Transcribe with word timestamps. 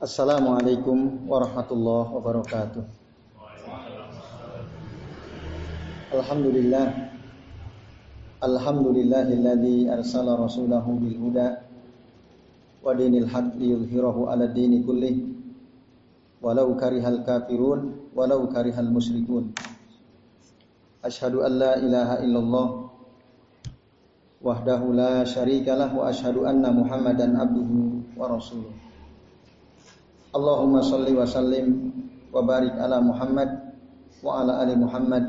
Assalamualaikum 0.00 1.28
warahmatullahi 1.28 2.08
wabarakatuh. 2.08 2.82
Alhamdulillah 6.16 7.12
Alhamdulillahilladzi 8.40 9.92
arsala 9.92 10.40
rasulahu 10.40 10.96
bil 10.96 11.20
huda 11.20 11.68
wa 12.80 12.96
dinil 12.96 13.28
haq 13.28 13.52
liyudhhirahu 13.60 14.32
'ala 14.32 14.48
dini 14.48 14.80
kullih 14.80 15.36
walau 16.40 16.72
karihal 16.80 17.20
kafirun 17.20 18.08
walau 18.16 18.48
karihal 18.48 18.88
musyrikun. 18.88 19.52
Ashhadu 21.04 21.44
an 21.44 21.52
la 21.60 21.76
ilaha 21.76 22.24
illallah 22.24 22.79
wahdahu 24.40 24.96
la 24.96 25.22
syarikalah 25.22 25.92
wa 25.92 26.08
ashhadu 26.08 26.48
anna 26.48 26.72
Muhammadan 26.72 27.36
abduhu 27.36 28.00
wa 28.16 28.24
rasuluh. 28.32 28.72
Allahumma 30.32 30.80
salli 30.80 31.12
wa 31.12 31.28
sallim 31.28 31.92
wa 32.32 32.40
barik 32.40 32.72
ala 32.80 33.04
Muhammad 33.04 33.50
wa 34.24 34.40
ala 34.40 34.64
ali 34.64 34.74
Muhammad 34.80 35.28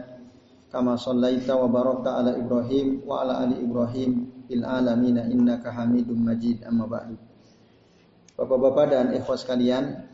kama 0.72 0.96
sallaita 0.96 1.60
wa 1.60 1.68
barakta 1.68 2.24
ala 2.24 2.32
Ibrahim 2.40 3.04
wa 3.04 3.26
ala 3.26 3.44
ali 3.44 3.60
Ibrahim 3.60 4.32
fil 4.48 4.64
alamin 4.64 5.20
innaka 5.28 5.76
Hamidum 5.76 6.24
Majid 6.24 6.64
amma 6.64 6.88
ba'du. 6.88 7.20
Bapak-bapak 8.40 8.86
dan 8.88 9.06
ikhwas 9.12 9.44
sekalian, 9.44 10.08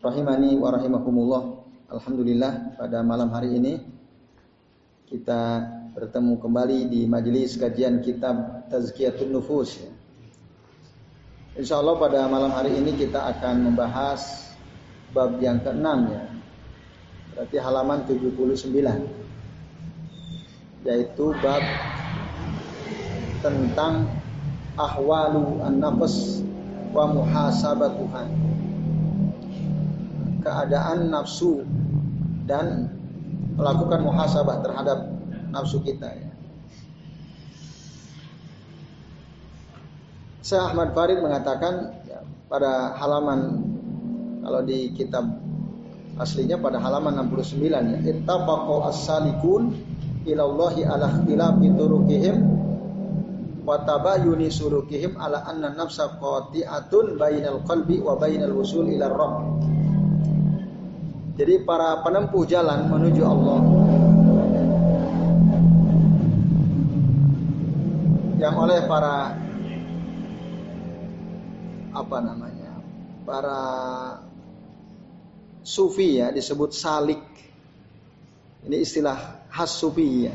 rahimani 0.00 0.56
wa 0.56 0.72
rahimakumullah. 0.72 1.42
Alhamdulillah 1.92 2.80
pada 2.80 3.04
malam 3.04 3.28
hari 3.28 3.60
ini 3.60 3.76
kita 5.04 5.83
bertemu 5.94 6.42
kembali 6.42 6.90
di 6.90 7.06
majelis 7.06 7.54
kajian 7.54 8.02
kitab 8.02 8.66
Tazkiyatun 8.66 9.30
Nufus. 9.30 9.78
Insya 11.54 11.78
Allah 11.78 11.94
pada 12.02 12.26
malam 12.26 12.50
hari 12.50 12.74
ini 12.74 12.98
kita 12.98 13.30
akan 13.30 13.70
membahas 13.70 14.50
bab 15.14 15.38
yang 15.38 15.62
keenam 15.62 16.10
ya. 16.10 16.26
Berarti 17.30 17.56
halaman 17.62 18.02
79. 18.10 18.74
Yaitu 20.82 21.30
bab 21.38 21.62
tentang 23.38 24.10
ahwalu 24.74 25.62
an-nafs 25.62 26.42
wa 26.90 27.06
muhasabatuha. 27.06 28.26
Keadaan 30.42 31.14
nafsu 31.14 31.62
dan 32.50 32.90
melakukan 33.54 34.02
muhasabah 34.02 34.58
terhadap 34.58 35.13
nafsu 35.54 35.78
kita 35.80 36.10
ya. 36.10 36.30
Syekh 40.44 40.60
Ahmad 40.60 40.92
Farid 40.92 41.24
mengatakan 41.24 42.04
ya, 42.04 42.20
pada 42.52 42.92
halaman 43.00 43.64
kalau 44.44 44.60
di 44.60 44.92
kitab 44.92 45.24
aslinya 46.20 46.60
pada 46.60 46.76
halaman 46.78 47.16
69 47.32 47.64
ya 47.64 47.98
ittafaqu 48.12 48.84
as-salikun 48.86 49.72
ilallahi 50.28 50.84
ala 50.84 51.08
ikhtilafi 51.10 51.66
turuqihim 51.74 52.36
wa 53.64 53.80
tabayuni 53.88 54.52
sulukihim 54.52 55.16
ala 55.16 55.48
anna 55.48 55.72
nafsa 55.72 56.20
qati'atun 56.20 57.16
bainal 57.16 57.64
qalbi 57.64 57.98
wa 58.04 58.12
bainal 58.20 58.52
wusul 58.52 58.84
ila 58.84 59.08
rabb 59.08 59.64
jadi 61.40 61.64
para 61.64 62.04
penempuh 62.04 62.44
jalan 62.46 62.86
menuju 62.92 63.22
Allah 63.24 63.58
yang 68.44 68.56
oleh 68.60 68.84
para 68.84 69.32
apa 71.94 72.16
namanya 72.20 72.72
para 73.24 73.60
sufi 75.64 76.20
ya 76.20 76.28
disebut 76.28 76.76
salik. 76.76 77.24
Ini 78.64 78.76
istilah 78.80 79.48
khas 79.48 79.72
sufi 79.80 80.28
ya. 80.28 80.34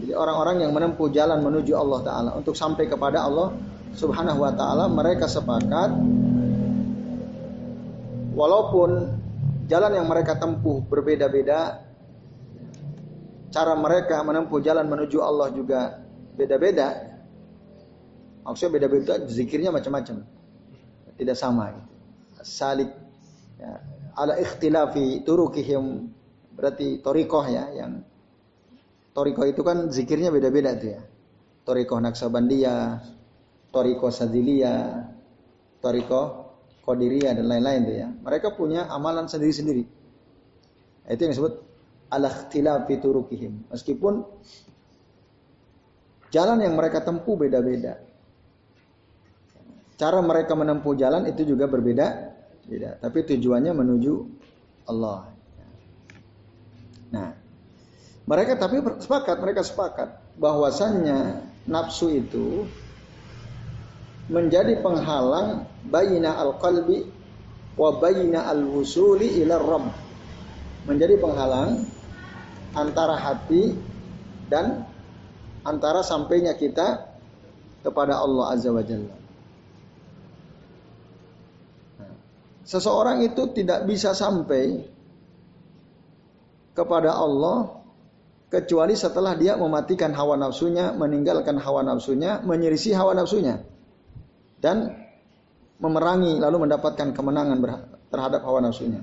Jadi 0.00 0.12
orang-orang 0.14 0.66
yang 0.66 0.72
menempuh 0.74 1.10
jalan 1.14 1.38
menuju 1.42 1.74
Allah 1.74 2.00
Taala 2.02 2.30
untuk 2.34 2.58
sampai 2.58 2.90
kepada 2.90 3.26
Allah 3.26 3.54
Subhanahu 3.94 4.42
Wa 4.42 4.52
Taala 4.54 4.84
mereka 4.90 5.30
sepakat 5.30 5.90
walaupun 8.34 8.90
jalan 9.70 9.92
yang 9.94 10.06
mereka 10.10 10.38
tempuh 10.38 10.82
berbeda-beda 10.82 11.84
cara 13.50 13.74
mereka 13.74 14.22
menempuh 14.22 14.62
jalan 14.62 14.86
menuju 14.86 15.18
Allah 15.20 15.50
juga 15.52 15.99
beda-beda 16.40 17.10
Maksudnya 18.44 18.72
beda-beda 18.80 19.14
zikirnya 19.28 19.70
macam-macam. 19.70 20.24
Tidak 21.14 21.36
sama 21.36 21.76
gitu. 21.76 21.92
Salik 22.40 22.90
ya, 23.60 23.72
ala 24.16 24.40
ikhtilafi 24.40 25.20
turukihim 25.28 26.08
berarti 26.56 27.04
torikoh 27.04 27.44
ya 27.44 27.68
yang 27.76 28.00
torikoh 29.12 29.44
itu 29.44 29.60
kan 29.60 29.92
zikirnya 29.92 30.32
beda-beda 30.32 30.72
tuh 30.80 30.90
ya. 30.96 31.02
Torikoh 31.68 32.00
Naksabandiyah, 32.00 33.04
torikoh 33.68 34.08
Sadiliyah, 34.08 35.04
torikoh 35.84 36.56
Qadiriyah 36.80 37.36
dan 37.36 37.46
lain-lain 37.46 37.80
tuh 37.84 37.96
ya. 38.00 38.08
Mereka 38.08 38.56
punya 38.56 38.88
amalan 38.88 39.28
sendiri-sendiri. 39.28 39.84
Itu 41.04 41.20
yang 41.20 41.32
disebut 41.36 41.54
ala 42.08 42.32
ikhtilafi 42.32 42.96
turukihim. 43.04 43.68
Meskipun 43.68 44.24
jalan 46.30 46.58
yang 46.62 46.74
mereka 46.78 47.02
tempuh 47.02 47.34
beda-beda. 47.34 47.98
Cara 50.00 50.18
mereka 50.24 50.56
menempuh 50.56 50.96
jalan 50.96 51.28
itu 51.28 51.44
juga 51.44 51.68
berbeda, 51.68 52.06
beda. 52.64 52.96
Tapi 53.04 53.18
tujuannya 53.28 53.72
menuju 53.76 54.14
Allah. 54.88 55.28
Nah, 57.10 57.28
mereka 58.24 58.56
tapi 58.56 58.80
sepakat, 58.80 59.36
mereka 59.42 59.60
sepakat 59.60 60.08
bahwasannya 60.40 61.44
nafsu 61.68 62.08
itu 62.16 62.64
menjadi 64.30 64.78
penghalang 64.80 65.66
bayina 65.90 66.38
al-qalbi 66.38 67.10
wa 67.74 67.98
bayina 67.98 68.46
al-wusuli 68.48 69.42
ila 69.44 69.58
rabb. 69.58 69.90
Menjadi 70.88 71.20
penghalang 71.20 71.84
antara 72.72 73.18
hati 73.20 73.76
dan 74.48 74.89
antara 75.64 76.00
sampainya 76.00 76.56
kita 76.56 77.10
kepada 77.80 78.20
Allah 78.20 78.52
Azza 78.52 78.70
wa 78.72 78.84
Jalla. 78.84 79.16
Seseorang 82.64 83.26
itu 83.26 83.50
tidak 83.50 83.82
bisa 83.88 84.14
sampai 84.14 84.86
kepada 86.70 87.18
Allah 87.18 87.82
kecuali 88.46 88.94
setelah 88.94 89.34
dia 89.34 89.58
mematikan 89.58 90.14
hawa 90.14 90.38
nafsunya, 90.38 90.94
meninggalkan 90.94 91.58
hawa 91.58 91.82
nafsunya, 91.82 92.38
menyirisi 92.46 92.94
hawa 92.94 93.18
nafsunya 93.18 93.58
dan 94.62 94.94
memerangi 95.80 96.38
lalu 96.38 96.68
mendapatkan 96.68 97.10
kemenangan 97.10 97.58
terhadap 98.12 98.44
hawa 98.46 98.62
nafsunya. 98.62 99.02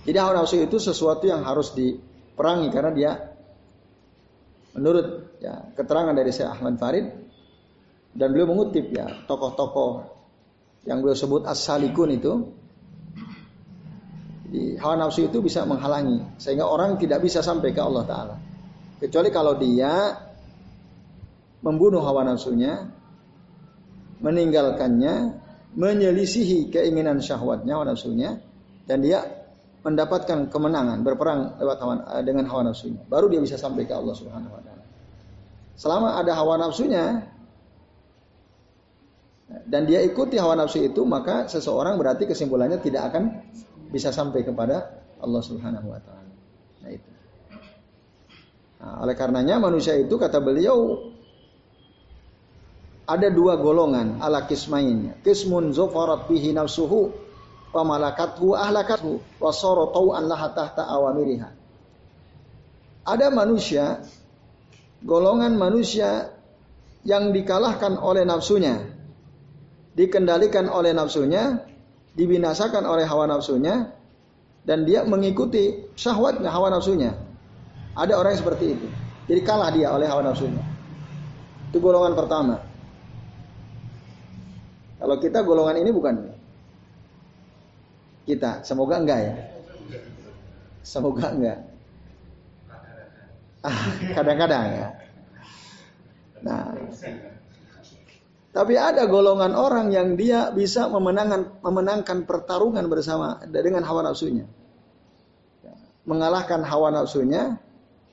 Jadi 0.00 0.16
hawa 0.16 0.42
nafsu 0.42 0.64
itu 0.64 0.80
sesuatu 0.80 1.28
yang 1.28 1.44
harus 1.44 1.76
diperangi 1.76 2.72
karena 2.72 2.90
dia 2.90 3.12
menurut 4.74 5.38
ya, 5.42 5.74
keterangan 5.74 6.14
dari 6.14 6.30
Syekh 6.30 6.50
Ahmad 6.50 6.78
Farid 6.78 7.06
dan 8.14 8.34
beliau 8.34 8.50
mengutip 8.50 8.90
ya 8.90 9.26
tokoh-tokoh 9.26 10.06
yang 10.86 11.02
beliau 11.04 11.16
sebut 11.16 11.46
as-salikun 11.46 12.10
itu 12.14 12.32
di 14.50 14.74
hawa 14.82 15.06
nafsu 15.06 15.30
itu 15.30 15.38
bisa 15.38 15.62
menghalangi 15.62 16.26
sehingga 16.42 16.66
orang 16.66 16.98
tidak 16.98 17.22
bisa 17.22 17.38
sampai 17.38 17.70
ke 17.70 17.78
Allah 17.78 18.02
taala. 18.02 18.36
Kecuali 18.98 19.30
kalau 19.30 19.54
dia 19.56 20.12
membunuh 21.62 22.02
hawa 22.02 22.26
nafsunya, 22.26 22.90
meninggalkannya, 24.20 25.14
menyelisihi 25.78 26.68
keinginan 26.68 27.22
syahwatnya 27.22 27.78
hawa 27.78 27.94
nafsunya 27.94 28.42
dan 28.90 29.06
dia 29.06 29.39
mendapatkan 29.80 30.52
kemenangan 30.52 31.00
berperang 31.00 31.56
lewat 31.56 31.78
hawa, 31.80 31.94
dengan 32.20 32.44
hawa 32.48 32.68
nafsunya. 32.68 33.00
Baru 33.08 33.32
dia 33.32 33.40
bisa 33.40 33.56
sampai 33.56 33.88
ke 33.88 33.94
Allah 33.96 34.12
Subhanahu 34.12 34.52
wa 34.52 34.62
taala. 34.62 34.84
Selama 35.76 36.20
ada 36.20 36.32
hawa 36.36 36.60
nafsunya, 36.60 37.24
dan 39.66 39.82
dia 39.88 39.98
ikuti 40.06 40.38
hawa 40.38 40.54
nafsu 40.54 40.86
itu 40.86 41.02
maka 41.02 41.50
seseorang 41.50 41.98
berarti 41.98 42.30
kesimpulannya 42.30 42.78
tidak 42.78 43.10
akan 43.10 43.42
bisa 43.90 44.14
sampai 44.14 44.46
kepada 44.46 45.02
Allah 45.18 45.42
Subhanahu 45.42 45.90
wa 45.90 45.98
taala. 45.98 46.32
Nah 46.86 46.90
itu. 46.94 47.10
Nah, 48.80 48.94
oleh 49.04 49.14
karenanya 49.18 49.60
manusia 49.60 49.98
itu 49.98 50.14
kata 50.16 50.38
beliau 50.40 51.10
ada 53.10 53.26
dua 53.28 53.58
golongan 53.58 54.22
ala 54.22 54.46
kismain. 54.46 55.18
Kismun 55.26 55.74
zofarat 55.74 56.30
bihi 56.30 56.54
nafsuhu 56.54 57.10
wa 57.70 57.82
malakathu 57.86 58.54
ahlakathu 58.54 59.22
wa 59.38 59.50
sara 59.54 59.90
tau'an 59.94 60.26
laha 60.26 60.48
tahta 60.50 60.86
awamiriha. 60.86 61.48
Ada 63.06 63.32
manusia 63.32 64.02
golongan 65.00 65.56
manusia 65.56 66.34
yang 67.06 67.32
dikalahkan 67.32 67.96
oleh 67.96 68.28
nafsunya, 68.28 68.76
dikendalikan 69.96 70.68
oleh 70.68 70.92
nafsunya, 70.92 71.64
dibinasakan 72.12 72.84
oleh 72.84 73.08
hawa 73.08 73.24
nafsunya, 73.24 73.88
dan 74.68 74.84
dia 74.84 75.02
mengikuti 75.08 75.88
syahwatnya 75.96 76.52
hawa 76.52 76.68
nafsunya. 76.68 77.16
Ada 77.96 78.14
orang 78.14 78.36
yang 78.36 78.42
seperti 78.44 78.66
itu. 78.76 78.86
Jadi 79.26 79.40
kalah 79.42 79.72
dia 79.72 79.90
oleh 79.90 80.06
hawa 80.06 80.26
nafsunya. 80.30 80.60
Itu 81.72 81.80
golongan 81.80 82.12
pertama. 82.12 82.60
Kalau 85.00 85.16
kita 85.16 85.40
golongan 85.40 85.80
ini 85.80 85.90
bukan 85.96 86.29
kita, 88.24 88.64
semoga 88.66 89.00
enggak 89.00 89.20
ya. 89.20 89.34
Semoga 90.80 91.26
enggak. 91.32 91.58
Ah, 93.60 93.92
kadang-kadang 94.16 94.66
ya. 94.72 94.88
Nah, 96.40 96.72
tapi 98.50 98.74
ada 98.74 99.06
golongan 99.06 99.54
orang 99.54 99.94
yang 99.94 100.18
dia 100.18 100.50
bisa 100.50 100.90
memenangkan 100.90 101.62
memenangkan 101.62 102.26
pertarungan 102.26 102.82
bersama 102.90 103.38
dengan 103.46 103.86
hawa 103.86 104.10
nafsunya. 104.10 104.48
Mengalahkan 106.08 106.64
hawa 106.64 106.90
nafsunya, 106.90 107.60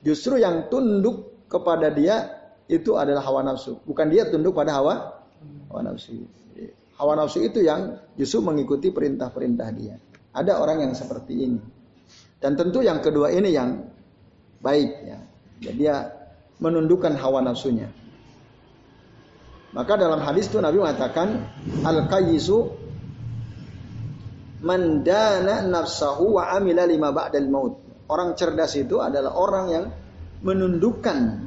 justru 0.04 0.38
yang 0.38 0.70
tunduk 0.70 1.48
kepada 1.50 1.90
dia 1.90 2.38
itu 2.68 2.94
adalah 3.00 3.24
hawa 3.24 3.40
nafsu, 3.42 3.80
bukan 3.82 4.06
dia 4.12 4.28
tunduk 4.28 4.52
pada 4.52 4.78
hawa 4.78 5.24
hawa 5.72 5.80
nafsu. 5.88 6.28
Hawa 6.98 7.14
nafsu 7.14 7.46
itu 7.46 7.62
yang 7.62 7.94
justru 8.18 8.42
mengikuti 8.42 8.90
perintah-perintah 8.90 9.68
dia. 9.70 9.94
Ada 10.34 10.58
orang 10.58 10.82
yang 10.82 10.92
seperti 10.98 11.34
ini. 11.46 11.60
Dan 12.38 12.54
tentu 12.54 12.82
yang 12.82 12.98
kedua 13.02 13.30
ini 13.30 13.54
yang 13.54 13.86
baik 14.62 14.90
ya. 15.06 15.18
Jadi 15.62 15.78
dia 15.78 15.96
menundukkan 16.58 17.14
hawa 17.18 17.42
nafsunya. 17.42 17.90
Maka 19.74 19.94
dalam 19.94 20.22
hadis 20.22 20.50
itu 20.50 20.58
Nabi 20.58 20.80
mengatakan 20.82 21.44
al 21.86 22.08
qayyisu 22.10 22.58
mandana 24.62 25.62
nafsahu 25.66 26.38
wa 26.38 26.50
amila 26.50 26.82
lima 26.86 27.14
ba'dal 27.14 27.46
maut. 27.50 27.74
Orang 28.08 28.34
cerdas 28.34 28.74
itu 28.74 28.98
adalah 28.98 29.36
orang 29.36 29.66
yang 29.70 29.84
menundukkan 30.42 31.46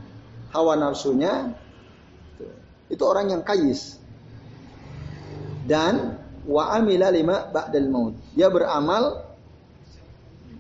hawa 0.54 0.74
nafsunya. 0.77 1.56
Itu 2.92 3.04
orang 3.07 3.31
yang 3.31 3.42
kayis. 3.47 4.00
Dan 5.62 6.18
wa 6.46 6.74
amila 6.74 7.13
lima 7.13 7.48
ba'dal 7.50 7.88
maut. 7.90 8.16
Dia 8.34 8.50
beramal 8.50 9.22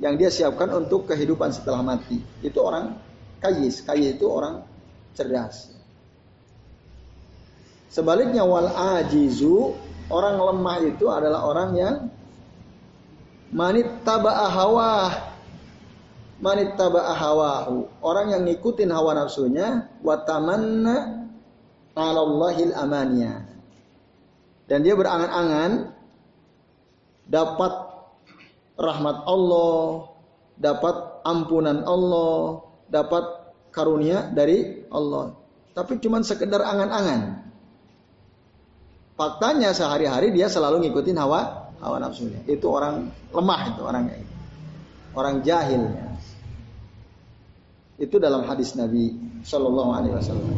yang 0.01 0.17
dia 0.17 0.33
siapkan 0.33 0.69
untuk 0.73 1.09
kehidupan 1.09 1.53
setelah 1.53 1.85
mati. 1.85 2.21
Itu 2.41 2.61
orang 2.65 2.97
kayis. 3.41 3.85
Kayis 3.85 4.17
itu 4.17 4.25
orang 4.25 4.65
cerdas. 5.13 5.69
Sebaliknya 7.91 8.47
wal 8.47 8.71
ajizu, 8.71 9.75
orang 10.07 10.39
lemah 10.39 10.77
itu 10.87 11.05
adalah 11.11 11.43
orang 11.43 11.69
yang 11.75 11.95
manit 13.51 13.87
taba'a 14.07 14.47
hawah. 14.47 15.11
Manit 16.41 16.73
taba'a 16.73 17.13
hawahu. 17.13 17.85
Orang 18.01 18.33
yang 18.33 18.41
ngikutin 18.49 18.89
hawa 18.89 19.13
nafsunya 19.13 19.91
wa 20.01 20.17
tamanna 20.25 21.27
'alallahil 21.93 22.73
amaniya. 22.73 23.50
Dan 24.71 24.87
dia 24.87 24.95
berangan-angan 24.95 25.91
dapat 27.27 27.73
rahmat 28.79 29.17
Allah, 29.27 30.07
dapat 30.55 30.95
ampunan 31.27 31.83
Allah, 31.83 32.63
dapat 32.87 33.51
karunia 33.75 34.31
dari 34.31 34.87
Allah. 34.87 35.35
Tapi 35.75 35.99
cuma 35.99 36.23
sekedar 36.23 36.63
angan-angan. 36.63 37.51
Faktanya 39.19 39.75
sehari-hari 39.75 40.31
dia 40.31 40.47
selalu 40.47 40.87
ngikutin 40.87 41.19
hawa 41.19 41.75
hawa 41.83 41.99
nafsunya. 41.99 42.39
Itu 42.47 42.71
orang 42.71 43.11
lemah 43.35 43.75
itu 43.75 43.81
orangnya. 43.83 44.23
Orang 45.11 45.43
jahil. 45.43 45.83
Itu 47.99 48.23
dalam 48.23 48.47
hadis 48.47 48.71
Nabi 48.79 49.19
Shallallahu 49.43 49.91
Alaihi 49.91 50.15
Wasallam. 50.15 50.55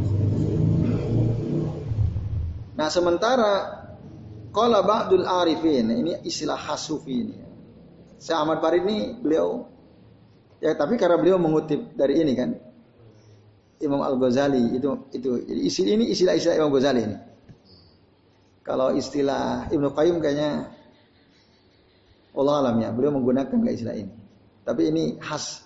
Nah 2.77 2.87
sementara 2.93 3.82
kalau 4.53 4.85
ba'dul 4.85 5.25
arifin 5.25 5.89
ini 5.89 6.21
istilah 6.21 6.55
hasufi 6.55 7.25
ini. 7.25 7.37
Saya 8.21 8.45
Ahmad 8.45 8.61
Farid 8.61 8.85
ini 8.85 9.17
beliau 9.17 9.67
ya 10.63 10.77
tapi 10.77 10.95
karena 10.95 11.19
beliau 11.19 11.41
mengutip 11.41 11.91
dari 11.97 12.23
ini 12.23 12.31
kan 12.37 12.55
Imam 13.83 13.99
Al 13.99 14.15
Ghazali 14.15 14.79
itu 14.79 14.87
itu 15.11 15.29
istilah 15.67 15.91
ini 15.99 16.05
istilah-istilah 16.13 16.55
Imam 16.55 16.71
Ghazali 16.71 17.01
ini. 17.01 17.17
Kalau 18.63 18.95
istilah 18.95 19.67
Ibnu 19.73 19.91
Qayyim 19.91 20.23
kayaknya 20.23 20.71
Allah 22.33 22.55
alam 22.65 22.81
ya, 22.81 22.89
beliau 22.89 23.13
menggunakan 23.13 23.51
nggak 23.53 23.75
istilah 23.75 23.95
ini. 23.99 24.13
Tapi 24.63 24.81
ini 24.89 25.03
khas 25.19 25.61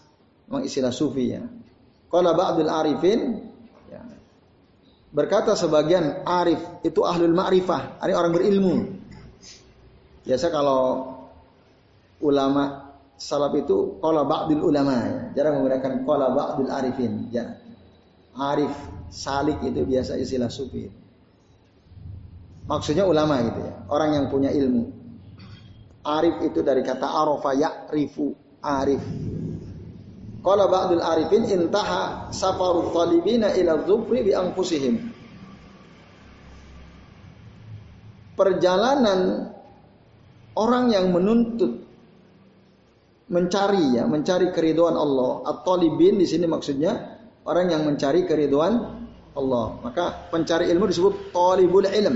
memang 0.49 0.65
istilah 0.65 0.89
sufi 0.89 1.37
ya. 1.37 1.45
Kalau 2.09 2.31
ba'dul 2.33 2.71
arifin 2.71 3.51
berkata 5.11 5.55
sebagian 5.55 6.27
arif 6.27 6.59
itu 6.83 7.03
ahlul 7.03 7.33
ma'rifah, 7.33 8.03
ini 8.03 8.13
orang 8.13 8.33
berilmu. 8.35 8.75
Biasa 10.27 10.51
kalau 10.51 11.13
ulama 12.19 12.91
salaf 13.15 13.55
itu 13.57 13.97
qala 14.03 14.27
ba'dul 14.27 14.67
ulama. 14.67 15.31
Jarang 15.33 15.63
menggunakan 15.63 16.03
qala 16.03 16.27
ba'dul 16.35 16.69
arifin. 16.69 17.31
Ya. 17.31 17.57
Arif, 18.37 18.73
salik 19.09 19.63
itu 19.65 19.81
biasa 19.87 20.19
istilah 20.19 20.51
sufi. 20.51 20.85
Maksudnya 22.67 23.07
ulama 23.07 23.39
gitu 23.47 23.63
ya, 23.63 23.73
orang 23.87 24.09
yang 24.13 24.25
punya 24.27 24.51
ilmu. 24.51 24.91
Arif 26.03 26.43
itu 26.43 26.59
dari 26.59 26.83
kata 26.83 27.07
arafa 27.07 27.55
ya'rifu, 27.55 28.35
arif. 28.59 29.01
Qala 30.47 30.71
ba'dul 30.71 31.03
arifin 31.03 31.43
intaha 31.43 32.31
safaru 32.31 32.95
talibina 32.95 33.51
ila 33.51 33.83
dzufri 33.83 34.23
bi 34.23 34.31
anfusihim. 34.31 34.95
Perjalanan 38.31 39.51
orang 40.55 40.95
yang 40.95 41.11
menuntut 41.11 41.83
mencari 43.27 43.99
ya, 43.99 44.07
mencari 44.07 44.55
keriduan 44.55 44.95
Allah. 44.95 45.51
At-talibin 45.51 46.15
di 46.15 46.23
sini 46.23 46.47
maksudnya 46.47 46.95
orang 47.43 47.67
yang 47.67 47.83
mencari 47.83 48.23
keriduan 48.23 49.03
Allah. 49.35 49.65
Maka 49.83 50.31
pencari 50.31 50.71
ilmu 50.71 50.87
disebut 50.87 51.35
talibul 51.35 51.91
ilm. 51.91 52.15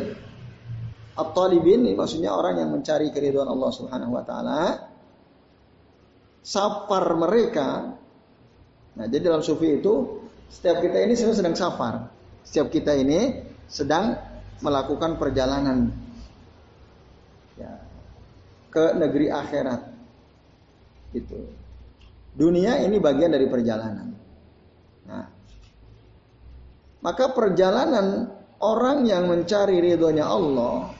At-talibin 1.19 1.83
maksudnya 1.99 2.31
orang 2.31 2.63
yang 2.63 2.71
mencari 2.71 3.11
keriduan 3.11 3.51
Allah 3.51 3.71
Subhanahu 3.75 4.15
wa 4.15 4.23
taala. 4.23 4.61
Safar 6.39 7.05
mereka 7.19 8.00
Nah, 8.91 9.05
jadi 9.07 9.31
dalam 9.31 9.39
sufi 9.39 9.79
itu 9.79 10.23
setiap 10.51 10.83
kita 10.83 10.99
ini 10.99 11.13
sedang 11.15 11.55
safar. 11.55 12.11
Setiap 12.43 12.67
kita 12.67 12.91
ini 12.97 13.47
sedang 13.71 14.19
melakukan 14.59 15.15
perjalanan 15.15 15.95
ya, 17.55 17.79
ke 18.67 18.85
negeri 18.99 19.31
akhirat. 19.31 19.81
Itu. 21.15 21.39
Dunia 22.31 22.79
ini 22.83 22.99
bagian 22.99 23.31
dari 23.31 23.47
perjalanan. 23.47 24.15
Nah, 25.07 25.27
maka 27.03 27.35
perjalanan 27.35 28.31
orang 28.63 29.03
yang 29.07 29.27
mencari 29.27 29.79
ridhonya 29.83 30.23
Allah 30.23 30.95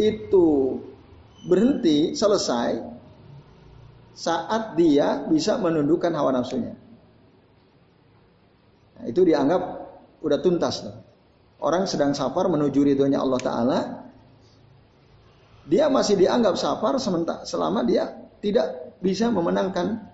itu 0.00 0.80
berhenti 1.44 2.16
selesai 2.16 2.89
saat 4.20 4.76
dia 4.76 5.24
bisa 5.24 5.56
menundukkan 5.56 6.12
hawa 6.12 6.36
nafsunya. 6.36 6.76
Nah, 9.00 9.04
itu 9.08 9.24
dianggap 9.24 9.62
udah 10.20 10.38
tuntas 10.44 10.84
loh. 10.84 10.96
Orang 11.64 11.88
sedang 11.88 12.12
safar 12.12 12.52
menuju 12.52 12.84
ridhonya 12.84 13.16
Allah 13.16 13.40
Ta'ala. 13.40 13.78
Dia 15.64 15.88
masih 15.88 16.20
dianggap 16.20 16.60
safar 16.60 17.00
selama 17.48 17.80
dia 17.88 18.12
tidak 18.44 18.96
bisa 19.00 19.32
memenangkan 19.32 20.04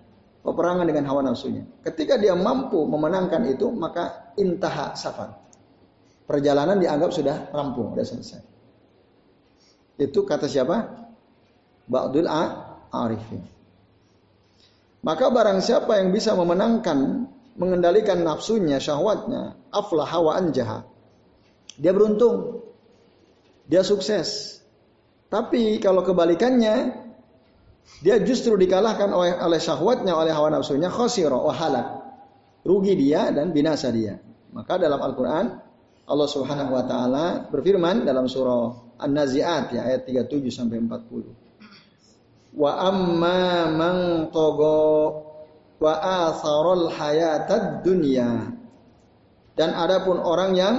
peperangan 0.46 0.86
dengan 0.86 1.10
hawa 1.10 1.26
nafsunya. 1.26 1.66
Ketika 1.82 2.14
dia 2.14 2.38
mampu 2.38 2.86
memenangkan 2.86 3.42
itu, 3.50 3.66
maka 3.75 4.30
intaha 4.38 4.94
safar. 4.94 5.34
Perjalanan 6.30 6.78
dianggap 6.78 7.10
sudah 7.10 7.50
rampung, 7.50 7.94
sudah 7.94 8.06
selesai. 8.06 8.42
Itu 9.98 10.22
kata 10.22 10.46
siapa? 10.46 11.08
Ba'dul 11.90 12.30
arifin. 12.90 13.55
Maka 15.06 15.30
barang 15.30 15.62
siapa 15.62 16.02
yang 16.02 16.10
bisa 16.10 16.34
memenangkan, 16.34 17.30
mengendalikan 17.54 18.26
nafsunya, 18.26 18.82
syahwatnya, 18.82 19.54
aflah 19.70 20.02
hawa 20.02 20.34
anjaha. 20.34 20.82
Dia 21.78 21.94
beruntung. 21.94 22.66
Dia 23.70 23.86
sukses. 23.86 24.58
Tapi 25.30 25.78
kalau 25.78 26.02
kebalikannya, 26.02 27.06
dia 28.02 28.18
justru 28.18 28.58
dikalahkan 28.58 29.14
oleh, 29.14 29.38
oleh 29.38 29.62
syahwatnya, 29.62 30.18
oleh 30.18 30.34
hawa 30.34 30.58
nafsunya, 30.58 30.90
khosiro, 30.90 31.46
wahalak. 31.46 32.02
rugi 32.66 32.98
dia 32.98 33.30
dan 33.30 33.54
binasa 33.54 33.94
dia. 33.94 34.18
Maka 34.50 34.75
dalam 34.75 34.98
Al-Qur'an 34.98 35.46
Allah 36.10 36.26
Subhanahu 36.26 36.75
wa 36.75 36.82
taala 36.82 37.46
berfirman 37.46 38.02
dalam 38.02 38.26
surah 38.26 38.98
An-Nazi'at 38.98 39.70
ya 39.70 39.86
ayat 39.86 40.02
37 40.02 40.50
sampai 40.50 40.82
40. 40.82 41.46
Wa 42.56 42.88
amma 42.88 43.68
man 43.68 43.96
togo 44.32 45.12
wa 45.76 45.92
atharul 46.00 46.88
hayatad 46.88 47.84
dunya. 47.84 48.48
Dan 49.56 49.76
adapun 49.76 50.16
orang 50.20 50.56
yang 50.56 50.75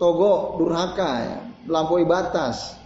togo 0.00 0.56
durhaka 0.56 1.12
ya, 1.24 1.38
melampaui 1.68 2.08
batas. 2.08 2.80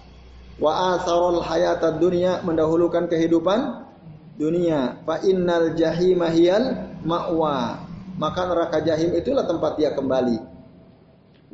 Wa 0.58 0.98
atharul 0.98 1.42
hayatad 1.42 2.02
dunya 2.02 2.42
mendahulukan 2.42 3.06
kehidupan 3.06 3.86
dunia. 4.34 4.98
Fa 5.06 5.22
innal 5.22 5.78
jahima 5.78 6.26
hiyal 6.34 6.98
ma'wa. 7.06 7.86
Maka 8.18 8.50
neraka 8.50 8.82
jahim 8.82 9.14
itulah 9.14 9.46
tempat 9.46 9.78
dia 9.78 9.94
kembali. 9.94 10.42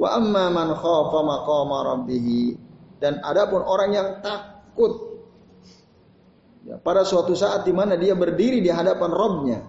Wa 0.01 0.17
amma 0.17 0.49
man 0.49 0.73
khafa 0.73 1.21
maqama 1.23 1.77
rabbih 1.93 2.57
dan 2.99 3.23
adapun 3.23 3.63
orang 3.63 3.91
yang 3.95 4.09
takut 4.23 5.08
ya, 6.69 6.77
pada 6.77 7.09
suatu 7.09 7.33
saat 7.33 7.65
di 7.65 7.73
mana 7.73 7.97
dia 7.97 8.13
berdiri 8.13 8.61
di 8.61 8.69
hadapan 8.69 9.11
Robnya 9.11 9.61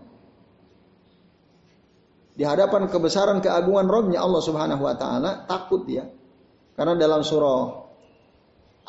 di 2.35 2.43
hadapan 2.43 2.91
kebesaran 2.91 3.39
keagungan 3.39 3.87
Robnya 3.87 4.19
Allah 4.19 4.43
Subhanahu 4.43 4.83
Wa 4.83 4.95
Taala 4.99 5.31
takut 5.47 5.87
dia 5.87 6.03
karena 6.75 6.99
dalam 6.99 7.23
surah 7.23 7.87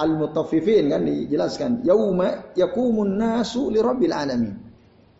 Al-Mutaffifin 0.00 0.90
kan 0.90 1.06
dijelaskan 1.06 1.86
yauma 1.86 2.50
yakumun 2.58 3.14
nasu 3.14 3.70
li 3.70 3.78
rabbil 3.78 4.14
alamin 4.14 4.54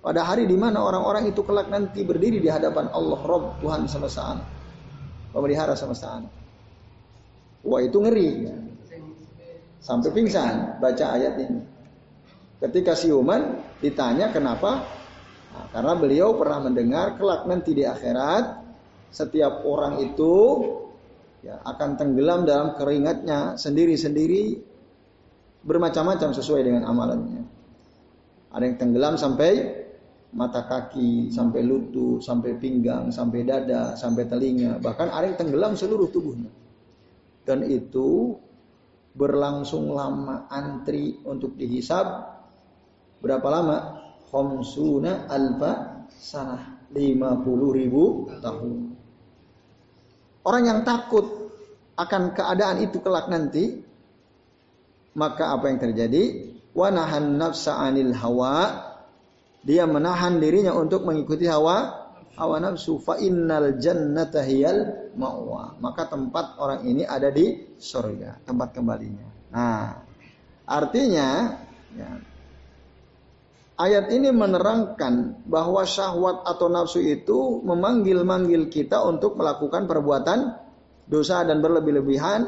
pada 0.02 0.26
hari 0.26 0.50
di 0.50 0.56
mana 0.58 0.82
orang-orang 0.82 1.30
itu 1.30 1.46
kelak 1.46 1.70
nanti 1.70 2.02
berdiri 2.02 2.42
di 2.42 2.50
hadapan 2.50 2.90
Allah 2.90 3.20
Rob 3.22 3.62
Tuhan 3.62 3.86
semesta 3.86 4.22
alam 4.34 4.60
pemelihara 5.30 5.74
semesta 5.78 6.18
alam. 6.18 6.30
Wah 7.62 7.80
itu 7.82 7.98
ngeri. 8.02 8.28
Ya. 8.46 8.56
Sampai 9.80 10.12
pingsan 10.12 10.80
baca 10.82 11.06
ayat 11.16 11.34
ini. 11.40 11.60
Ketika 12.60 12.92
siuman 12.92 13.56
ditanya 13.80 14.28
kenapa? 14.28 14.84
Nah, 15.50 15.66
karena 15.72 15.96
beliau 15.96 16.36
pernah 16.36 16.60
mendengar 16.60 17.16
kelak 17.16 17.48
nanti 17.48 17.72
di 17.72 17.88
akhirat 17.88 18.60
setiap 19.08 19.64
orang 19.64 20.04
itu 20.04 20.34
ya, 21.40 21.56
akan 21.64 21.96
tenggelam 21.96 22.44
dalam 22.44 22.76
keringatnya 22.76 23.56
sendiri-sendiri 23.56 24.60
bermacam-macam 25.64 26.36
sesuai 26.36 26.62
dengan 26.62 26.84
amalannya. 26.84 27.42
Ada 28.52 28.62
yang 28.68 28.76
tenggelam 28.76 29.14
sampai 29.16 29.52
mata 30.36 30.62
kaki, 30.68 31.32
sampai 31.32 31.64
lutut, 31.64 32.22
sampai 32.22 32.54
pinggang, 32.60 33.10
sampai 33.10 33.42
dada, 33.42 33.98
sampai 33.98 34.28
telinga, 34.28 34.78
bahkan 34.78 35.10
ada 35.10 35.26
yang 35.26 35.38
tenggelam 35.40 35.74
seluruh 35.74 36.12
tubuhnya. 36.12 36.52
Dan 37.42 37.66
itu 37.66 38.36
berlangsung 39.10 39.90
lama 39.90 40.46
antri 40.46 41.18
untuk 41.26 41.58
dihisab 41.58 42.39
berapa 43.20 43.46
lama? 43.46 43.76
Khomsuna 44.30 45.30
alfa 45.30 46.04
sanah 46.10 46.88
50 46.90 47.78
ribu 47.78 48.26
tahun. 48.42 48.96
Orang 50.42 50.64
yang 50.66 50.80
takut 50.82 51.52
akan 51.94 52.32
keadaan 52.32 52.80
itu 52.80 52.98
kelak 53.04 53.28
nanti, 53.28 53.84
maka 55.14 55.52
apa 55.54 55.68
yang 55.68 55.78
terjadi? 55.78 56.48
Wanahan 56.70 57.34
nafsa 57.36 57.76
anil 57.76 58.14
hawa 58.14 58.90
dia 59.60 59.84
menahan 59.84 60.40
dirinya 60.40 60.72
untuk 60.72 61.04
mengikuti 61.04 61.44
hawa 61.44 62.08
hawa 62.40 62.56
nafsu 62.62 62.96
fa 62.96 63.20
innal 63.20 63.76
jannata 63.76 64.40
hiyal 64.40 65.12
ma'wa 65.12 65.76
maka 65.82 66.08
tempat 66.08 66.56
orang 66.56 66.80
ini 66.88 67.04
ada 67.04 67.28
di 67.28 67.76
surga 67.76 68.40
tempat 68.48 68.72
kembalinya 68.72 69.28
nah 69.52 70.00
artinya 70.64 71.60
ya, 71.92 72.08
ayat 73.80 74.12
ini 74.12 74.28
menerangkan 74.28 75.40
bahwa 75.48 75.88
syahwat 75.88 76.44
atau 76.44 76.68
nafsu 76.68 77.00
itu 77.00 77.64
memanggil-manggil 77.64 78.68
kita 78.68 79.00
untuk 79.00 79.40
melakukan 79.40 79.88
perbuatan 79.88 80.60
dosa 81.08 81.40
dan 81.48 81.64
berlebih-lebihan 81.64 82.44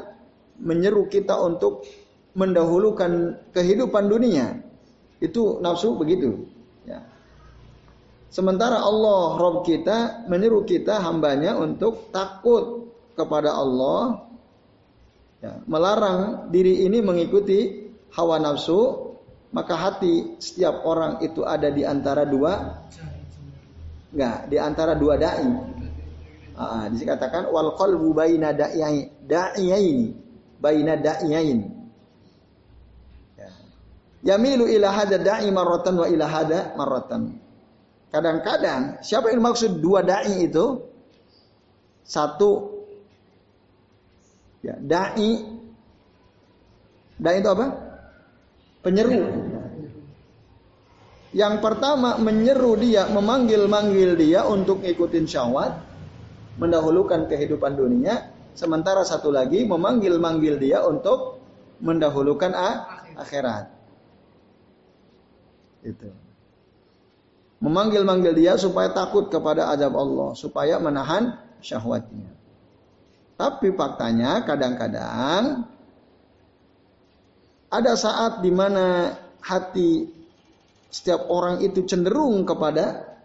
menyeru 0.60 1.08
kita 1.08 1.40
untuk 1.40 1.88
mendahulukan 2.36 3.40
kehidupan 3.56 4.12
dunia. 4.12 4.60
Itu 5.24 5.64
nafsu 5.64 5.96
begitu 5.96 6.52
Sementara 8.32 8.80
Allah 8.80 9.36
Rob 9.36 9.60
kita 9.60 10.24
meniru 10.24 10.64
kita 10.64 11.04
hambanya 11.04 11.52
untuk 11.52 12.08
takut 12.08 12.88
kepada 13.12 13.52
Allah, 13.52 14.24
ya, 15.44 15.60
melarang 15.68 16.48
diri 16.48 16.88
ini 16.88 17.04
mengikuti 17.04 17.92
hawa 18.16 18.40
nafsu, 18.40 19.12
maka 19.52 19.76
hati 19.76 20.40
setiap 20.40 20.80
orang 20.88 21.21
itu 21.21 21.44
ada 21.44 21.68
di 21.68 21.85
antara 21.85 22.25
dua, 22.25 22.80
enggak, 24.16 24.49
di 24.49 24.56
antara 24.56 24.97
dua 24.97 25.21
dai. 25.21 25.49
Ah, 26.52 26.88
dikatakan 26.88 27.49
wal 27.52 27.76
qalbu 27.76 28.16
baina 28.16 28.52
da'iyaini, 28.56 30.06
baina 30.56 30.97
da'iyain. 30.97 31.61
Ya. 33.37 33.49
Yamilu 34.32 34.68
ila 34.68 34.88
hada 34.88 35.21
da'i 35.21 35.49
marratan 35.52 36.00
wa 36.00 36.09
ila 36.09 36.25
hada 36.28 36.73
marratan. 36.76 37.37
Kadang-kadang 38.12 39.00
siapa 39.00 39.32
yang 39.32 39.40
maksud 39.40 39.80
dua 39.80 40.04
dai 40.04 40.49
itu? 40.49 40.80
Satu 42.04 42.85
ya, 44.61 44.76
dai 44.80 45.44
dai 47.16 47.37
itu 47.40 47.49
apa? 47.49 47.91
Penyeru. 48.82 49.22
Yang 51.32 51.54
pertama 51.64 52.20
menyeru 52.20 52.76
dia, 52.76 53.08
memanggil-manggil 53.08 54.20
dia 54.20 54.44
untuk 54.44 54.84
ikutin 54.84 55.24
syahwat, 55.24 55.80
mendahulukan 56.60 57.24
kehidupan 57.24 57.78
dunia, 57.78 58.28
sementara 58.52 59.00
satu 59.00 59.32
lagi 59.32 59.64
memanggil-manggil 59.64 60.60
dia 60.60 60.84
untuk 60.84 61.40
mendahulukan 61.80 62.52
akhirat. 63.16 63.72
Itu 65.82 66.12
memanggil-manggil 67.62 68.34
dia 68.34 68.52
supaya 68.58 68.90
takut 68.90 69.30
kepada 69.30 69.70
azab 69.70 69.94
Allah, 69.94 70.34
supaya 70.34 70.82
menahan 70.82 71.38
syahwatnya. 71.62 72.26
Tapi 73.38 73.70
faktanya 73.72 74.42
kadang-kadang 74.42 75.70
ada 77.72 77.96
saat 77.96 78.44
di 78.44 78.52
mana 78.52 79.16
hati 79.40 80.04
setiap 80.92 81.24
orang 81.32 81.64
itu 81.64 81.88
cenderung 81.88 82.44
kepada 82.44 83.16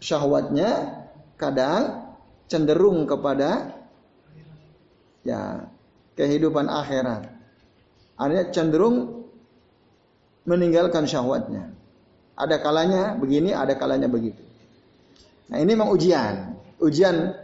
syahwatnya, 0.00 1.04
kadang 1.36 2.16
cenderung 2.48 3.04
kepada 3.04 3.76
ya 5.20 5.68
kehidupan 6.16 6.64
akhirat. 6.64 7.28
Artinya 8.16 8.44
cenderung 8.48 9.28
meninggalkan 10.48 11.04
syahwatnya. 11.04 11.76
Ada 12.40 12.56
kalanya 12.64 13.20
begini, 13.20 13.52
ada 13.52 13.76
kalanya 13.76 14.08
begitu. 14.08 14.40
Nah 15.52 15.60
ini 15.60 15.76
memang 15.76 15.92
ujian. 15.92 16.56
Ujian 16.80 17.36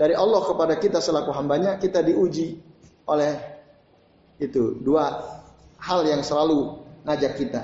dari 0.00 0.16
Allah 0.16 0.40
kepada 0.48 0.80
kita 0.80 1.04
selaku 1.04 1.28
hambanya, 1.36 1.76
kita 1.76 2.00
diuji 2.00 2.56
oleh 3.04 3.53
itu 4.44 4.78
dua 4.80 5.24
hal 5.80 6.00
yang 6.08 6.20
selalu 6.24 6.80
ngajak 7.04 7.32
kita. 7.36 7.62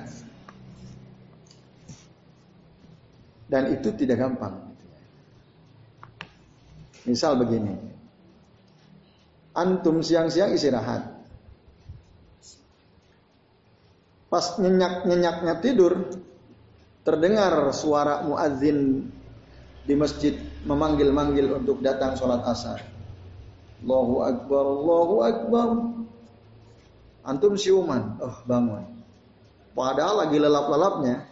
Dan 3.51 3.75
itu 3.75 3.91
tidak 3.99 4.23
gampang. 4.23 4.55
Misal 7.03 7.35
begini. 7.41 7.75
Antum 9.57 9.99
siang-siang 10.05 10.55
istirahat. 10.55 11.19
Pas 14.31 14.47
nyenyak-nyenyaknya 14.63 15.59
tidur, 15.59 16.07
terdengar 17.03 17.75
suara 17.75 18.23
muadzin 18.23 19.11
di 19.83 19.95
masjid 19.99 20.39
memanggil-manggil 20.63 21.51
untuk 21.51 21.83
datang 21.83 22.15
sholat 22.15 22.47
asar. 22.47 22.79
Allahu 23.83 24.23
Akbar, 24.23 24.65
Allahu 24.71 25.17
Akbar. 25.27 25.69
Antum 27.21 27.55
siuman, 27.57 28.17
oh 28.21 28.41
bangun. 28.49 29.05
Padahal 29.77 30.27
lagi 30.27 30.37
lelap-lelapnya, 30.41 31.29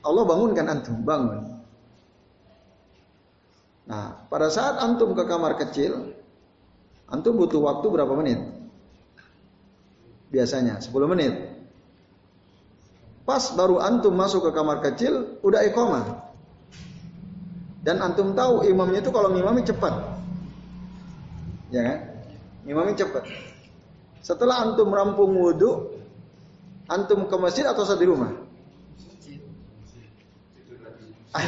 Allah 0.00 0.24
bangunkan 0.24 0.66
antum, 0.66 0.96
bangun. 1.04 1.56
Nah, 3.86 4.26
pada 4.26 4.50
saat 4.50 4.82
antum 4.82 5.14
ke 5.14 5.22
kamar 5.22 5.54
kecil, 5.60 6.16
antum 7.06 7.38
butuh 7.38 7.62
waktu 7.62 7.86
berapa 7.86 8.10
menit? 8.18 8.40
Biasanya 10.34 10.82
10 10.82 10.90
menit. 11.06 11.34
Pas 13.22 13.42
baru 13.54 13.78
antum 13.78 14.14
masuk 14.14 14.50
ke 14.50 14.50
kamar 14.54 14.82
kecil, 14.82 15.38
udah 15.42 15.62
iqamah. 15.66 16.26
Dan 17.86 18.02
antum 18.02 18.34
tahu 18.34 18.66
imamnya 18.66 18.98
itu 18.98 19.14
kalau 19.14 19.30
imamnya 19.30 19.70
cepat. 19.70 19.94
Ya 21.70 21.82
kan? 21.86 21.98
Imamnya 22.66 23.06
cepat. 23.06 23.22
Setelah 24.26 24.66
antum 24.66 24.90
rampung 24.90 25.38
wudhu, 25.38 26.02
antum 26.90 27.30
ke 27.30 27.36
masjid 27.38 27.62
atau 27.62 27.86
di 27.94 28.06
rumah? 28.10 28.34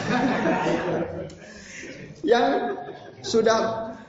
Yang 2.31 2.47
sudah 3.27 3.59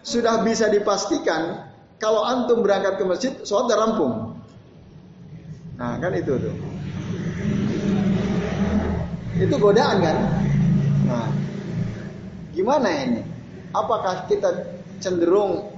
sudah 0.05 0.45
bisa 0.45 0.69
dipastikan 0.69 1.65
kalau 1.97 2.21
antum 2.21 2.61
berangkat 2.61 3.01
ke 3.01 3.09
masjid, 3.09 3.33
sholat 3.41 3.73
udah 3.73 3.77
rampung. 3.81 4.38
Nah 5.81 5.97
kan 5.97 6.13
itu 6.13 6.38
tuh. 6.38 6.53
Itu 9.33 9.55
godaan 9.57 9.97
kan? 9.97 10.17
Nah, 11.09 11.25
gimana 12.53 12.85
ini? 13.01 13.25
Apakah 13.73 14.29
kita 14.29 14.77
cenderung 15.01 15.73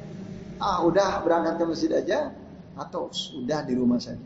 ah 0.59 0.83
udah 0.83 1.23
berangkat 1.23 1.55
ke 1.55 1.63
masjid 1.63 1.91
aja 1.95 2.40
atau 2.75 3.11
sudah 3.11 3.63
di 3.65 3.73
rumah 3.75 3.99
saja? 3.99 4.21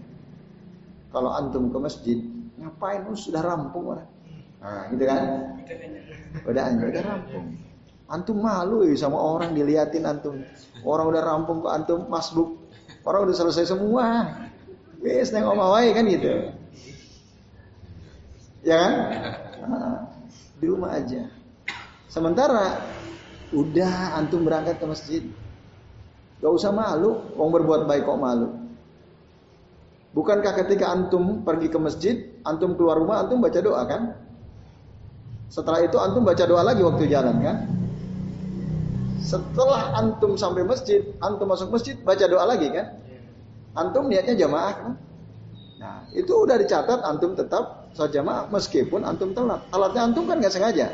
Kalau 1.16 1.32
antum 1.32 1.72
ke 1.72 1.78
masjid, 1.80 2.20
ngapain? 2.60 3.08
Oh, 3.08 3.16
sudah 3.16 3.40
rampung 3.40 3.96
orang. 3.96 4.10
Nah, 4.60 4.90
gitu 4.92 5.04
kan? 5.08 5.22
Udah 6.44 6.64
udah 6.76 7.04
rampung. 7.06 7.46
Antum 8.06 8.38
malu 8.38 8.86
ya 8.86 8.94
sama 9.00 9.18
orang 9.18 9.56
diliatin 9.56 10.06
antum. 10.06 10.44
Orang 10.86 11.10
udah 11.10 11.22
rampung 11.24 11.64
ke 11.64 11.70
antum 11.72 12.06
masbuk. 12.12 12.70
Orang 13.08 13.30
udah 13.30 13.36
selesai 13.38 13.74
semua. 13.74 14.30
Wes 15.02 15.30
neng 15.34 15.46
omawai 15.46 15.94
kan 15.94 16.06
gitu. 16.10 16.54
Ya 18.66 18.76
kan? 18.82 18.94
Nah, 19.66 19.98
di 20.58 20.66
rumah 20.66 20.98
aja. 20.98 21.30
Sementara 22.10 22.82
udah 23.54 24.18
antum 24.18 24.42
berangkat 24.42 24.82
ke 24.82 24.86
masjid. 24.90 25.24
Gak 26.44 26.52
usah 26.52 26.72
malu, 26.76 27.24
wong 27.40 27.50
berbuat 27.56 27.88
baik 27.88 28.04
kok 28.04 28.20
malu. 28.20 28.66
Bukankah 30.16 30.56
ketika 30.64 30.96
antum 30.96 31.44
pergi 31.44 31.68
ke 31.68 31.76
masjid, 31.76 32.16
antum 32.48 32.80
keluar 32.80 32.96
rumah, 32.96 33.24
antum 33.24 33.44
baca 33.44 33.60
doa 33.60 33.84
kan? 33.84 34.16
Setelah 35.52 35.84
itu 35.84 36.00
antum 36.00 36.24
baca 36.24 36.44
doa 36.48 36.64
lagi 36.64 36.80
waktu 36.84 37.12
jalan 37.12 37.36
kan? 37.44 37.68
Setelah 39.20 39.92
antum 40.00 40.40
sampai 40.40 40.64
masjid, 40.64 41.04
antum 41.20 41.52
masuk 41.52 41.68
masjid, 41.68 42.00
baca 42.00 42.24
doa 42.32 42.48
lagi 42.48 42.72
kan? 42.72 42.96
Antum 43.76 44.08
niatnya 44.08 44.40
jamaah 44.40 44.72
kan? 44.72 44.92
Nah, 45.76 46.08
itu 46.16 46.32
udah 46.32 46.56
dicatat 46.64 47.04
antum 47.04 47.36
tetap 47.36 47.92
sholat 47.92 48.16
jamaah 48.16 48.48
meskipun 48.48 49.04
antum 49.04 49.36
telat. 49.36 49.60
Telatnya 49.68 50.02
antum 50.08 50.24
kan 50.24 50.40
nggak 50.40 50.54
sengaja. 50.54 50.88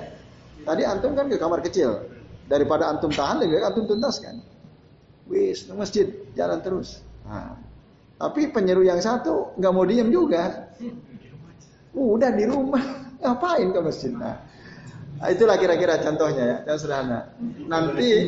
Tadi 0.66 0.82
antum 0.82 1.14
kan 1.14 1.30
ke 1.30 1.38
kamar 1.38 1.62
kecil. 1.62 2.10
Daripada 2.50 2.90
antum 2.90 3.14
tahan 3.14 3.38
lebih 3.42 3.62
baik 3.62 3.70
antum 3.70 3.86
tuntaskan. 3.86 4.42
Wis, 5.32 5.64
ke 5.64 5.74
masjid, 5.74 6.08
jalan 6.36 6.60
terus. 6.60 7.00
Nah, 7.24 7.56
tapi 8.20 8.52
penyeru 8.52 8.84
yang 8.84 9.00
satu 9.00 9.56
nggak 9.56 9.72
mau 9.72 9.88
diem 9.88 10.12
juga. 10.12 10.70
Udah 11.96 12.36
di 12.36 12.44
rumah, 12.44 12.84
ngapain 13.24 13.72
ke 13.72 13.80
masjid? 13.80 14.12
Nah, 14.12 14.44
itulah 15.32 15.56
kira-kira 15.56 16.04
contohnya 16.04 16.44
ya, 16.44 16.58
yang 16.68 16.78
sederhana. 16.78 17.32
Nanti 17.68 18.28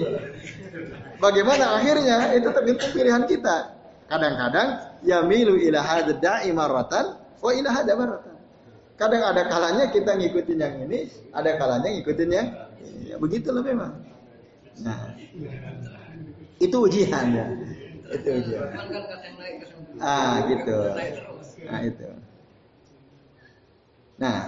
bagaimana 1.20 1.76
akhirnya 1.76 2.32
itu 2.40 2.48
tergantung 2.56 2.92
pilihan 2.96 3.24
kita. 3.28 3.76
Kadang-kadang 4.08 5.00
yamilu 5.04 5.60
ila 5.60 5.80
hadza 5.84 6.16
da'i 6.20 6.52
marratan 6.56 7.20
wa 7.44 7.52
ila 7.52 7.70
hadza 7.72 7.94
marratan. 8.00 8.36
Kadang 8.94 9.22
ada 9.26 9.42
kalanya 9.50 9.86
kita 9.90 10.16
ngikutin 10.16 10.60
yang 10.60 10.76
ini, 10.86 11.10
ada 11.34 11.58
kalanya 11.60 11.90
ngikutin 11.92 12.30
yang 12.30 12.48
ini. 12.80 13.12
Ya, 13.12 13.16
begitulah 13.18 13.66
memang. 13.66 14.00
Nah, 14.86 15.18
itu 16.64 16.78
ujian 16.80 17.26
ya. 17.36 17.46
Itu 18.16 18.30
ujian. 18.40 18.68
Ah, 20.00 20.48
gitu. 20.48 20.78
Nah, 21.68 21.80
itu. 21.84 22.08
Nah, 24.18 24.40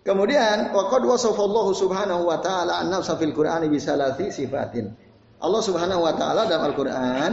kemudian 0.00 0.72
waqad 0.72 1.04
wasafallahu 1.04 1.76
subhanahu 1.76 2.24
wa 2.24 2.40
ta'ala 2.40 2.80
an-nafsa 2.80 3.20
fil 3.20 3.36
Qur'ani 3.36 3.68
bi 3.68 3.76
salati 3.76 4.32
sifatin. 4.32 5.04
Allah 5.44 5.60
Subhanahu 5.60 6.00
wa 6.00 6.16
taala 6.16 6.48
dalam 6.48 6.72
Al-Qur'an 6.72 7.32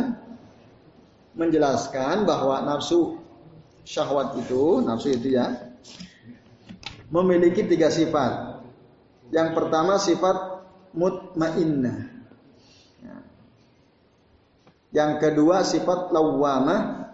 menjelaskan 1.32 2.28
bahwa 2.28 2.60
nafsu 2.60 3.24
syahwat 3.88 4.36
itu, 4.36 4.84
nafsu 4.84 5.16
itu 5.16 5.40
ya, 5.40 5.48
memiliki 7.08 7.64
tiga 7.64 7.88
sifat. 7.88 8.60
Yang 9.32 9.50
pertama 9.56 9.96
sifat 9.96 10.68
mutmainnah. 10.92 12.21
Ya. 14.92 15.08
Yang 15.08 15.12
kedua 15.24 15.64
sifat 15.64 16.12
lawamah. 16.12 17.12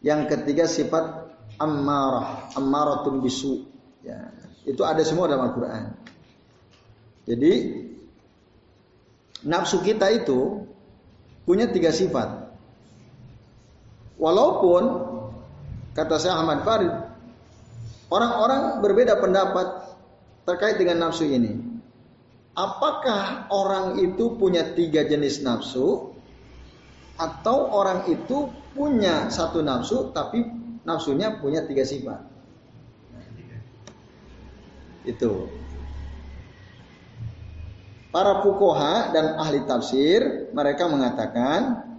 Yang 0.00 0.32
ketiga 0.32 0.64
sifat 0.64 1.28
ammarah, 1.60 2.48
ammaratun 2.56 3.20
bisu. 3.20 3.68
Ya, 4.00 4.32
itu 4.64 4.80
ada 4.80 5.04
semua 5.04 5.28
dalam 5.28 5.52
Al-Qur'an. 5.52 5.92
Jadi 7.28 7.52
nafsu 9.44 9.84
kita 9.84 10.08
itu 10.08 10.64
punya 11.44 11.68
tiga 11.68 11.92
sifat. 11.92 12.48
Walaupun 14.16 14.82
kata 15.92 16.16
saya 16.16 16.40
Ahmad 16.40 16.64
Farid, 16.64 16.92
orang-orang 18.08 18.80
berbeda 18.80 19.20
pendapat 19.20 19.84
terkait 20.48 20.80
dengan 20.80 21.08
nafsu 21.08 21.28
ini. 21.28 21.60
Apakah 22.56 23.52
orang 23.52 24.00
itu 24.00 24.36
punya 24.36 24.74
tiga 24.74 25.06
jenis 25.06 25.40
nafsu 25.44 26.09
atau 27.20 27.68
orang 27.68 28.08
itu 28.08 28.48
punya 28.72 29.28
satu 29.28 29.60
nafsu 29.60 30.08
tapi 30.16 30.40
nafsunya 30.88 31.36
punya 31.36 31.68
tiga 31.68 31.84
sifat? 31.84 32.24
Itu. 35.04 35.52
Para 38.10 38.42
fukoha 38.42 39.12
dan 39.12 39.38
ahli 39.38 39.62
tafsir 39.68 40.50
mereka 40.50 40.90
mengatakan 40.90 41.90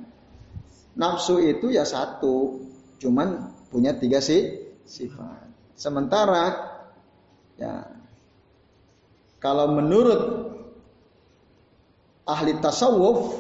Nafsu 0.91 1.39
itu 1.39 1.71
ya 1.71 1.87
satu, 1.87 2.67
cuman 2.99 3.47
punya 3.71 3.95
tiga 3.95 4.19
sih 4.19 4.59
sifat. 4.83 5.47
Sementara 5.79 6.51
ya 7.55 7.87
kalau 9.39 9.71
menurut 9.71 10.51
ahli 12.27 12.59
tasawuf 12.59 13.39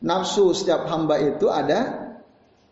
nafsu 0.00 0.52
setiap 0.56 0.88
hamba 0.88 1.20
itu 1.20 1.46
ada 1.48 2.10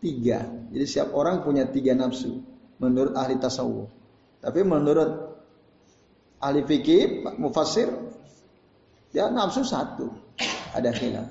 tiga. 0.01 0.45
Jadi 0.69 0.85
setiap 0.85 1.13
orang 1.17 1.41
punya 1.45 1.65
tiga 1.69 1.93
nafsu 1.93 2.41
menurut 2.81 3.13
ahli 3.17 3.37
tasawuf. 3.37 3.89
Tapi 4.39 4.59
menurut 4.63 5.09
ahli 6.39 6.63
fikih, 6.63 7.25
mufassir, 7.37 7.89
ya 9.11 9.27
nafsu 9.29 9.65
satu. 9.65 10.09
Ada 10.69 10.93
khilaf. 10.93 11.27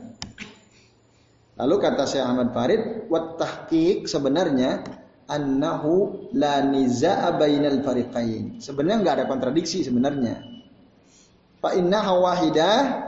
Lalu 1.58 1.74
kata 1.82 2.06
Syekh 2.06 2.22
Ahmad 2.22 2.54
Farid, 2.54 3.10
wat 3.10 3.34
tahqiq 3.38 4.06
sebenarnya 4.06 4.86
annahu 5.26 6.26
la 6.38 6.62
nizaa 6.62 7.34
bainal 7.34 7.82
fariqain. 7.82 8.62
Sebenarnya 8.62 8.96
enggak 9.02 9.14
ada 9.18 9.26
kontradiksi 9.26 9.82
sebenarnya. 9.82 10.38
Fa 11.58 11.74
inna 11.74 12.06
wahidah 12.14 13.07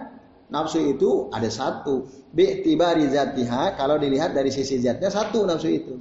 nafsu 0.51 0.83
itu 0.85 1.31
ada 1.31 1.49
satu. 1.49 2.07
Bi'tibari 2.31 3.11
zatiha 3.11 3.75
kalau 3.75 3.99
dilihat 3.99 4.35
dari 4.35 4.55
sisi 4.55 4.79
zatnya 4.79 5.11
satu 5.11 5.43
nafsu 5.47 5.69
itu. 5.71 5.95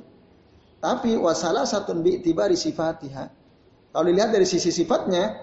Tapi 0.80 1.16
wasalah 1.18 1.66
satu 1.66 1.96
bi'tibari 1.98 2.58
sifatiha. 2.58 3.26
Kalau 3.90 4.06
dilihat 4.06 4.30
dari 4.30 4.46
sisi 4.46 4.70
sifatnya 4.70 5.38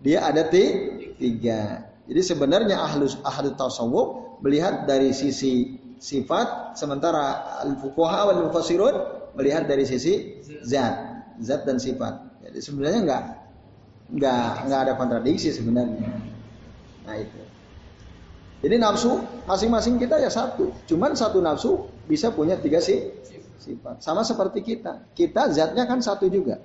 dia 0.00 0.24
ada 0.24 0.48
tiga. 0.48 1.88
Jadi 2.06 2.20
sebenarnya 2.22 2.76
ahlus 2.78 3.18
ahlu 3.24 3.56
tasawuf 3.56 4.38
melihat 4.44 4.84
dari 4.84 5.10
sisi 5.16 5.80
sifat 5.96 6.76
sementara 6.76 7.56
al-fuqaha 7.64 8.20
wal 8.30 8.40
mufassirun 8.48 8.94
melihat 9.34 9.64
dari 9.64 9.88
sisi 9.88 10.38
zat, 10.62 10.94
zat 11.40 11.64
dan 11.64 11.80
sifat. 11.80 12.44
Jadi 12.46 12.58
sebenarnya 12.62 13.00
enggak 13.02 13.22
enggak 14.12 14.48
enggak 14.68 14.80
ada 14.86 14.92
kontradiksi 14.94 15.50
sebenarnya. 15.50 16.06
Nah 17.08 17.16
itu. 17.18 17.45
Jadi 18.66 18.82
nafsu 18.82 19.22
masing-masing 19.46 19.94
kita 20.02 20.18
ya 20.18 20.26
satu. 20.26 20.74
Cuman 20.90 21.14
satu 21.14 21.38
nafsu 21.38 21.86
bisa 22.10 22.34
punya 22.34 22.58
tiga 22.58 22.82
sih 22.82 23.14
sifat. 23.62 24.02
Sama 24.02 24.26
seperti 24.26 24.66
kita. 24.66 25.06
Kita 25.14 25.54
zatnya 25.54 25.86
kan 25.86 26.02
satu 26.02 26.26
juga. 26.26 26.58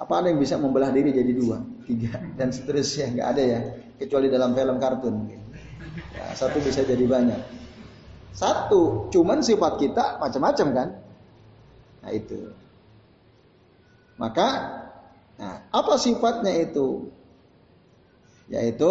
Apa 0.00 0.24
ada 0.24 0.32
yang 0.32 0.40
bisa 0.40 0.56
membelah 0.56 0.88
diri 0.88 1.12
jadi 1.12 1.28
dua, 1.36 1.60
tiga, 1.84 2.16
dan 2.40 2.54
seterusnya 2.54 3.18
nggak 3.18 3.28
ada 3.36 3.42
ya, 3.42 3.60
kecuali 4.00 4.32
dalam 4.32 4.56
film 4.56 4.80
kartun. 4.80 5.28
Ya, 6.16 6.24
satu 6.32 6.56
bisa 6.64 6.88
jadi 6.88 7.04
banyak. 7.04 7.40
Satu, 8.32 9.12
cuman 9.12 9.44
sifat 9.44 9.76
kita 9.76 10.16
macam-macam 10.22 10.66
kan? 10.72 10.88
Nah 12.00 12.10
itu. 12.16 12.48
Maka, 14.16 14.48
nah, 15.36 15.68
apa 15.68 16.00
sifatnya 16.00 16.54
itu? 16.64 17.12
Yaitu 18.48 18.88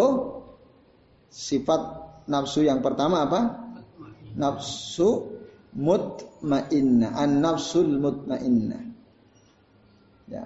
sifat 1.28 1.80
nafsu 2.28 2.64
yang 2.64 2.80
pertama 2.84 3.24
apa? 3.24 3.40
Nafsu 4.38 5.38
mutmainnah, 5.74 7.16
an-nafsul 7.16 7.88
mutmainnah. 7.98 8.82
Ya. 10.28 10.44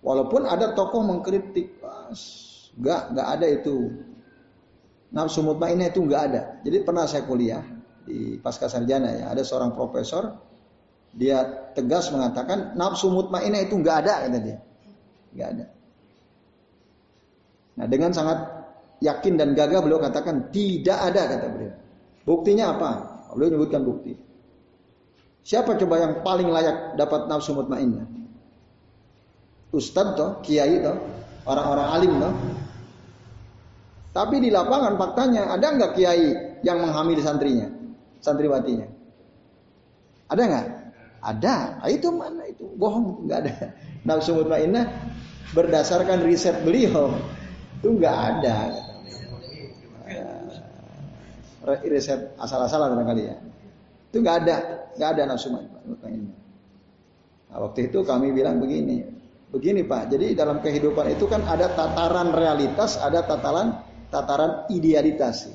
Walaupun 0.00 0.46
ada 0.46 0.72
tokoh 0.72 1.02
mengkritik, 1.02 1.76
enggak, 2.78 3.02
enggak 3.12 3.28
ada 3.28 3.46
itu. 3.50 3.76
Nafsu 5.12 5.40
mutmainnah 5.42 5.90
itu 5.90 6.00
enggak 6.04 6.22
ada. 6.32 6.42
Jadi 6.62 6.76
pernah 6.82 7.04
saya 7.08 7.24
kuliah 7.24 7.62
di 8.06 8.38
pasca 8.38 8.70
sarjana 8.70 9.10
ya, 9.10 9.24
ada 9.34 9.42
seorang 9.42 9.74
profesor 9.74 10.46
dia 11.16 11.72
tegas 11.72 12.12
mengatakan 12.12 12.76
nafsu 12.76 13.08
mutmainnah 13.08 13.64
itu 13.64 13.74
enggak 13.80 14.04
ada 14.04 14.28
kata 14.28 14.38
dia. 14.38 14.58
Enggak 15.32 15.48
ada. 15.48 15.66
Nah, 17.76 17.86
dengan 17.88 18.10
sangat 18.12 18.38
yakin 19.00 19.36
dan 19.36 19.52
gagah 19.52 19.84
beliau 19.84 20.00
katakan 20.00 20.48
tidak 20.52 20.96
ada 20.96 21.22
kata 21.36 21.46
beliau. 21.52 21.74
Buktinya 22.26 22.74
apa? 22.74 22.90
Beliau 23.36 23.54
menyebutkan 23.54 23.84
bukti. 23.84 24.16
Siapa 25.46 25.78
coba 25.78 26.02
yang 26.02 26.12
paling 26.26 26.48
layak 26.50 26.98
dapat 26.98 27.30
nafsu 27.30 27.54
mutmainnah? 27.54 28.08
Ustadz 29.70 30.18
toh, 30.18 30.30
kiai 30.42 30.82
toh, 30.82 30.96
orang-orang 31.46 31.88
alim 31.92 32.12
toh. 32.18 32.34
Tapi 34.16 34.40
di 34.40 34.48
lapangan 34.48 34.96
faktanya 34.96 35.52
ada 35.52 35.76
nggak 35.76 35.92
kiai 35.92 36.58
yang 36.64 36.80
menghamili 36.80 37.20
santrinya, 37.20 37.68
santriwatinya? 38.24 38.88
Ada 40.32 40.42
nggak? 40.42 40.66
Ada. 41.20 41.56
Nah, 41.84 41.88
itu 41.92 42.08
mana 42.10 42.42
itu? 42.48 42.64
Bohong, 42.74 43.28
nggak 43.28 43.38
ada. 43.44 43.54
Nafsu 44.08 44.34
mutmainnah 44.34 44.88
berdasarkan 45.54 46.26
riset 46.26 46.58
beliau 46.66 47.14
itu 47.78 47.88
nggak 48.02 48.16
ada. 48.16 48.85
Riset 51.66 52.38
asal-asalan 52.38 52.94
barangkali 52.94 53.22
ya. 53.26 53.36
Itu 54.14 54.22
nggak 54.22 54.36
ada, 54.46 54.56
nggak 54.94 55.10
ada 55.18 55.22
nafsu 55.26 55.50
mutmainnah. 55.50 56.38
Nah, 57.50 57.58
waktu 57.66 57.90
itu 57.90 58.06
kami 58.06 58.30
bilang 58.30 58.62
begini, 58.62 59.16
Begini 59.46 59.86
Pak, 59.86 60.10
jadi 60.10 60.34
dalam 60.34 60.58
kehidupan 60.58 61.16
itu 61.16 61.30
kan 61.30 61.46
ada 61.46 61.70
tataran 61.70 62.34
realitas, 62.34 62.98
ada 62.98 63.22
tataran 63.22 63.78
tataran 64.10 64.66
idealitas. 64.74 65.46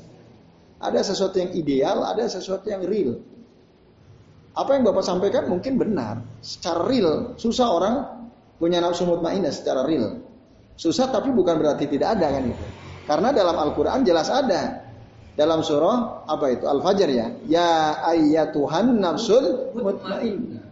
Ada 0.82 1.06
sesuatu 1.06 1.38
yang 1.38 1.52
ideal, 1.54 2.02
ada 2.08 2.26
sesuatu 2.26 2.66
yang 2.72 2.82
real. 2.88 3.20
Apa 4.58 4.74
yang 4.80 4.88
Bapak 4.88 5.06
sampaikan 5.06 5.46
mungkin 5.52 5.78
benar, 5.78 6.24
secara 6.42 6.88
real. 6.88 7.38
Susah 7.38 7.68
orang 7.68 7.96
punya 8.58 8.82
nafsu 8.82 9.06
mutmainnah 9.06 9.54
secara 9.54 9.86
real. 9.86 10.24
Susah 10.80 11.12
tapi 11.12 11.30
bukan 11.30 11.60
berarti 11.60 11.86
tidak 11.86 12.18
ada 12.18 12.32
kan 12.32 12.44
itu. 12.48 12.66
Karena 13.06 13.30
dalam 13.36 13.54
Al-Qur'an 13.54 14.02
jelas 14.08 14.32
ada. 14.32 14.82
Dalam 15.32 15.64
surah 15.64 16.28
apa 16.28 16.46
itu? 16.52 16.68
Al-Fajr 16.68 17.10
ya. 17.12 17.28
Ya 17.48 18.44
Tuhan 18.52 19.00
nafsul 19.00 19.72
mutmainnah. 19.76 20.64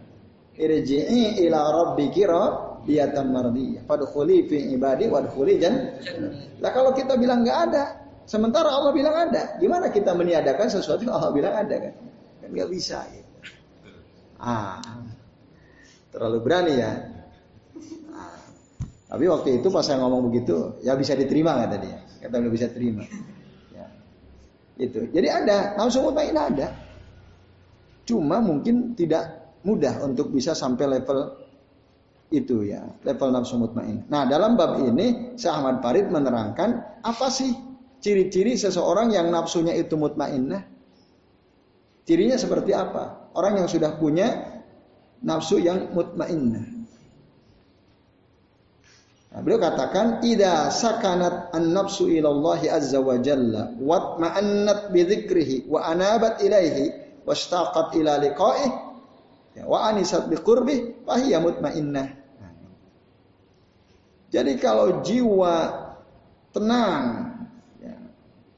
Irji'i 0.60 1.48
ila 1.48 1.72
rabbiki 1.72 2.28
riyatan 2.84 3.32
mardiyah. 3.32 3.88
Fadkhuli 3.88 4.44
fi 4.44 4.76
ibadi 4.76 5.08
wadkhuli 5.08 5.56
jan. 5.56 5.96
Lah 6.60 6.70
kalau 6.76 6.92
kita 6.92 7.16
bilang 7.16 7.40
nggak 7.40 7.58
ada, 7.72 8.04
sementara 8.28 8.68
Allah 8.68 8.92
bilang 8.92 9.16
ada, 9.16 9.56
gimana 9.56 9.88
kita 9.88 10.12
meniadakan 10.12 10.68
sesuatu 10.68 11.00
yang 11.08 11.16
Allah 11.16 11.32
bilang 11.32 11.56
ada 11.56 11.76
kan? 11.88 11.94
Kan 12.44 12.48
nggak 12.52 12.68
bisa 12.68 13.00
gitu. 13.08 13.30
Ah, 14.36 14.80
terlalu 16.12 16.38
berani 16.44 16.74
ya. 16.76 16.92
Ah. 18.12 18.36
Tapi 19.08 19.24
waktu 19.28 19.64
itu 19.64 19.72
pas 19.72 19.84
saya 19.84 20.00
ngomong 20.04 20.28
begitu, 20.28 20.76
ya 20.84 20.92
bisa 20.96 21.16
diterima 21.16 21.56
nggak 21.56 21.70
tadi 21.72 21.88
ya? 21.88 22.00
Kata 22.28 22.36
bisa 22.52 22.68
terima. 22.68 23.08
Itu. 24.80 25.04
Jadi 25.12 25.28
ada, 25.28 25.76
nafsu 25.76 26.00
mutmainnah 26.00 26.44
ada. 26.48 26.68
Cuma 28.08 28.40
mungkin 28.40 28.96
tidak 28.96 29.52
mudah 29.60 30.00
untuk 30.02 30.32
bisa 30.32 30.56
sampai 30.56 30.98
level 30.98 31.36
itu 32.30 32.62
ya 32.62 32.86
level 33.02 33.28
nafsu 33.34 33.58
mutmain. 33.58 34.06
Nah 34.06 34.24
dalam 34.24 34.54
bab 34.54 34.78
ini 34.78 35.34
Syekh 35.34 35.50
Ahmad 35.50 35.82
Farid 35.82 36.08
menerangkan 36.08 37.02
apa 37.02 37.26
sih 37.28 37.50
ciri-ciri 37.98 38.54
seseorang 38.54 39.10
yang 39.10 39.28
nafsunya 39.28 39.74
itu 39.74 39.98
mutmainnah? 39.98 40.62
Cirinya 42.06 42.38
seperti 42.38 42.72
apa? 42.72 43.30
Orang 43.34 43.60
yang 43.60 43.68
sudah 43.68 43.98
punya 43.98 44.58
nafsu 45.20 45.60
yang 45.60 45.92
mutmainnah. 45.92 46.79
Nah, 49.30 49.46
beliau 49.46 49.62
katakan 49.62 50.26
ida 50.26 50.74
sakanat 50.74 51.54
an-nafsu 51.54 52.10
ilallahi 52.10 52.66
azza 52.66 52.98
wa 52.98 53.14
jalla 53.14 53.70
wa 53.78 54.18
ma'annat 54.18 54.90
bi 54.90 55.06
dzikrihi 55.06 55.70
wa 55.70 55.86
anabat 55.86 56.42
ilaihi 56.42 56.90
washtaqat 57.22 57.94
ila 58.02 58.18
liqa'ih 58.18 58.70
wa 59.70 59.86
anisat 59.86 60.26
bi 60.26 60.34
qurbih 60.34 61.06
fahiya 61.06 61.38
mutmainnah. 61.38 62.18
Jadi 64.30 64.58
kalau 64.58 65.02
jiwa 65.02 65.54
tenang 66.50 67.34
ya, 67.82 67.94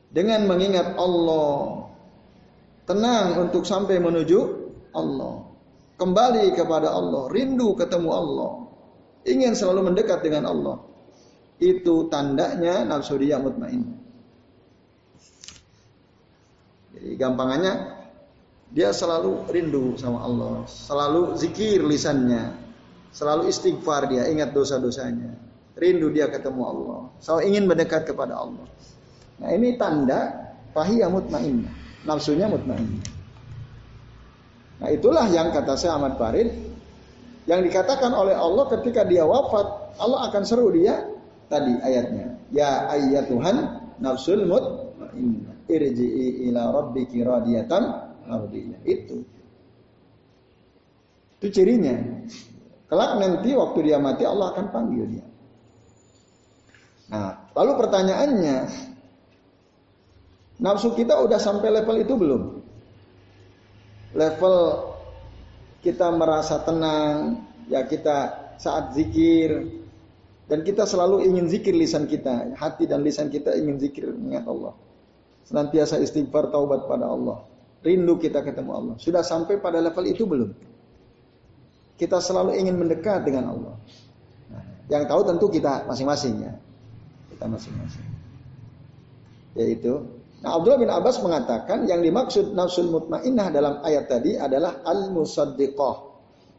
dengan 0.09 0.49
mengingat 0.49 0.97
Allah, 0.97 1.89
tenang 2.89 3.41
untuk 3.45 3.65
sampai 3.69 4.01
menuju 4.01 4.41
Allah, 4.97 5.49
kembali 6.01 6.53
kepada 6.57 6.93
Allah, 6.93 7.29
rindu 7.33 7.73
ketemu 7.77 8.09
Allah, 8.13 8.53
ingin 9.27 9.55
selalu 9.55 9.93
mendekat 9.93 10.23
dengan 10.23 10.51
Allah, 10.51 10.77
itu 11.63 12.11
tandanya 12.11 12.83
nafsu 12.83 13.19
dia 13.19 13.39
mutmain. 13.39 13.87
Jadi 16.93 17.19
gampangannya 17.19 17.75
dia 18.73 18.91
selalu 18.91 19.49
rindu 19.53 19.95
sama 20.01 20.25
Allah, 20.25 20.65
selalu 20.67 21.37
zikir 21.37 21.85
lisannya, 21.85 22.57
selalu 23.13 23.53
istighfar 23.53 24.09
dia, 24.09 24.27
ingat 24.31 24.51
dosa-dosanya. 24.57 25.53
Rindu 25.73 26.13
dia 26.13 26.29
ketemu 26.29 26.63
Allah. 26.69 27.01
Selalu 27.17 27.41
ingin 27.49 27.65
mendekat 27.65 28.05
kepada 28.05 28.37
Allah. 28.37 28.69
Nah 29.41 29.51
ini 29.57 29.81
tanda 29.81 30.53
fahiyah 30.77 31.09
mutmainnah. 31.09 31.73
Nafsunya 32.05 32.45
mutmainnah. 32.45 33.09
Nah 34.83 34.89
itulah 34.93 35.27
yang 35.33 35.49
kata 35.49 35.73
saya 35.79 35.97
Ahmad 35.97 36.21
Farid. 36.21 36.72
Yang 37.47 37.61
dikatakan 37.71 38.15
oleh 38.15 38.39
Allah 38.39 38.71
ketika 38.79 39.03
dia 39.03 39.27
wafat. 39.27 39.99
Allah 39.99 40.31
akan 40.31 40.43
seru 40.47 40.71
dia 40.71 41.03
tadi 41.51 41.75
ayatnya. 41.83 42.39
Ya 42.55 42.87
ayat 42.87 43.27
Tuhan 43.27 43.57
nafsul 43.99 44.47
mutmainnah. 44.47 45.55
Irji'i 45.67 46.51
ila 46.51 46.71
rabbiki 46.71 47.23
radiyatan 47.23 47.83
mardiyah. 48.27 48.81
Itu. 48.87 49.27
Itu 51.43 51.47
cirinya. 51.51 51.99
Kelak 52.87 53.19
nanti 53.19 53.51
waktu 53.57 53.79
dia 53.91 53.99
mati 53.99 54.23
Allah 54.23 54.53
akan 54.55 54.67
panggil 54.71 55.05
dia. 55.09 55.27
Nah, 57.09 57.51
lalu 57.57 57.73
pertanyaannya, 57.77 58.57
nafsu 60.61 60.93
kita 60.97 61.19
udah 61.25 61.41
sampai 61.41 61.69
level 61.73 61.97
itu 62.01 62.15
belum? 62.17 62.43
Level 64.13 64.57
kita 65.83 66.09
merasa 66.15 66.63
tenang, 66.63 67.43
ya 67.67 67.83
kita 67.85 68.17
saat 68.57 68.95
zikir, 68.95 69.83
dan 70.47 70.63
kita 70.63 70.87
selalu 70.87 71.27
ingin 71.27 71.51
zikir 71.51 71.75
lisan 71.75 72.07
kita, 72.07 72.55
hati 72.55 72.87
dan 72.87 73.03
lisan 73.03 73.29
kita 73.29 73.53
ingin 73.59 73.83
zikir 73.83 74.07
mengingat 74.15 74.47
Allah. 74.47 74.75
Senantiasa 75.43 75.99
istighfar 75.99 76.55
taubat 76.55 76.87
pada 76.87 77.11
Allah. 77.11 77.43
Rindu 77.83 78.15
kita 78.15 78.47
ketemu 78.47 78.71
Allah. 78.71 78.95
Sudah 79.03 79.27
sampai 79.27 79.59
pada 79.59 79.83
level 79.83 80.07
itu 80.07 80.23
belum? 80.23 80.55
Kita 81.99 82.23
selalu 82.23 82.55
ingin 82.63 82.79
mendekat 82.79 83.27
dengan 83.27 83.51
Allah. 83.51 83.75
Nah, 84.55 84.65
yang 84.87 85.03
tahu 85.11 85.27
tentu 85.27 85.51
kita 85.51 85.83
masing-masing 85.91 86.47
ya 86.47 86.55
kita 87.43 87.51
masing-masing. 87.59 88.07
Yaitu, 89.59 90.07
nah 90.43 90.59
Abdullah 90.59 90.81
bin 90.83 90.91
Abbas 90.91 91.23
mengatakan 91.23 91.87
yang 91.87 92.03
dimaksud 92.03 92.53
nafsul 92.53 92.91
mutmainnah 92.91 93.49
dalam 93.55 93.79
ayat 93.87 94.11
tadi 94.11 94.35
adalah 94.35 94.83
al-musaddiqah. 94.83 96.11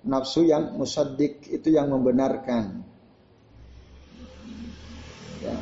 Nafsu 0.03 0.43
yang 0.43 0.75
musaddiq 0.75 1.47
itu 1.47 1.71
yang 1.71 1.87
membenarkan. 1.87 2.83
Ya. 5.39 5.55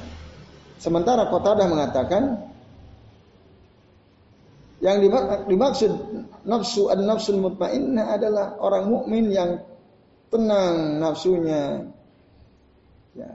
Sementara 0.82 1.30
Qatadah 1.30 1.70
mengatakan 1.70 2.50
yang 4.82 4.98
dimaksud 5.46 5.94
nafsu 6.42 6.90
an-nafsul 6.90 7.38
mutmainnah 7.38 8.18
adalah 8.18 8.58
orang 8.58 8.90
mukmin 8.90 9.30
yang 9.30 9.62
tenang 10.34 10.98
nafsunya, 10.98 11.86
ya, 13.14 13.30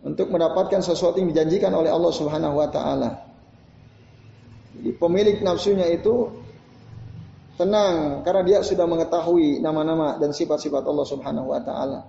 untuk 0.00 0.32
mendapatkan 0.32 0.80
sesuatu 0.80 1.20
yang 1.20 1.28
dijanjikan 1.28 1.76
oleh 1.76 1.92
Allah 1.92 2.08
Subhanahu 2.08 2.56
wa 2.56 2.72
taala. 2.72 3.27
Jadi 4.78 4.94
pemilik 4.94 5.42
nafsunya 5.42 5.90
itu 5.90 6.30
tenang 7.58 8.22
karena 8.22 8.42
dia 8.46 8.58
sudah 8.62 8.86
mengetahui 8.86 9.58
nama-nama 9.58 10.14
dan 10.22 10.30
sifat-sifat 10.30 10.86
Allah 10.86 11.06
Subhanahu 11.10 11.50
wa 11.50 11.58
taala. 11.58 12.00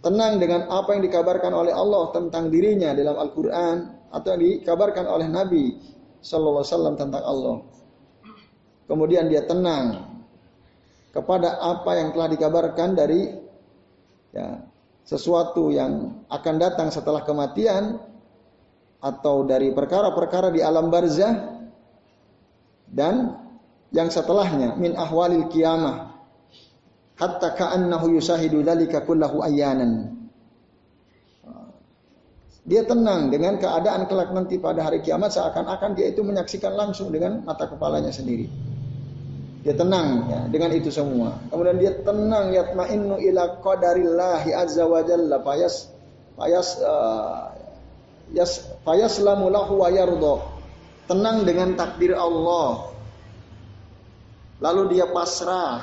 Tenang 0.00 0.40
dengan 0.40 0.64
apa 0.72 0.96
yang 0.96 1.04
dikabarkan 1.04 1.52
oleh 1.52 1.76
Allah 1.76 2.08
tentang 2.16 2.48
dirinya 2.48 2.96
dalam 2.96 3.20
Al-Qur'an 3.20 3.76
atau 4.08 4.28
yang 4.32 4.42
dikabarkan 4.64 5.04
oleh 5.04 5.28
Nabi 5.28 5.76
Sallallahu 6.24 6.64
Alaihi 6.64 6.72
Wasallam 6.72 6.94
tentang 6.96 7.24
Allah. 7.28 7.56
Kemudian 8.88 9.28
dia 9.28 9.44
tenang 9.44 10.16
kepada 11.12 11.60
apa 11.60 11.92
yang 12.00 12.16
telah 12.16 12.28
dikabarkan 12.32 12.96
dari 12.96 13.36
ya, 14.32 14.64
sesuatu 15.04 15.68
yang 15.68 16.24
akan 16.32 16.54
datang 16.56 16.88
setelah 16.88 17.20
kematian 17.20 18.00
atau 19.02 19.44
dari 19.44 19.76
perkara-perkara 19.76 20.48
di 20.54 20.64
alam 20.64 20.88
barzah 20.88 21.57
dan 22.92 23.36
yang 23.92 24.12
setelahnya 24.12 24.76
min 24.76 24.96
ahwalil 24.96 25.48
kiamah 25.48 26.12
hatta 27.16 27.56
ka'annahu 27.56 28.16
yusahidu 28.16 28.60
dzalika 28.60 29.04
kullahu 29.04 29.44
ayanan 29.44 30.18
dia 32.68 32.84
tenang 32.84 33.32
dengan 33.32 33.56
keadaan 33.56 34.04
kelak 34.04 34.28
nanti 34.36 34.60
pada 34.60 34.84
hari 34.84 35.00
kiamat 35.00 35.32
seakan-akan 35.32 35.96
dia 35.96 36.12
itu 36.12 36.20
menyaksikan 36.20 36.76
langsung 36.76 37.08
dengan 37.08 37.40
mata 37.40 37.64
kepalanya 37.64 38.12
sendiri. 38.12 38.44
Dia 39.64 39.72
tenang 39.72 40.28
ya, 40.28 40.40
dengan 40.52 40.76
itu 40.76 40.92
semua. 40.92 41.32
Kemudian 41.48 41.80
dia 41.80 41.96
tenang 42.04 42.52
yatmainnu 42.52 43.16
ila 43.24 43.64
qadarillahi 43.64 44.52
azza 44.52 44.84
wa 44.84 45.00
jalla 45.00 45.40
fayas 45.40 45.88
fayas 46.36 46.68
uh, 46.84 47.56
yas 48.36 48.68
fayaslamu 48.84 49.48
lahu 49.48 49.80
wa 49.80 49.88
yarda. 49.88 50.57
Tenang 51.08 51.48
dengan 51.48 51.72
takdir 51.74 52.12
Allah. 52.12 52.92
Lalu 54.60 54.98
dia 54.98 55.08
pasrah 55.08 55.80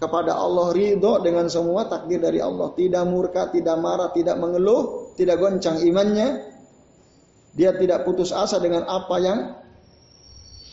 kepada 0.00 0.32
Allah 0.32 0.72
ridho 0.72 1.20
dengan 1.20 1.46
semua 1.52 1.84
takdir 1.84 2.24
dari 2.24 2.40
Allah. 2.40 2.72
Tidak 2.72 3.04
murka, 3.04 3.52
tidak 3.52 3.76
marah, 3.76 4.08
tidak 4.16 4.40
mengeluh, 4.40 5.12
tidak 5.20 5.36
goncang 5.36 5.84
imannya. 5.84 6.48
Dia 7.52 7.76
tidak 7.76 8.08
putus 8.08 8.32
asa 8.32 8.56
dengan 8.62 8.88
apa 8.88 9.16
yang 9.20 9.60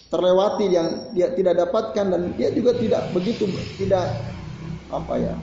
terlewati 0.08 0.72
yang 0.72 1.12
dia 1.12 1.36
tidak 1.36 1.68
dapatkan 1.68 2.06
dan 2.08 2.22
dia 2.40 2.48
juga 2.56 2.72
tidak 2.80 3.12
begitu 3.12 3.44
tidak 3.76 4.08
apa 4.88 5.20
ya 5.20 5.36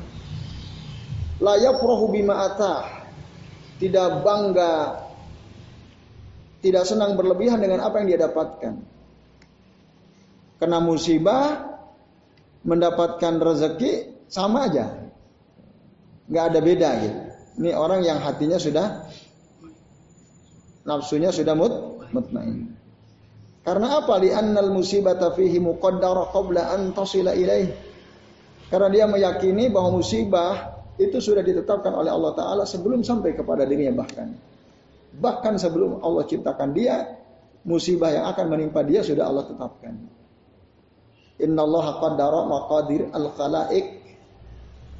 layak 1.44 1.76
rohu 1.84 2.08
bima 2.08 2.48
atah 2.48 3.04
tidak 3.76 4.24
bangga 4.24 5.03
tidak 6.64 6.88
senang 6.88 7.12
berlebihan 7.20 7.60
dengan 7.60 7.84
apa 7.84 8.00
yang 8.00 8.08
dia 8.08 8.20
dapatkan 8.24 8.94
kena 10.64 10.80
musibah 10.80 11.76
mendapatkan 12.64 13.36
rezeki 13.36 14.24
sama 14.32 14.72
aja. 14.72 14.96
Nggak 16.24 16.44
ada 16.48 16.60
beda 16.64 16.90
gitu. 17.04 17.20
Ini 17.60 17.70
orang 17.76 18.00
yang 18.02 18.18
hatinya 18.18 18.56
sudah 18.56 19.04
nafsunya 20.88 21.30
sudah 21.30 21.52
mut 21.52 22.00
mutmain. 22.10 22.72
Karena 23.64 24.00
apa? 24.00 24.16
Li 24.20 24.32
annal 24.32 24.72
musibata 24.72 25.32
fihi 25.36 25.60
muqaddara 25.60 26.32
qabla 26.32 26.72
an 26.72 26.96
tasila 26.96 27.36
ilaih. 27.36 27.68
Karena 28.72 28.88
dia 28.88 29.04
meyakini 29.04 29.68
bahwa 29.68 30.00
musibah 30.00 30.80
itu 30.96 31.20
sudah 31.20 31.44
ditetapkan 31.44 31.92
oleh 31.92 32.08
Allah 32.08 32.32
Ta'ala 32.32 32.64
sebelum 32.64 33.04
sampai 33.04 33.36
kepada 33.36 33.68
dirinya 33.68 34.00
bahkan. 34.00 34.32
Bahkan 35.14 35.54
sebelum 35.62 36.02
Allah 36.02 36.26
ciptakan 36.26 36.74
dia, 36.74 37.18
musibah 37.62 38.10
yang 38.10 38.26
akan 38.28 38.46
menimpa 38.50 38.82
dia 38.82 39.00
sudah 39.00 39.30
Allah 39.30 39.46
tetapkan. 39.46 39.94
Innallaha 41.38 41.98
qaddara 41.98 42.46
maqadir 42.46 43.10
al-khalaiq 43.10 43.86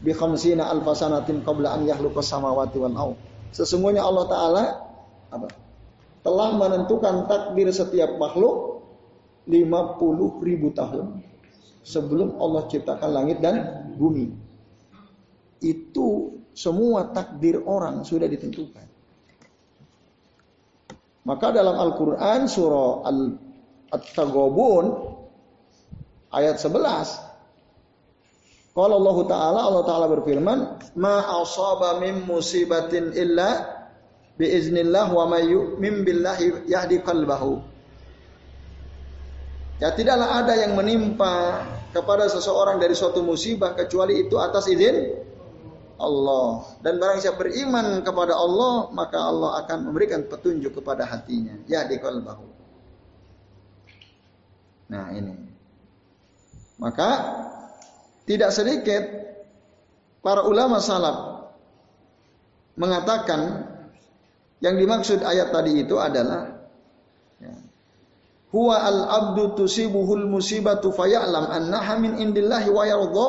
bi 0.03 0.11
khamsina 0.11 0.66
alfasanatin 0.70 1.46
qabla 1.46 1.79
an 1.79 1.87
yakhluqa 1.87 2.22
samawati 2.22 2.77
wal 2.79 2.96
ardh. 2.96 3.18
Sesungguhnya 3.55 4.03
Allah 4.03 4.24
taala 4.27 4.64
apa? 5.31 5.48
telah 6.24 6.57
menentukan 6.57 7.29
takdir 7.29 7.68
setiap 7.70 8.16
makhluk 8.16 8.83
50 9.44 10.40
ribu 10.40 10.72
tahun 10.72 11.20
sebelum 11.85 12.40
Allah 12.40 12.64
ciptakan 12.66 13.11
langit 13.12 13.44
dan 13.44 13.87
bumi. 13.94 14.33
Itu 15.61 16.40
semua 16.57 17.12
takdir 17.12 17.61
orang 17.61 18.03
sudah 18.09 18.24
ditentukan. 18.24 18.94
Maka 21.25 21.57
dalam 21.57 21.81
Al-Quran 21.81 22.45
surah 22.45 23.09
Al-Taghabun 23.93 24.85
ayat 26.29 26.61
11. 26.61 27.33
Kalau 28.75 28.99
Allah 29.01 29.19
Ta'ala, 29.31 29.61
Allah 29.71 29.85
Ta'ala 29.87 30.07
berfirman, 30.11 30.59
Ma 31.01 31.25
asaba 31.41 32.03
min 32.03 32.29
musibatin 32.29 33.17
illa 33.17 33.65
biiznillah 34.37 35.15
wa 35.15 35.25
may 35.31 35.47
yu'min 35.47 36.03
billahi 36.03 36.69
yahdi 36.69 37.01
qalbahu. 37.01 37.63
Ya 39.79 39.95
tidaklah 39.95 40.43
ada 40.43 40.59
yang 40.59 40.75
menimpa 40.75 41.63
kepada 41.95 42.27
seseorang 42.27 42.83
dari 42.83 42.99
suatu 42.99 43.23
musibah 43.23 43.79
kecuali 43.79 44.27
itu 44.27 44.35
atas 44.39 44.67
izin 44.67 45.23
Allah. 45.99 46.75
Dan 46.83 46.99
barang 46.99 47.23
siapa 47.23 47.39
beriman 47.39 48.03
kepada 48.03 48.35
Allah, 48.35 48.91
maka 48.91 49.19
Allah 49.19 49.63
akan 49.65 49.79
memberikan 49.91 50.27
petunjuk 50.27 50.83
kepada 50.83 51.07
hatinya. 51.07 51.55
Ya 51.71 51.87
di 51.87 51.99
qalbahu. 51.99 52.47
Nah 54.91 55.11
ini. 55.15 55.35
Maka 56.83 57.11
tidak 58.27 58.51
sedikit 58.51 59.03
para 60.25 60.43
ulama 60.43 60.83
salaf 60.83 61.47
mengatakan 62.75 63.71
yang 64.59 64.75
dimaksud 64.75 65.23
ayat 65.23 65.55
tadi 65.55 65.87
itu 65.87 65.95
adalah 66.01 66.67
ya, 67.39 67.55
huwa 68.51 68.77
al 68.81 69.01
abdu 69.07 69.55
tusibuhul 69.55 70.27
musibatu 70.27 70.91
faya'lam 70.91 71.47
annaha 71.53 71.95
min 72.01 72.19
indillahi 72.19 72.69
wa 72.73 72.83
yardha 72.83 73.29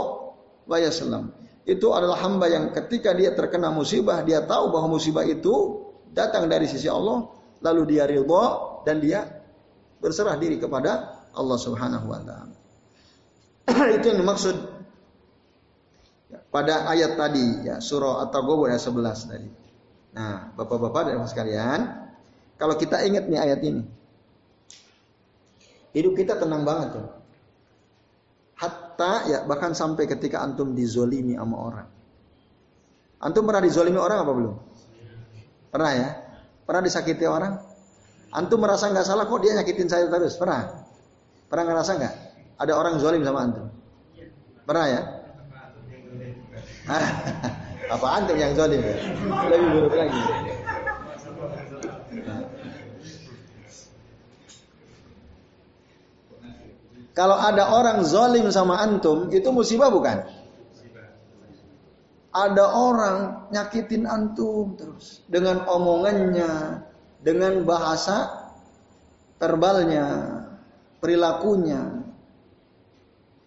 wa 0.65 0.77
yaslam. 0.81 1.29
Itu 1.65 1.97
adalah 1.97 2.21
hamba 2.21 2.45
yang 2.45 2.69
ketika 2.69 3.09
dia 3.17 3.33
terkena 3.33 3.73
musibah 3.73 4.21
dia 4.21 4.45
tahu 4.45 4.69
bahwa 4.69 4.95
musibah 4.95 5.25
itu 5.25 5.81
datang 6.13 6.45
dari 6.45 6.69
sisi 6.69 6.85
Allah 6.85 7.25
lalu 7.65 7.97
dia 7.97 8.05
ridha 8.05 8.45
dan 8.85 9.01
dia 9.01 9.25
berserah 9.97 10.37
diri 10.37 10.61
kepada 10.61 11.25
Allah 11.33 11.57
Subhanahu 11.57 12.05
wa 12.05 12.21
taala. 12.21 12.55
itu 13.97 14.05
yang 14.13 14.21
dimaksud 14.21 14.55
pada 16.53 16.85
ayat 16.87 17.17
tadi 17.17 17.65
ya 17.65 17.81
surah 17.81 18.23
At-Taghabun 18.29 18.69
ayat 18.69 18.81
11 18.85 19.31
tadi. 19.33 19.49
Nah, 20.15 20.55
Bapak-bapak 20.55 21.11
dan 21.11 21.19
Ibu 21.19 21.27
sekalian, 21.27 21.79
kalau 22.55 22.79
kita 22.79 23.03
ingat 23.03 23.27
nih 23.27 23.39
ayat 23.41 23.59
ini. 23.67 23.83
Hidup 25.91 26.15
kita 26.15 26.39
tenang 26.39 26.63
banget 26.63 26.99
tuh. 26.99 27.07
Hatta 28.55 29.27
ya 29.27 29.39
bahkan 29.43 29.75
sampai 29.75 30.07
ketika 30.07 30.39
antum 30.39 30.71
dizolimi 30.71 31.35
sama 31.35 31.55
orang. 31.59 31.87
Antum 33.19 33.43
pernah 33.43 33.63
dizolimi 33.63 33.99
orang 33.99 34.23
apa 34.23 34.31
belum? 34.31 34.55
Pernah 35.71 35.91
ya? 35.91 36.09
Pernah 36.63 36.81
disakiti 36.83 37.27
orang? 37.27 37.59
Antum 38.31 38.63
merasa 38.63 38.87
nggak 38.87 39.03
salah 39.07 39.27
kok 39.27 39.39
dia 39.43 39.55
nyakitin 39.59 39.87
saya 39.91 40.07
terus? 40.07 40.39
Pernah? 40.39 40.87
Pernah 41.51 41.63
ngerasa 41.67 41.91
nggak? 41.99 42.13
Ada 42.55 42.73
orang 42.79 42.95
zolim 43.03 43.21
sama 43.27 43.39
antum? 43.43 43.67
Pernah 44.63 44.85
ya? 44.87 45.01
Apa 47.95 48.07
antum 48.17 48.37
yang 48.39 48.55
zolim? 48.55 48.79
Lebih 49.51 49.67
buruk 49.75 49.93
lagi. 49.99 50.21
Kalau 57.15 57.39
ada 57.39 57.71
orang 57.71 58.03
zolim 58.03 58.51
sama 58.51 58.75
antum, 58.83 59.31
itu 59.31 59.47
musibah 59.55 59.87
bukan? 59.87 60.27
Ada 62.35 62.65
orang 62.75 63.47
nyakitin 63.55 64.03
antum 64.03 64.75
terus 64.75 65.23
dengan 65.31 65.63
omongannya, 65.63 66.83
dengan 67.23 67.63
bahasa 67.63 68.51
terbalnya, 69.39 70.03
perilakunya, 70.99 72.03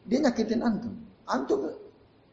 dia 0.08 0.18
nyakitin 0.24 0.64
antum. 0.64 0.96
Antum 1.28 1.68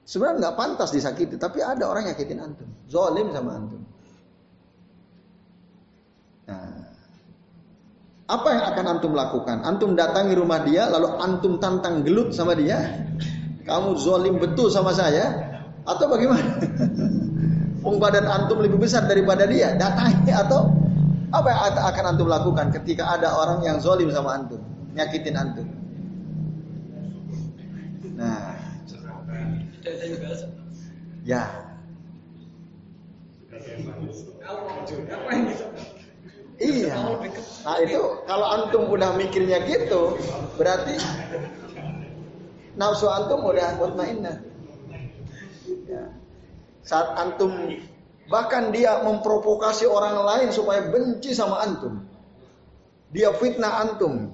sebenarnya 0.07 0.47
nggak 0.47 0.55
pantas 0.55 0.95
disakiti, 0.95 1.35
tapi 1.35 1.59
ada 1.59 1.91
orang 1.91 2.07
nyakitin 2.07 2.39
antum, 2.39 2.71
zolim 2.87 3.35
sama 3.35 3.51
antum. 3.59 3.81
Nah, 6.47 6.94
apa 8.25 8.47
yang 8.49 8.63
akan 8.73 8.85
antum 8.97 9.13
lakukan? 9.13 9.61
Antum 9.61 9.93
datangi 9.93 10.33
rumah 10.33 10.65
dia, 10.65 10.89
lalu 10.89 11.13
antum 11.21 11.61
tantang 11.61 12.01
gelut 12.01 12.33
sama 12.33 12.57
dia. 12.57 13.05
Kamu 13.65 13.97
zolim 13.97 14.41
betul 14.41 14.69
sama 14.69 14.93
saya, 14.93 15.29
atau 15.85 16.05
bagaimana? 16.09 16.61
Wong 17.85 18.01
badan 18.01 18.25
antum 18.25 18.61
lebih 18.61 18.81
besar 18.81 19.05
daripada 19.05 19.45
dia, 19.45 19.77
datangi 19.77 20.33
atau 20.33 20.73
apa 21.29 21.47
yang 21.49 21.61
akan 21.93 22.03
antum 22.13 22.27
lakukan 22.29 22.73
ketika 22.81 23.13
ada 23.13 23.29
orang 23.29 23.61
yang 23.61 23.77
zolim 23.77 24.09
sama 24.09 24.41
antum, 24.41 24.61
nyakitin 24.97 25.37
antum? 25.37 25.67
Nah. 28.17 28.57
Ya. 31.25 31.45
Iya. 36.65 36.95
Nah 37.65 37.77
itu 37.81 38.01
kalau 38.25 38.47
antum 38.49 38.89
udah 38.89 39.13
mikirnya 39.13 39.61
gitu, 39.69 40.17
berarti 40.57 40.97
nafsu 42.75 43.05
antum 43.07 43.45
udah 43.45 43.77
mutmainnah. 43.77 44.37
Ya. 45.85 46.09
Saat 46.81 47.17
antum 47.17 47.53
bahkan 48.29 48.73
dia 48.73 49.01
memprovokasi 49.05 49.85
orang 49.85 50.17
lain 50.17 50.49
supaya 50.49 50.89
benci 50.89 51.37
sama 51.37 51.61
antum. 51.61 52.01
Dia 53.13 53.31
fitnah 53.37 53.85
antum. 53.85 54.33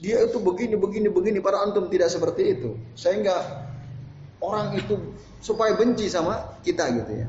Dia 0.00 0.24
itu 0.24 0.40
begini 0.40 0.80
begini 0.80 1.12
begini 1.12 1.38
para 1.44 1.60
antum 1.60 1.90
tidak 1.92 2.08
seperti 2.08 2.56
itu. 2.56 2.78
Sehingga 2.96 3.66
orang 4.40 4.72
itu 4.78 4.96
supaya 5.44 5.76
benci 5.76 6.08
sama 6.08 6.56
kita 6.64 6.88
gitu 7.02 7.12
ya. 7.24 7.28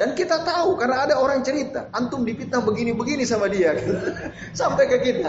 Dan 0.00 0.16
kita 0.16 0.40
tahu 0.48 0.80
karena 0.80 1.04
ada 1.04 1.20
orang 1.20 1.44
cerita, 1.44 1.92
antum 1.92 2.24
dipitnah 2.24 2.64
begini-begini 2.64 3.20
sama 3.28 3.52
dia, 3.52 3.76
sampai 4.56 4.88
ke 4.88 4.96
kita. 5.04 5.28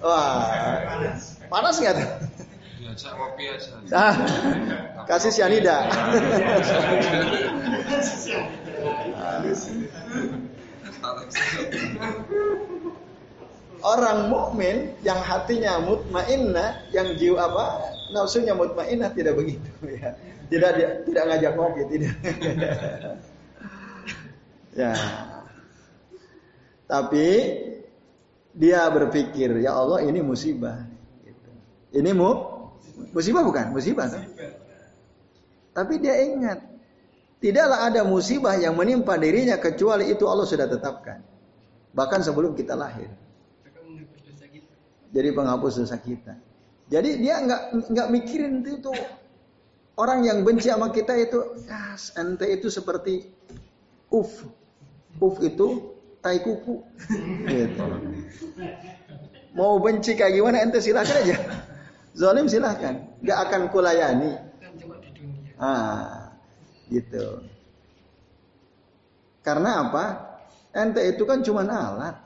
Wah, 0.00 0.48
panas 1.52 1.76
nggak 1.76 1.92
tuh? 1.92 2.08
Biasa, 2.80 3.08
kopi 3.20 3.44
aja. 3.52 3.70
Ah, 3.92 4.16
kasih 5.04 5.28
sianida. 5.28 5.76
Orang 13.84 14.32
mukmin 14.32 14.96
yang 15.04 15.20
hatinya 15.20 15.84
mutmainnah, 15.84 16.80
yang 16.96 17.12
jiwa 17.20 17.44
apa? 17.44 17.92
Nafsunya 18.16 18.56
mutmainnah 18.56 19.12
tidak 19.12 19.36
begitu 19.36 19.68
ya. 19.84 20.16
Tidak 20.52 20.70
tidak 21.08 21.24
ngajak 21.32 21.52
ngopi, 21.56 21.82
tidak. 21.88 22.12
ya. 24.80 24.92
Tapi 26.84 27.28
dia 28.52 28.84
berpikir, 28.92 29.64
ya 29.64 29.72
Allah 29.72 30.04
ini 30.04 30.20
musibah. 30.20 30.84
Gitu. 31.24 31.50
Ini 31.96 32.10
mu 32.12 32.36
musibah 33.16 33.40
bukan? 33.40 33.72
Musibah 33.72 34.12
kan? 34.12 34.28
Tapi 35.72 35.94
dia 36.04 36.20
ingat, 36.20 36.60
tidaklah 37.40 37.88
ada 37.88 38.04
musibah 38.04 38.52
yang 38.60 38.76
menimpa 38.76 39.16
dirinya 39.16 39.56
kecuali 39.56 40.12
itu 40.12 40.28
Allah 40.28 40.44
sudah 40.44 40.68
tetapkan. 40.68 41.24
Bahkan 41.96 42.20
sebelum 42.28 42.52
kita 42.52 42.76
lahir. 42.76 43.08
Jadi 45.12 45.28
penghapus 45.32 45.80
dosa 45.80 45.96
kita. 45.96 46.36
Jadi 46.92 47.24
dia 47.24 47.40
nggak 47.40 47.88
nggak 47.88 48.08
mikirin 48.12 48.60
itu 48.60 48.84
tuh 48.84 48.96
Orang 50.02 50.26
yang 50.26 50.42
benci 50.42 50.66
sama 50.66 50.90
kita 50.90 51.14
itu, 51.14 51.38
ah, 51.70 51.94
ente 52.18 52.50
itu 52.50 52.66
seperti 52.66 53.22
uf. 54.10 54.42
Uf 55.22 55.38
itu 55.38 55.94
tai 56.18 56.42
kuku. 56.42 56.82
Gitu. 57.46 57.86
Mau 59.54 59.78
benci 59.78 60.18
kayak 60.18 60.34
gimana 60.34 60.58
ente 60.58 60.82
silahkan 60.82 61.22
aja. 61.22 61.38
Zolim 62.18 62.50
silahkan. 62.50 62.98
Gak 63.22 63.38
akan 63.46 63.62
kulayani. 63.70 64.42
Ah, 65.54 66.34
gitu. 66.90 67.46
Karena 69.46 69.86
apa? 69.86 70.04
Ente 70.74 70.98
itu 71.14 71.22
kan 71.22 71.46
cuma 71.46 71.62
alat. 71.62 72.18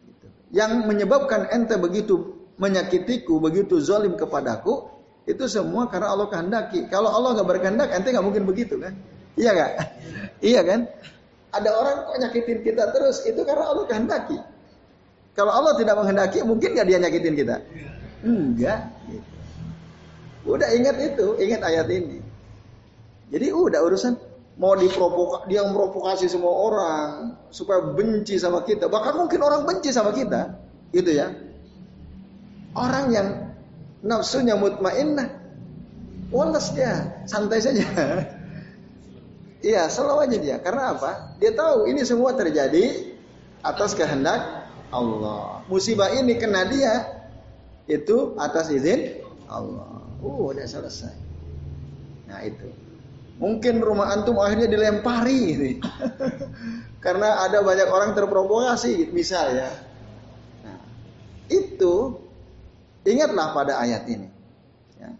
Gitu. 0.00 0.26
Yang 0.56 0.72
menyebabkan 0.88 1.52
ente 1.52 1.76
begitu 1.76 2.40
menyakitiku, 2.56 3.36
begitu 3.36 3.84
zolim 3.84 4.16
kepadaku, 4.16 4.97
itu 5.28 5.44
semua 5.44 5.92
karena 5.92 6.16
Allah 6.16 6.26
kehendaki. 6.32 6.88
Kalau 6.88 7.12
Allah 7.12 7.36
nggak 7.36 7.48
berkehendak, 7.52 7.92
ente 7.92 8.08
nggak 8.08 8.24
mungkin 8.24 8.48
begitu 8.48 8.80
kan? 8.80 8.96
Iya 9.36 9.50
nggak? 9.52 9.72
iya 10.50 10.60
kan? 10.64 10.80
Ada 11.52 11.70
orang 11.76 11.96
kok 12.08 12.16
nyakitin 12.24 12.58
kita 12.64 12.84
terus, 12.96 13.28
itu 13.28 13.40
karena 13.44 13.68
Allah 13.68 13.84
kehendaki. 13.84 14.40
Kalau 15.36 15.52
Allah 15.52 15.76
tidak 15.76 16.00
menghendaki, 16.00 16.40
mungkin 16.42 16.72
nggak 16.72 16.86
dia 16.88 16.98
nyakitin 16.98 17.34
kita? 17.36 17.56
Enggak. 18.24 18.80
Gitu. 19.04 19.28
Udah 20.48 20.68
ingat 20.72 20.96
itu, 20.96 21.36
ingat 21.44 21.60
ayat 21.60 21.86
ini. 21.92 22.18
Jadi 23.28 23.52
udah 23.52 23.84
urusan 23.84 24.16
mau 24.56 24.74
diprovokasi, 24.74 25.44
dia 25.52 25.60
memprovokasi 25.62 26.26
semua 26.26 26.52
orang 26.56 27.08
supaya 27.52 27.84
benci 27.92 28.40
sama 28.40 28.64
kita. 28.64 28.88
Bahkan 28.88 29.14
mungkin 29.14 29.44
orang 29.44 29.68
benci 29.68 29.92
sama 29.92 30.10
kita, 30.16 30.56
gitu 30.96 31.12
ya. 31.12 31.30
Orang 32.72 33.12
yang 33.12 33.47
nafsunya 34.02 34.54
mutmainnah. 34.58 35.28
Walas 36.28 36.76
dia, 36.76 37.24
santai 37.24 37.60
saja. 37.64 37.84
Iya, 39.58 39.90
selalu 39.90 40.18
aja 40.22 40.36
dia. 40.38 40.56
Karena 40.62 40.94
apa? 40.94 41.34
Dia 41.42 41.50
tahu 41.50 41.90
ini 41.90 42.06
semua 42.06 42.30
terjadi 42.30 43.10
atas 43.58 43.90
kehendak 43.98 44.70
Allah. 44.94 45.66
Musibah 45.66 46.14
ini 46.14 46.38
kena 46.38 46.62
dia 46.70 47.26
itu 47.90 48.38
atas 48.38 48.70
izin 48.70 49.24
Allah. 49.50 49.98
Uh, 50.22 50.54
udah 50.54 50.62
selesai. 50.62 51.14
Nah 52.30 52.38
itu. 52.46 52.70
Mungkin 53.38 53.78
rumah 53.82 54.10
antum 54.14 54.38
akhirnya 54.42 54.66
dilempari 54.66 55.38
ini. 55.54 55.72
Karena 57.04 57.46
ada 57.46 57.62
banyak 57.62 57.86
orang 57.86 58.10
terprovokasi 58.18 59.14
misalnya. 59.14 59.70
Nah, 60.66 60.78
itu 61.46 62.18
Ingatlah 63.06 63.54
pada 63.54 63.78
ayat 63.78 64.06
ini. 64.10 64.28
Ya. 64.98 65.14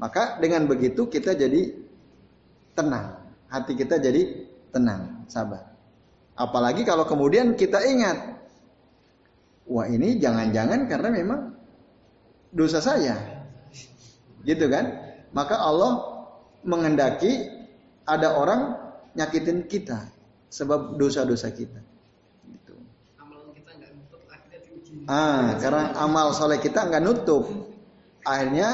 Maka 0.00 0.38
dengan 0.42 0.66
begitu 0.66 1.06
kita 1.06 1.34
jadi 1.38 1.74
tenang. 2.74 3.22
Hati 3.46 3.78
kita 3.78 4.02
jadi 4.02 4.50
tenang, 4.74 5.22
sabar. 5.30 5.70
Apalagi 6.34 6.82
kalau 6.82 7.06
kemudian 7.06 7.54
kita 7.54 7.78
ingat. 7.86 8.34
Wah 9.70 9.86
ini 9.86 10.18
jangan-jangan 10.18 10.90
karena 10.90 11.08
memang 11.14 11.40
dosa 12.50 12.82
saya. 12.82 13.14
Gitu 14.42 14.66
kan? 14.68 14.90
Maka 15.32 15.56
Allah 15.56 15.92
menghendaki 16.66 17.48
ada 18.04 18.36
orang 18.36 18.76
nyakitin 19.16 19.64
kita 19.70 20.10
sebab 20.50 20.98
dosa-dosa 21.00 21.48
kita. 21.54 21.93
Ah, 25.04 25.60
karena 25.60 25.92
amal 26.00 26.32
soleh 26.32 26.56
kita 26.60 26.88
nggak 26.88 27.02
nutup. 27.04 27.44
Akhirnya 28.24 28.70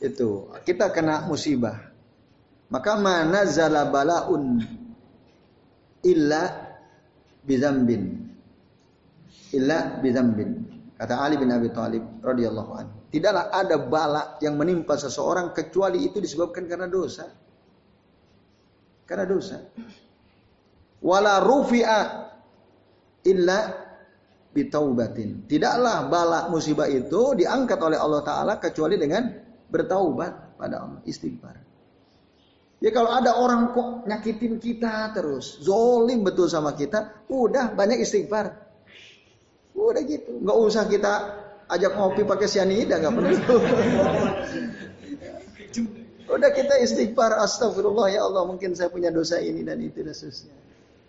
itu 0.00 0.48
kita 0.64 0.88
kena 0.88 1.28
musibah. 1.28 1.76
Maka 2.68 2.96
mana 2.96 3.44
zalabalaun 3.44 4.60
illa 6.04 6.42
bizambin. 7.44 8.28
Illa 9.52 10.00
bizambin. 10.00 10.68
Kata 10.96 11.14
Ali 11.14 11.36
bin 11.36 11.52
Abi 11.52 11.68
Thalib 11.72 12.24
radhiyallahu 12.24 12.72
anhu. 12.74 12.96
Tidaklah 13.08 13.54
ada 13.54 13.76
bala 13.80 14.22
yang 14.44 14.60
menimpa 14.60 15.00
seseorang 15.00 15.56
kecuali 15.56 16.04
itu 16.04 16.20
disebabkan 16.20 16.68
karena 16.68 16.90
dosa. 16.90 17.24
Karena 19.08 19.24
dosa. 19.24 19.56
Wala 21.00 21.40
rufi'a 21.40 22.00
illa 23.24 23.87
bitaubatin. 24.58 25.46
Tidaklah 25.46 26.10
bala 26.10 26.50
musibah 26.50 26.90
itu 26.90 27.38
diangkat 27.38 27.78
oleh 27.78 27.94
Allah 27.94 28.26
Ta'ala 28.26 28.58
kecuali 28.58 28.98
dengan 28.98 29.30
bertaubat 29.70 30.58
pada 30.58 30.82
Allah. 30.82 30.98
Istighfar. 31.06 31.54
Ya 32.78 32.90
kalau 32.94 33.10
ada 33.10 33.38
orang 33.38 33.74
kok 33.74 34.06
nyakitin 34.06 34.58
kita 34.58 35.14
terus. 35.14 35.62
Zolim 35.62 36.26
betul 36.26 36.50
sama 36.50 36.74
kita. 36.74 37.26
Udah 37.30 37.74
banyak 37.74 38.02
istighfar. 38.02 38.54
Udah 39.74 40.02
gitu. 40.02 40.42
Nggak 40.42 40.58
usah 40.58 40.86
kita 40.86 41.12
ajak 41.70 41.92
ngopi 41.94 42.22
pakai 42.26 42.46
sianida. 42.50 42.98
Nggak 42.98 43.14
perlu. 43.14 43.34
Udah 46.38 46.50
kita 46.54 46.74
istighfar. 46.78 47.34
Astagfirullah 47.42 48.14
ya 48.14 48.22
Allah. 48.26 48.46
Mungkin 48.46 48.78
saya 48.78 48.94
punya 48.94 49.10
dosa 49.10 49.42
ini 49.42 49.66
dan 49.66 49.82
itu 49.82 50.02
dan 50.02 50.14
seterusnya. 50.14 50.67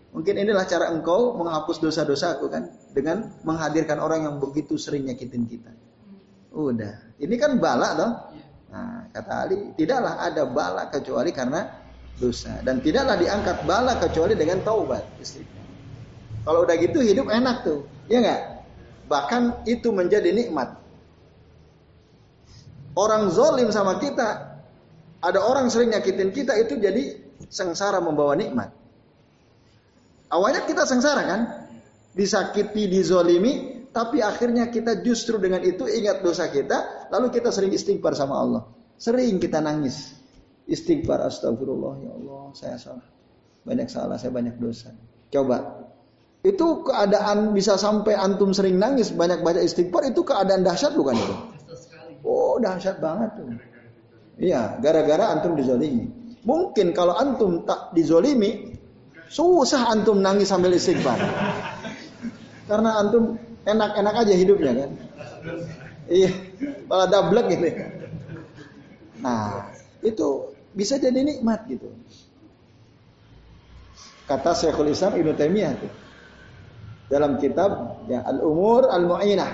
Mungkin 0.09 0.41
inilah 0.41 0.65
cara 0.65 0.89
engkau 0.89 1.37
menghapus 1.37 1.77
dosa-dosaku 1.85 2.49
kan 2.49 2.65
dengan 2.97 3.29
menghadirkan 3.45 4.01
orang 4.01 4.25
yang 4.25 4.35
begitu 4.41 4.73
sering 4.73 5.05
nyakitin 5.05 5.45
kita. 5.45 5.69
Udah, 6.49 7.13
ini 7.21 7.37
kan 7.37 7.61
bala 7.61 7.89
dong. 7.93 8.13
Nah, 8.73 9.05
kata 9.13 9.33
Ali, 9.45 9.57
tidaklah 9.77 10.17
ada 10.17 10.49
bala 10.49 10.89
kecuali 10.89 11.29
karena 11.29 11.65
dosa 12.17 12.57
dan 12.65 12.81
tidaklah 12.81 13.21
diangkat 13.21 13.57
bala 13.69 14.01
kecuali 14.01 14.33
dengan 14.33 14.65
taubat. 14.65 15.05
Kalau 16.41 16.65
udah 16.65 16.75
gitu 16.81 17.05
hidup 17.05 17.29
enak 17.29 17.61
tuh, 17.61 17.85
ya 18.09 18.17
nggak? 18.21 18.41
Bahkan 19.09 19.69
itu 19.69 19.93
menjadi 19.93 20.33
nikmat. 20.33 20.73
Orang 22.97 23.29
zolim 23.29 23.69
sama 23.69 24.01
kita, 24.01 24.57
ada 25.21 25.39
orang 25.39 25.69
sering 25.69 25.93
nyakitin 25.93 26.33
kita 26.33 26.57
itu 26.57 26.81
jadi 26.81 27.21
sengsara 27.49 28.01
membawa 28.01 28.33
nikmat. 28.33 28.73
Awalnya 30.29 30.65
kita 30.69 30.85
sengsara 30.85 31.23
kan? 31.25 31.41
Disakiti, 32.13 32.85
dizolimi, 32.89 33.85
tapi 33.89 34.21
akhirnya 34.21 34.69
kita 34.69 35.01
justru 35.01 35.41
dengan 35.41 35.65
itu 35.65 35.89
ingat 35.89 36.21
dosa 36.21 36.53
kita, 36.53 37.09
lalu 37.09 37.33
kita 37.33 37.49
sering 37.49 37.73
istighfar 37.73 38.13
sama 38.13 38.37
Allah. 38.37 38.63
Sering 39.01 39.41
kita 39.41 39.57
nangis. 39.57 40.13
Istighfar 40.69 41.25
astagfirullah 41.25 41.93
ya 42.05 42.11
Allah, 42.13 42.43
saya 42.53 42.77
salah. 42.77 43.07
Banyak 43.65 43.89
salah, 43.89 44.21
saya 44.21 44.29
banyak 44.29 44.61
dosa. 44.61 44.93
Coba. 45.33 45.89
Itu 46.45 46.85
keadaan 46.85 47.51
bisa 47.51 47.75
sampai 47.75 48.15
antum 48.15 48.53
sering 48.53 48.77
nangis, 48.77 49.09
banyak 49.09 49.41
baca 49.41 49.59
istighfar, 49.59 50.07
itu 50.07 50.21
keadaan 50.21 50.61
dahsyat 50.61 50.93
bukan 50.93 51.17
itu? 51.17 51.35
Oh, 52.21 52.61
dahsyat 52.61 53.01
banget 53.01 53.33
tuh. 53.35 53.49
Iya, 54.39 54.77
gara-gara 54.79 55.35
antum 55.35 55.57
dizolimi. 55.57 56.07
Mungkin 56.47 56.95
kalau 56.95 57.17
antum 57.17 57.67
tak 57.67 57.91
dizolimi, 57.91 58.68
susah 59.29 59.93
antum 59.93 60.19
nangis 60.19 60.49
sambil 60.49 60.73
istighfar. 60.73 61.21
Karena 62.65 62.99
antum 62.99 63.37
enak-enak 63.63 64.15
aja 64.25 64.33
hidupnya 64.33 64.71
kan. 64.73 64.91
Iya, 66.09 66.29
malah 66.89 67.07
dablek 67.07 67.45
gitu. 67.53 67.69
Nah, 69.21 69.69
itu 70.01 70.57
bisa 70.73 70.97
jadi 70.97 71.21
nikmat 71.21 71.69
gitu. 71.69 71.93
Kata 74.25 74.53
Syekhul 74.53 74.93
Islam 74.93 75.17
Ibnu 75.17 75.33
Taimiyah 75.33 75.73
tuh. 75.77 75.93
Dalam 77.09 77.41
kitab 77.41 78.05
ya 78.05 78.21
Al-Umur 78.21 78.89
Al-Mu'inah. 78.89 79.51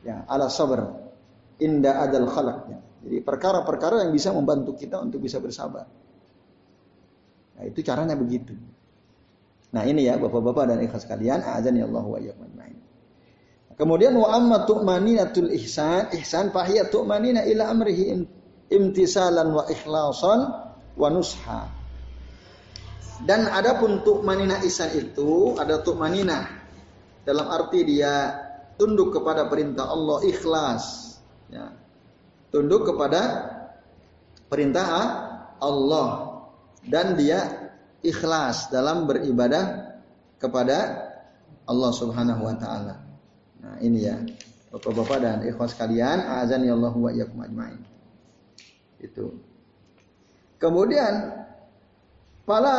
Ya, 0.00 0.24
ala 0.28 0.48
sabr 0.48 0.80
inda 1.60 2.00
adal 2.00 2.28
khalaq. 2.28 2.72
Jadi 3.04 3.20
perkara-perkara 3.20 4.08
yang 4.08 4.12
bisa 4.16 4.32
membantu 4.32 4.72
kita 4.76 4.96
untuk 5.04 5.20
bisa 5.20 5.36
bersabar. 5.36 5.84
Nah, 7.56 7.64
itu 7.64 7.80
caranya 7.80 8.12
begitu. 8.12 8.52
Nah, 9.72 9.82
ini 9.88 10.06
ya 10.08 10.20
Bapak-bapak 10.20 10.72
dan 10.72 10.78
ikhlas 10.84 11.08
kalian, 11.08 11.40
azan 11.42 11.76
ya 11.76 11.88
Allah 11.88 12.04
wa 12.04 12.16
ajmain. 12.20 12.76
Kemudian 13.76 14.16
wa 14.16 14.32
amma 14.32 14.64
tu'maninatul 14.64 15.52
ihsan, 15.60 16.08
ihsan 16.16 16.48
fahiya 16.48 16.88
tu'manina 16.88 17.44
ila 17.44 17.68
amrihi 17.68 18.24
imtisalan 18.72 19.52
wa 19.52 19.64
ikhlasan 19.68 20.40
wa 20.96 21.08
nusha. 21.12 21.68
Dan 23.20 23.48
adapun 23.48 24.00
tu'manina 24.00 24.64
ihsan 24.64 24.96
itu 24.96 25.56
ada 25.60 25.80
tu'manina 25.84 26.48
dalam 27.26 27.46
arti 27.50 27.82
dia 27.82 28.32
tunduk 28.78 29.18
kepada 29.18 29.50
perintah 29.50 29.90
Allah 29.90 30.22
ikhlas 30.22 30.84
ya 31.50 31.74
tunduk 32.54 32.86
kepada 32.86 33.50
perintah 34.46 34.86
Allah 35.58 36.35
dan 36.86 37.18
dia 37.18 37.70
ikhlas 38.00 38.70
dalam 38.70 39.04
beribadah 39.04 39.98
kepada 40.38 41.06
Allah 41.66 41.90
Subhanahu 41.90 42.46
wa 42.46 42.54
taala. 42.54 42.94
Nah, 43.62 43.76
ini 43.82 44.06
ya. 44.06 44.16
Bapak-bapak 44.70 45.18
dan 45.22 45.38
ikhwas 45.46 45.72
kalian, 45.78 46.20
azan 46.42 46.62
ya 46.66 46.76
Allah 46.76 46.94
wa 46.94 47.10
iyyakum 47.10 47.38
ajmain. 47.42 47.80
Itu. 49.00 49.40
Kemudian 50.60 51.32
pala 52.44 52.76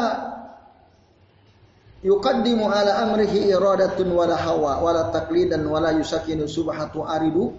yuqaddimu 2.05 2.69
ala 2.69 3.07
amrihi 3.07 3.49
iradatun 3.49 4.07
wala 4.13 4.37
hawa 4.37 4.81
wala 4.81 5.09
taqlidan 5.09 5.65
wala 5.65 5.93
yusakinu 5.93 6.45
subhatu 6.45 7.01
aridu 7.05 7.53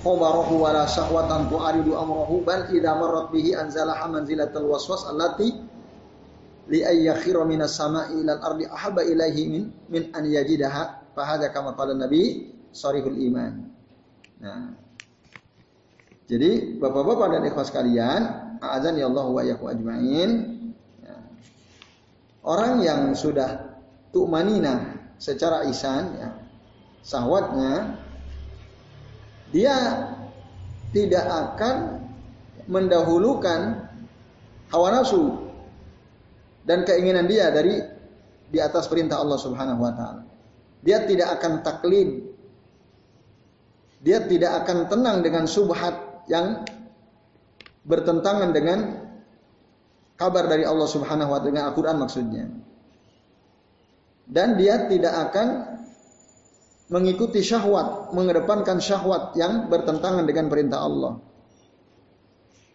khobarahu 0.00 0.64
wala 0.64 0.88
syahwatan 0.88 1.52
tu'aridu 1.52 1.92
amrahu 1.92 2.40
bal 2.40 2.68
idza 2.72 2.92
marrat 2.96 3.28
bihi 3.28 3.52
anzalaha 3.52 4.08
manzilatal 4.08 4.66
waswas 4.68 5.04
allati 5.04 5.60
li 6.72 6.80
ayyakhira 6.80 7.44
minas 7.44 7.76
sama'i 7.76 8.24
ilal 8.24 8.40
ardi 8.40 8.64
ahabba 8.64 9.04
ilaihi 9.04 9.42
min 9.48 9.62
min 9.92 10.02
an 10.16 10.24
yajidaha. 10.24 11.12
Fa 11.12 11.22
hadza 11.26 11.50
kama 11.50 11.74
qala 11.74 11.92
nabi 11.92 12.54
sarihul 12.70 13.18
iman. 13.18 13.66
Nah. 14.40 14.72
Jadi 16.30 16.78
bapak-bapak 16.78 17.26
dan 17.34 17.42
ikhwas 17.50 17.74
kalian 17.74 18.22
azan 18.62 18.94
ya 18.94 19.10
Allah 19.10 19.26
wa 19.26 19.42
yakum 19.42 19.66
ajmain. 19.66 20.30
Ya. 21.02 21.16
orang 22.46 22.78
yang 22.86 23.00
sudah 23.18 23.82
tu'manina 24.14 24.94
secara 25.18 25.66
isan 25.66 26.14
ya 26.16 26.30
sahwatnya 27.02 27.98
dia 29.50 29.76
tidak 30.94 31.26
akan 31.26 32.06
mendahulukan 32.70 33.90
hawa 34.70 34.88
nafsu 34.94 35.50
dan 36.66 36.86
keinginan 36.86 37.26
dia 37.26 37.50
dari 37.50 37.82
di 38.50 38.58
atas 38.58 38.86
perintah 38.90 39.18
Allah 39.18 39.38
Subhanahu 39.38 39.80
wa 39.82 39.92
taala. 39.94 40.22
Dia 40.82 41.06
tidak 41.06 41.38
akan 41.38 41.62
taklid. 41.62 42.30
Dia 44.00 44.24
tidak 44.24 44.64
akan 44.64 44.88
tenang 44.88 45.20
dengan 45.20 45.44
subhat 45.44 46.24
yang 46.26 46.64
bertentangan 47.84 48.50
dengan 48.50 48.78
kabar 50.16 50.48
dari 50.48 50.64
Allah 50.64 50.88
Subhanahu 50.88 51.30
wa 51.30 51.38
taala 51.38 51.48
dengan 51.52 51.62
Al-Qur'an 51.70 51.96
maksudnya. 52.00 52.48
Dan 54.30 54.54
dia 54.54 54.86
tidak 54.86 55.10
akan 55.30 55.48
mengikuti 56.90 57.40
syahwat, 57.40 58.10
mengedepankan 58.10 58.82
syahwat 58.82 59.38
yang 59.38 59.70
bertentangan 59.70 60.26
dengan 60.26 60.50
perintah 60.50 60.82
Allah. 60.82 61.12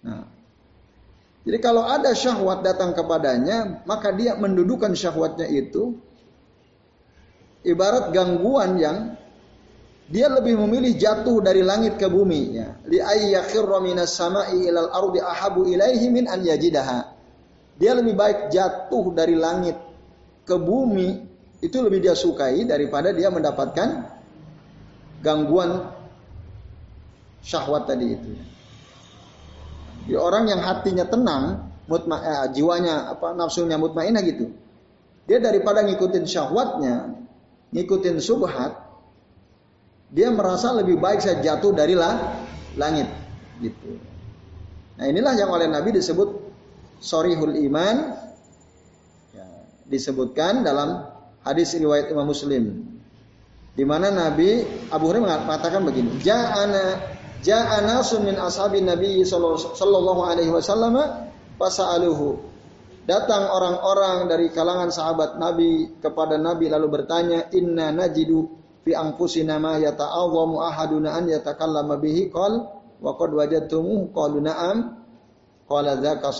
Nah, 0.08 0.24
jadi 1.46 1.58
kalau 1.60 1.84
ada 1.84 2.16
syahwat 2.16 2.64
datang 2.64 2.96
kepadanya, 2.96 3.84
maka 3.84 4.16
dia 4.16 4.40
mendudukan 4.40 4.96
syahwatnya 4.96 5.46
itu 5.52 6.00
ibarat 7.68 8.16
gangguan 8.16 8.80
yang 8.80 8.98
dia 10.06 10.30
lebih 10.30 10.58
memilih 10.64 10.96
jatuh 10.96 11.42
dari 11.42 11.66
langit 11.66 11.98
ke 12.00 12.08
bumi 12.08 12.42
ya. 12.56 12.78
Li 12.88 13.02
ayyakhirra 13.02 13.82
minas 13.82 14.16
sama'i 14.16 14.70
ilal 14.70 14.90
ardi 14.96 15.20
ahabu 15.20 15.68
ilaihi 15.68 16.08
min 16.14 16.30
an 16.30 16.40
yajidaha. 16.46 17.14
Dia 17.76 17.92
lebih 17.98 18.16
baik 18.16 18.54
jatuh 18.54 19.12
dari 19.12 19.36
langit 19.36 19.76
ke 20.46 20.56
bumi 20.56 21.35
itu 21.66 21.78
lebih 21.82 22.06
dia 22.06 22.14
sukai 22.14 22.62
daripada 22.70 23.10
dia 23.10 23.34
mendapatkan 23.34 24.06
gangguan 25.26 25.90
syahwat 27.42 27.90
tadi 27.90 28.14
itu. 28.14 28.32
Di 30.06 30.14
orang 30.14 30.46
yang 30.46 30.62
hatinya 30.62 31.10
tenang, 31.10 31.66
mutma, 31.90 32.22
eh, 32.22 32.46
jiwanya 32.54 33.10
apa 33.18 33.34
nafsunya 33.34 33.82
mutmainah 33.82 34.22
gitu. 34.22 34.54
Dia 35.26 35.42
daripada 35.42 35.82
ngikutin 35.82 36.30
syahwatnya, 36.30 37.18
ngikutin 37.74 38.22
subhat, 38.22 38.78
dia 40.14 40.30
merasa 40.30 40.70
lebih 40.78 41.02
baik 41.02 41.26
saya 41.26 41.42
jatuh 41.42 41.74
dari 41.74 41.98
lah, 41.98 42.38
langit 42.78 43.10
gitu. 43.58 43.98
Nah 45.02 45.10
inilah 45.10 45.34
yang 45.34 45.50
oleh 45.50 45.66
Nabi 45.66 45.98
disebut 45.98 46.30
sorihul 47.02 47.58
iman, 47.66 48.14
ya, 49.34 49.46
disebutkan 49.90 50.62
dalam 50.62 51.15
Hadis 51.46 51.78
riwayat 51.78 52.10
Imam 52.10 52.26
Muslim. 52.26 52.82
Di 53.78 53.86
mana 53.86 54.10
Nabi 54.10 54.66
Abu 54.90 55.14
Hurairah 55.14 55.46
mengatakan 55.46 55.86
begini, 55.86 56.18
"Ja'ana 56.26 56.98
ja'ana 57.46 58.02
min 58.26 58.36
ashabi 58.40 58.82
Nabi 58.82 59.22
sallallahu 59.22 60.26
alaihi 60.26 60.50
wasallam 60.50 60.98
fasa'aluhu." 61.62 62.56
Datang 63.06 63.46
orang-orang 63.46 64.26
dari 64.26 64.50
kalangan 64.50 64.90
sahabat 64.90 65.38
Nabi 65.38 66.02
kepada 66.02 66.42
Nabi 66.42 66.66
lalu 66.66 66.88
bertanya, 66.90 67.54
"Inna 67.54 67.94
najidu 67.94 68.50
fi 68.82 68.98
anfusina 68.98 69.62
ma 69.62 69.78
yata'awwamu 69.78 70.58
ahaduna 70.66 71.14
an 71.14 71.30
yatakallama 71.30 72.02
bihi 72.02 72.34
qal 72.34 72.66
wa 72.98 73.12
qad 73.14 73.30
wajadtumuhu 73.30 74.10
qalu 74.10 74.42
na'am 74.42 74.98
qala 75.70 76.02
dzaka 76.02 76.34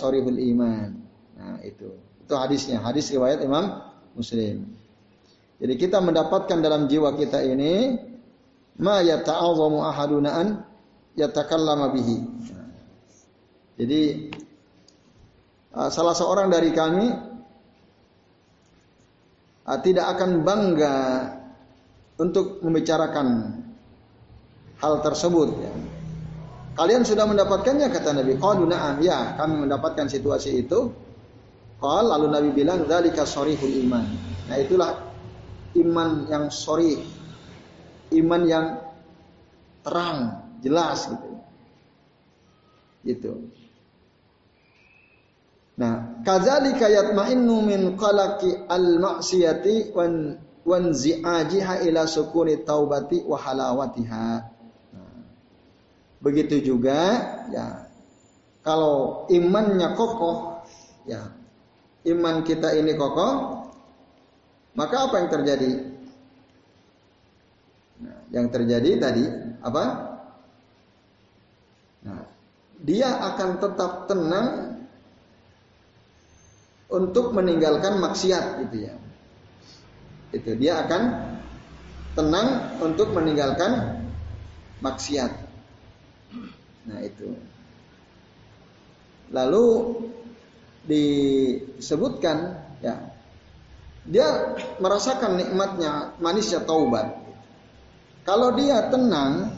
iman." 0.50 0.90
Nah, 1.38 1.62
itu. 1.62 1.94
Itu 2.26 2.34
hadisnya, 2.34 2.82
hadis 2.82 3.06
riwayat 3.14 3.38
Imam 3.46 3.86
Muslim. 4.18 4.85
Jadi 5.56 5.74
kita 5.80 6.04
mendapatkan 6.04 6.60
dalam 6.60 6.84
jiwa 6.84 7.16
kita 7.16 7.40
ini 7.40 7.96
ma 8.80 9.00
yata'azzamu 9.00 9.78
ahaduna 9.80 10.30
an 10.36 10.48
yatakallama 11.16 11.96
bihi. 11.96 12.16
Jadi 13.76 14.00
uh, 15.72 15.88
salah 15.88 16.12
seorang 16.12 16.52
dari 16.52 16.70
kami 16.76 17.08
uh, 19.64 19.78
tidak 19.80 20.16
akan 20.16 20.44
bangga 20.44 20.96
untuk 22.20 22.60
membicarakan 22.60 23.60
hal 24.80 25.00
tersebut 25.00 25.48
ya. 25.56 25.72
Kalian 26.76 27.08
sudah 27.08 27.24
mendapatkannya 27.24 27.88
kata 27.88 28.12
Nabi. 28.12 28.36
Qalu 28.36 28.68
na'am 28.68 29.00
ya, 29.00 29.32
kami 29.40 29.64
mendapatkan 29.64 30.12
situasi 30.12 30.60
itu. 30.60 30.92
Qal 31.80 32.04
lalu 32.04 32.28
Nabi 32.28 32.48
bilang 32.52 32.84
dzalika 32.84 33.24
iman. 33.24 34.04
Nah, 34.52 34.56
itulah 34.60 35.05
iman 35.82 36.28
yang 36.30 36.48
sorry, 36.48 37.00
iman 38.16 38.42
yang 38.46 38.66
terang, 39.84 40.18
jelas 40.64 41.08
gitu. 41.10 41.30
Gitu. 43.06 43.32
Nah, 45.76 46.24
kadzalika 46.24 46.88
yatma'innu 46.88 47.56
min 47.60 47.80
qalaqi 48.00 48.64
al-ma'siyati 48.64 49.92
wan 49.92 50.40
wanzi'ajiha 50.66 51.86
ila 51.86 52.08
sukuni 52.08 52.66
taubati 52.66 53.22
wa 53.22 53.38
halawatiha. 53.38 54.28
Nah, 54.96 55.20
begitu 56.18 56.58
juga 56.58 56.98
ya 57.54 57.86
kalau 58.66 59.28
imannya 59.30 59.94
kokoh 59.94 60.66
ya 61.06 61.30
iman 62.10 62.42
kita 62.42 62.74
ini 62.74 62.98
kokoh 62.98 63.65
Maka 64.76 65.08
apa 65.08 65.14
yang 65.24 65.30
terjadi? 65.32 65.72
Nah, 68.04 68.18
yang 68.28 68.46
terjadi 68.52 68.90
tadi 69.00 69.24
apa? 69.64 69.84
Nah, 72.04 72.20
dia 72.84 73.08
akan 73.32 73.56
tetap 73.56 74.04
tenang 74.04 74.48
untuk 76.92 77.32
meninggalkan 77.32 77.96
maksiat 78.04 78.68
gitu 78.68 78.76
ya. 78.84 78.94
Itu 80.36 80.52
dia 80.60 80.84
akan 80.84 81.02
tenang 82.12 82.76
untuk 82.84 83.16
meninggalkan 83.16 84.04
maksiat. 84.84 85.32
Nah, 86.84 87.00
itu. 87.00 87.32
Lalu 89.32 89.66
disebutkan 90.86 92.60
ya 92.84 93.15
dia 94.06 94.54
merasakan 94.78 95.34
nikmatnya 95.34 96.14
manisnya 96.22 96.62
taubat. 96.62 97.26
Kalau 98.22 98.54
dia 98.54 98.86
tenang, 98.90 99.54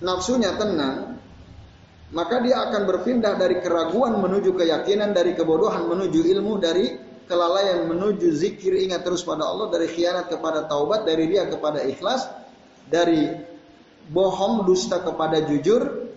nafsunya 0.00 0.56
tenang, 0.56 1.20
maka 2.12 2.40
dia 2.44 2.60
akan 2.68 2.82
berpindah 2.84 3.36
dari 3.36 3.60
keraguan 3.60 4.20
menuju 4.20 4.56
keyakinan, 4.56 5.16
dari 5.16 5.32
kebodohan 5.32 5.88
menuju 5.88 6.20
ilmu, 6.20 6.60
dari 6.60 6.96
kelalaian 7.24 7.88
menuju 7.88 8.28
zikir 8.36 8.76
ingat 8.76 9.04
terus 9.04 9.24
pada 9.24 9.48
Allah, 9.48 9.72
dari 9.72 9.88
khianat 9.88 10.28
kepada 10.28 10.68
taubat, 10.68 11.08
dari 11.08 11.28
dia 11.28 11.48
kepada 11.48 11.80
ikhlas, 11.80 12.28
dari 12.88 13.32
bohong 14.12 14.68
dusta 14.68 15.00
kepada 15.00 15.44
jujur, 15.48 16.12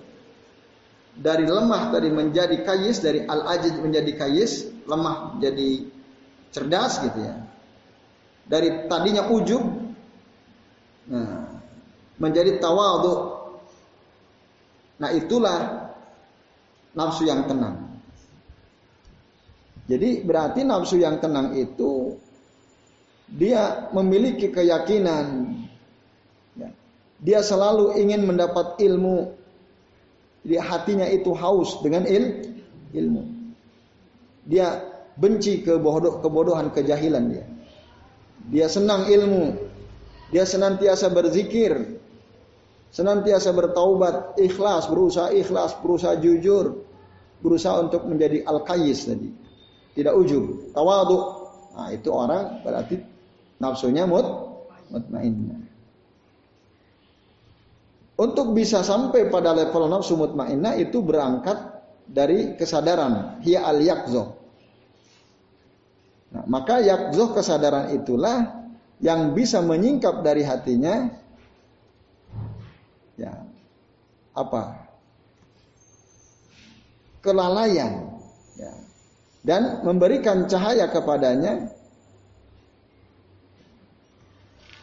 dari 1.15 1.47
lemah 1.47 1.89
tadi 1.89 2.11
menjadi 2.11 2.61
kayis, 2.67 2.99
dari 2.99 3.23
al-ajid 3.23 3.79
menjadi 3.79 4.11
kayis, 4.19 4.67
lemah 4.83 5.39
jadi 5.39 5.96
cerdas 6.51 6.99
gitu 7.03 7.19
ya. 7.19 7.35
Dari 8.47 8.87
tadinya 8.87 9.27
ujub 9.27 9.63
nah, 11.11 11.47
menjadi 12.15 12.57
tawadhu. 12.63 13.35
Nah, 14.97 15.09
itulah 15.13 15.91
nafsu 16.97 17.27
yang 17.27 17.45
tenang. 17.45 17.85
Jadi 19.87 20.25
berarti 20.25 20.67
nafsu 20.67 20.99
yang 20.99 21.21
tenang 21.21 21.55
itu 21.55 22.17
dia 23.27 23.91
memiliki 23.91 24.47
keyakinan 24.51 25.51
ya. 26.55 26.71
dia 27.19 27.39
selalu 27.43 27.99
ingin 27.99 28.23
mendapat 28.23 28.79
ilmu 28.79 29.35
di 30.47 30.55
hatinya 30.55 31.03
itu 31.11 31.35
haus 31.35 31.83
dengan 31.83 32.07
il, 32.07 32.55
ilmu 32.95 33.37
dia 34.47 34.79
benci 35.17 35.65
kebodoh, 35.65 36.21
kebodohan 36.21 36.69
kejahilan 36.69 37.23
dia. 37.33 37.45
Dia 38.47 38.67
senang 38.69 39.09
ilmu. 39.09 39.57
Dia 40.29 40.45
senantiasa 40.45 41.09
berzikir. 41.11 41.97
Senantiasa 42.93 43.51
bertaubat, 43.51 44.39
ikhlas, 44.39 44.87
berusaha 44.87 45.35
ikhlas, 45.35 45.75
berusaha 45.83 46.15
jujur, 46.23 46.87
berusaha 47.43 47.83
untuk 47.83 48.07
menjadi 48.07 48.47
al-qayyis 48.47 49.11
tadi. 49.11 49.29
Tidak 49.97 50.13
ujub, 50.13 50.71
tawadu. 50.71 51.17
Nah, 51.77 51.89
itu 51.93 52.09
orang 52.09 52.63
berarti 52.63 52.95
nafsunya 53.59 54.07
mut 54.07 54.25
mutmainnah. 54.89 55.61
Untuk 58.17 58.57
bisa 58.57 58.81
sampai 58.81 59.29
pada 59.29 59.53
level 59.53 59.85
nafsu 59.91 60.17
mutmainnah 60.17 60.73
itu 60.79 61.05
berangkat 61.05 61.59
dari 62.07 62.55
kesadaran, 62.57 63.43
hiya 63.45 63.67
al-yaqzah. 63.67 64.36
Nah, 66.37 66.45
maka 66.45 66.77
yakzuh 66.85 67.33
kesadaran 67.33 67.97
itulah 67.97 68.61
yang 69.01 69.33
bisa 69.33 69.57
menyingkap 69.65 70.21
dari 70.21 70.45
hatinya. 70.45 71.09
Ya 73.17 73.41
apa? 74.37 74.85
Kelalaian. 77.25 78.21
Ya, 78.53 78.73
dan 79.41 79.81
memberikan 79.81 80.45
cahaya 80.45 80.85
kepadanya 80.93 81.73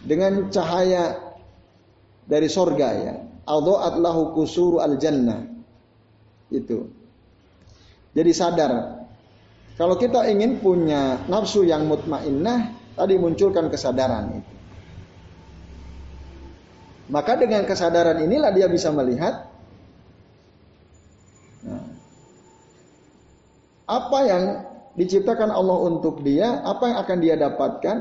dengan 0.02 0.50
cahaya 0.50 1.22
dari 2.26 2.50
sorga 2.50 2.88
ya. 2.98 3.14
Lahu 3.46 4.34
kusuru 4.34 4.82
al 4.82 4.98
jannah 4.98 5.46
itu. 6.50 6.90
Jadi 8.10 8.30
sadar 8.34 9.03
kalau 9.74 9.98
kita 9.98 10.30
ingin 10.30 10.62
punya 10.62 11.18
nafsu 11.26 11.66
yang 11.66 11.90
mutmainnah, 11.90 12.70
tadi 12.94 13.18
munculkan 13.18 13.66
kesadaran 13.66 14.38
itu. 14.38 14.54
Maka 17.10 17.36
dengan 17.36 17.66
kesadaran 17.66 18.22
inilah 18.22 18.54
dia 18.54 18.64
bisa 18.70 18.88
melihat 18.94 19.50
nah, 21.66 21.84
apa 23.84 24.18
yang 24.24 24.44
diciptakan 24.94 25.50
Allah 25.50 25.78
untuk 25.90 26.22
dia, 26.22 26.62
apa 26.64 26.94
yang 26.94 26.98
akan 27.02 27.18
dia 27.18 27.34
dapatkan 27.34 27.98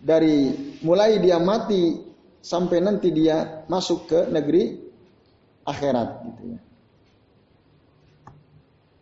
dari 0.00 0.54
mulai 0.86 1.18
dia 1.18 1.42
mati 1.42 1.98
sampai 2.40 2.78
nanti 2.78 3.10
dia 3.10 3.66
masuk 3.66 4.06
ke 4.06 4.18
negeri 4.30 4.78
akhirat 5.66 6.08
gitu 6.30 6.42
ya. 6.54 6.58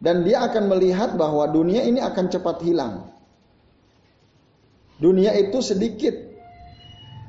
Dan 0.05 0.21
dia 0.21 0.45
akan 0.45 0.69
melihat 0.69 1.17
bahwa 1.17 1.49
dunia 1.49 1.81
ini 1.89 1.97
akan 1.97 2.29
cepat 2.29 2.61
hilang. 2.61 3.09
Dunia 5.01 5.33
itu 5.33 5.65
sedikit. 5.65 6.13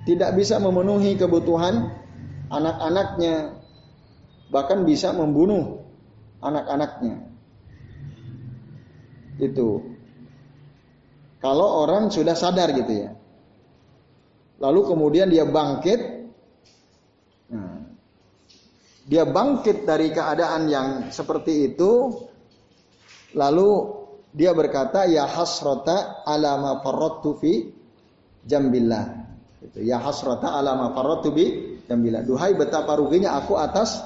Tidak 0.04 0.36
bisa 0.36 0.60
memenuhi 0.60 1.16
kebutuhan 1.16 1.88
anak-anaknya. 2.52 3.64
Bahkan 4.52 4.84
bisa 4.84 5.16
membunuh 5.16 5.88
anak-anaknya. 6.44 7.32
Itu. 9.40 9.96
Kalau 11.40 11.88
orang 11.88 12.12
sudah 12.12 12.36
sadar 12.36 12.76
gitu 12.76 12.92
ya. 12.92 13.16
Lalu 14.60 14.84
kemudian 14.84 15.32
dia 15.32 15.48
bangkit. 15.48 16.28
Nah, 17.56 17.88
dia 19.08 19.24
bangkit 19.24 19.88
dari 19.88 20.12
keadaan 20.12 20.68
yang 20.68 20.88
seperti 21.08 21.72
itu 21.72 21.92
Lalu 23.36 23.70
dia 24.32 24.56
berkata 24.56 25.08
ya 25.08 25.28
hasrata 25.28 26.24
ala 26.24 26.56
ma 26.60 26.72
farrattu 26.80 27.36
fi 27.36 27.68
jambillah. 28.48 29.06
Itu 29.64 29.84
ya 29.84 30.00
hasrata 30.00 30.56
ala 30.56 30.76
ma 30.80 30.96
farrattu 30.96 31.36
bi 31.36 31.46
jambillah. 31.86 32.24
Duhai 32.24 32.56
betapa 32.56 32.96
ruginya 32.96 33.36
aku 33.36 33.60
atas 33.60 34.02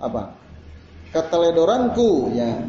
apa? 0.00 0.40
keteledoranku 1.10 2.30
ya 2.38 2.62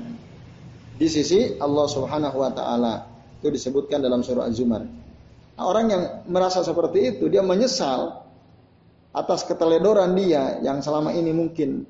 di 0.98 1.08
sisi 1.10 1.58
Allah 1.62 1.86
Subhanahu 1.86 2.38
wa 2.42 2.52
taala. 2.54 2.94
Itu 3.42 3.50
disebutkan 3.50 4.06
dalam 4.06 4.22
surah 4.22 4.50
Az-Zumar. 4.50 4.86
Nah, 5.58 5.66
orang 5.66 5.86
yang 5.90 6.04
merasa 6.30 6.62
seperti 6.62 7.18
itu 7.18 7.26
dia 7.30 7.42
menyesal 7.42 8.22
atas 9.14 9.46
keteledoran 9.50 10.14
dia 10.14 10.62
yang 10.62 10.82
selama 10.86 11.10
ini 11.14 11.34
mungkin 11.34 11.86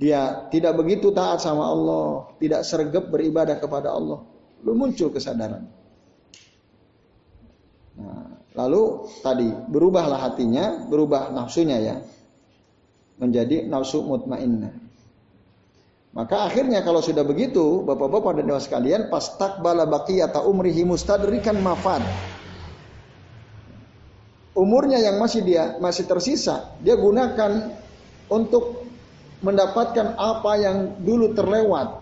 dia 0.00 0.48
tidak 0.48 0.80
begitu 0.80 1.12
taat 1.12 1.44
sama 1.44 1.68
Allah, 1.68 2.32
tidak 2.40 2.64
sergap 2.64 3.12
beribadah 3.12 3.60
kepada 3.60 3.92
Allah, 3.92 4.24
lalu 4.64 4.72
muncul 4.72 5.12
kesadaran. 5.12 5.68
Nah, 8.00 8.32
lalu 8.56 9.12
tadi 9.20 9.52
berubahlah 9.68 10.24
hatinya, 10.24 10.88
berubah 10.88 11.28
nafsunya 11.36 11.76
ya, 11.84 11.96
menjadi 13.20 13.68
nafsu 13.68 14.00
mutmainnah. 14.00 14.72
Maka 16.16 16.48
akhirnya 16.48 16.80
kalau 16.80 17.04
sudah 17.04 17.22
begitu, 17.22 17.84
bapak-bapak 17.84 18.40
dan 18.40 18.48
dewa 18.48 18.58
sekalian, 18.58 19.12
pas 19.12 19.36
takbala 19.36 19.84
baqiyata 19.84 20.42
umrihi 20.48 20.82
mustadrikan 20.82 21.60
mafad. 21.60 22.00
Umurnya 24.56 24.96
yang 24.96 25.20
masih 25.20 25.44
dia 25.44 25.76
masih 25.76 26.08
tersisa, 26.08 26.72
dia 26.80 26.96
gunakan 26.96 27.70
untuk 28.26 28.89
mendapatkan 29.40 30.16
apa 30.16 30.52
yang 30.60 30.76
dulu 31.00 31.32
terlewat. 31.32 32.00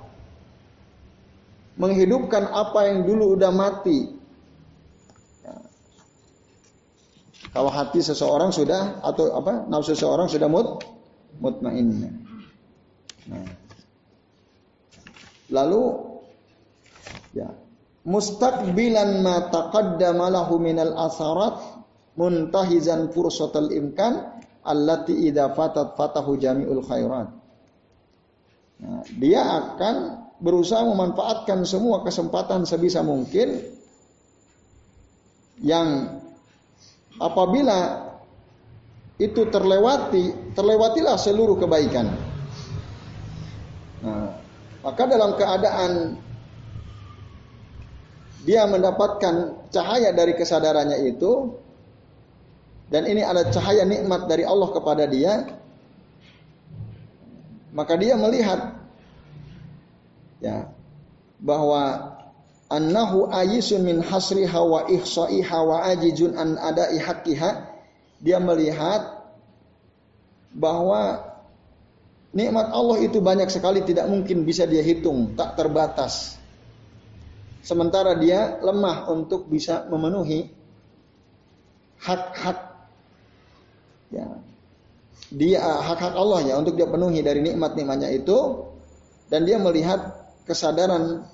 Menghidupkan 1.79 2.51
apa 2.51 2.91
yang 2.91 3.07
dulu 3.07 3.39
udah 3.39 3.55
mati. 3.55 4.11
Ya. 5.47 5.55
Kalau 7.55 7.71
hati 7.71 8.03
seseorang 8.03 8.51
sudah 8.51 8.99
atau 8.99 9.31
apa 9.39 9.63
nafsu 9.71 9.95
seseorang 9.95 10.27
sudah 10.27 10.51
mut 10.51 10.83
mutmainnah. 11.39 12.11
Nah. 13.31 13.47
Lalu 15.55 15.83
ya 17.39 17.49
mustaqbilan 18.09 19.23
ma 19.23 19.47
taqaddama 19.47 20.35
lahu 20.35 20.59
minal 20.59 20.99
asarat 20.99 21.79
muntahizan 22.19 23.15
fursatal 23.15 23.71
imkan 23.71 24.43
allati 24.65 25.15
idza 25.29 25.53
fatat 25.55 25.95
fatahu 25.95 26.39
jami'ul 26.39 26.83
khairat. 26.85 27.29
Nah, 28.79 29.03
dia 29.19 29.43
akan 29.43 29.95
berusaha 30.39 30.87
memanfaatkan 30.87 31.67
semua 31.67 32.07
kesempatan 32.07 32.63
sebisa 32.63 33.03
mungkin 33.03 33.59
yang 35.59 36.19
apabila 37.19 38.07
itu 39.19 39.51
terlewati, 39.51 40.55
terlewatilah 40.55 41.19
seluruh 41.19 41.59
kebaikan. 41.59 42.07
Nah, 43.99 44.31
maka 44.87 45.03
dalam 45.11 45.35
keadaan 45.35 46.23
dia 48.47 48.63
mendapatkan 48.71 49.67
cahaya 49.75 50.15
dari 50.15 50.39
kesadarannya 50.39 51.03
itu 51.11 51.59
dan 52.89 53.05
ini 53.05 53.21
ada 53.21 53.49
cahaya 53.53 53.85
nikmat 53.85 54.25
dari 54.29 54.45
Allah 54.49 54.69
kepada 54.73 55.05
dia 55.05 55.59
maka 57.73 57.95
dia 58.01 58.17
melihat 58.17 58.81
ya 60.41 60.73
bahwa 61.39 62.17
annahu 62.69 63.29
ayisun 63.33 63.85
min 63.85 64.01
hasriha 64.05 64.61
wa 64.61 64.89
ihsa'iha 64.89 65.59
wa 65.65 65.85
ajijun 65.89 66.37
an 66.37 66.57
ada'i 66.59 67.01
haqqiha 67.01 67.51
dia 68.19 68.39
melihat 68.43 69.19
bahwa 70.53 71.23
nikmat 72.35 72.67
Allah 72.75 72.99
itu 73.05 73.23
banyak 73.23 73.49
sekali 73.49 73.85
tidak 73.87 74.11
mungkin 74.11 74.43
bisa 74.43 74.67
dia 74.67 74.83
hitung, 74.83 75.39
tak 75.39 75.55
terbatas. 75.55 76.37
Sementara 77.63 78.17
dia 78.17 78.59
lemah 78.65 79.13
untuk 79.13 79.47
bisa 79.47 79.87
memenuhi 79.87 80.51
hak-hak 82.01 82.68
ya 84.13 84.27
dia 85.29 85.61
hak-hak 85.61 86.15
Allah 86.17 86.41
ya 86.47 86.55
untuk 86.57 86.79
dia 86.79 86.89
penuhi 86.89 87.21
dari 87.21 87.45
nikmat-nikmatnya 87.45 88.09
itu 88.15 88.65
dan 89.29 89.45
dia 89.45 89.61
melihat 89.61 90.25
kesadaran 90.49 91.29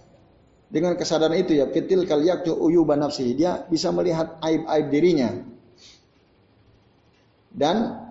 dengan 0.66 0.98
kesadaran 0.98 1.38
itu 1.38 1.54
ya 1.54 1.70
fitil 1.70 2.02
kal 2.08 2.18
yaktu 2.18 2.50
uyuban 2.50 2.98
nafsi 2.98 3.36
dia 3.38 3.62
bisa 3.70 3.94
melihat 3.94 4.40
aib-aib 4.42 4.86
dirinya 4.90 5.30
dan 7.54 8.02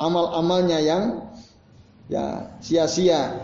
amal-amalnya 0.00 0.80
yang 0.80 1.02
ya 2.08 2.56
sia-sia. 2.64 3.36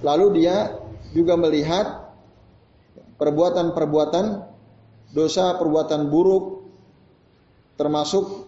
Lalu 0.00 0.40
dia 0.40 0.78
juga 1.10 1.34
melihat 1.34 2.14
perbuatan-perbuatan 3.18 4.46
dosa, 5.10 5.58
perbuatan 5.58 6.08
buruk 6.08 6.62
termasuk 7.74 8.46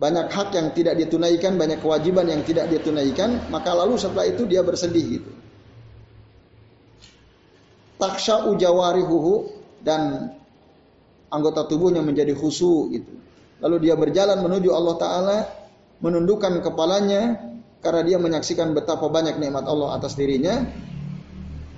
banyak 0.00 0.32
hak 0.32 0.56
yang 0.56 0.72
tidak 0.72 0.96
ditunaikan, 0.96 1.60
banyak 1.60 1.84
kewajiban 1.84 2.24
yang 2.24 2.40
tidak 2.40 2.72
ditunaikan, 2.72 3.52
maka 3.52 3.76
lalu 3.76 4.00
setelah 4.00 4.24
itu 4.24 4.48
dia 4.48 4.64
bersedih 4.64 5.20
gitu. 5.20 5.30
Taksha 8.00 8.48
ujawarihuhu 8.48 9.52
dan 9.84 10.32
anggota 11.28 11.68
tubuhnya 11.68 12.00
menjadi 12.00 12.32
khusu 12.32 12.96
gitu. 12.96 13.12
Lalu 13.60 13.76
dia 13.84 13.94
berjalan 14.00 14.40
menuju 14.40 14.72
Allah 14.72 14.96
Ta'ala, 14.96 15.38
menundukkan 16.00 16.64
kepalanya, 16.64 17.36
karena 17.84 18.00
dia 18.00 18.16
menyaksikan 18.16 18.72
betapa 18.72 19.04
banyak 19.12 19.36
nikmat 19.36 19.68
Allah 19.68 20.00
atas 20.00 20.16
dirinya, 20.16 20.64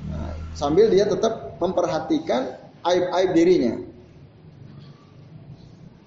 nah, 0.07 0.31
sambil 0.55 0.87
dia 0.95 1.11
tetap 1.11 1.59
memperhatikan 1.59 2.55
aib-aib 2.87 3.31
dirinya. 3.35 3.75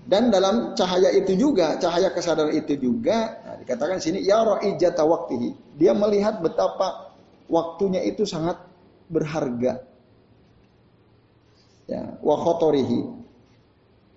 Dan 0.05 0.29
dalam 0.29 0.77
cahaya 0.77 1.09
itu 1.09 1.33
juga, 1.33 1.81
cahaya 1.81 2.13
kesadaran 2.13 2.53
itu 2.53 2.77
juga, 2.77 3.41
nah, 3.41 3.57
dikatakan 3.57 3.97
sini 3.97 4.21
ya 4.21 4.45
ra'ijata 4.45 5.01
waktihi. 5.01 5.81
Dia 5.81 5.97
melihat 5.97 6.45
betapa 6.45 7.09
waktunya 7.49 8.05
itu 8.05 8.21
sangat 8.21 8.61
berharga. 9.09 9.81
Ya, 11.85 12.17
wa 12.21 12.37
khotorihi 12.37 13.25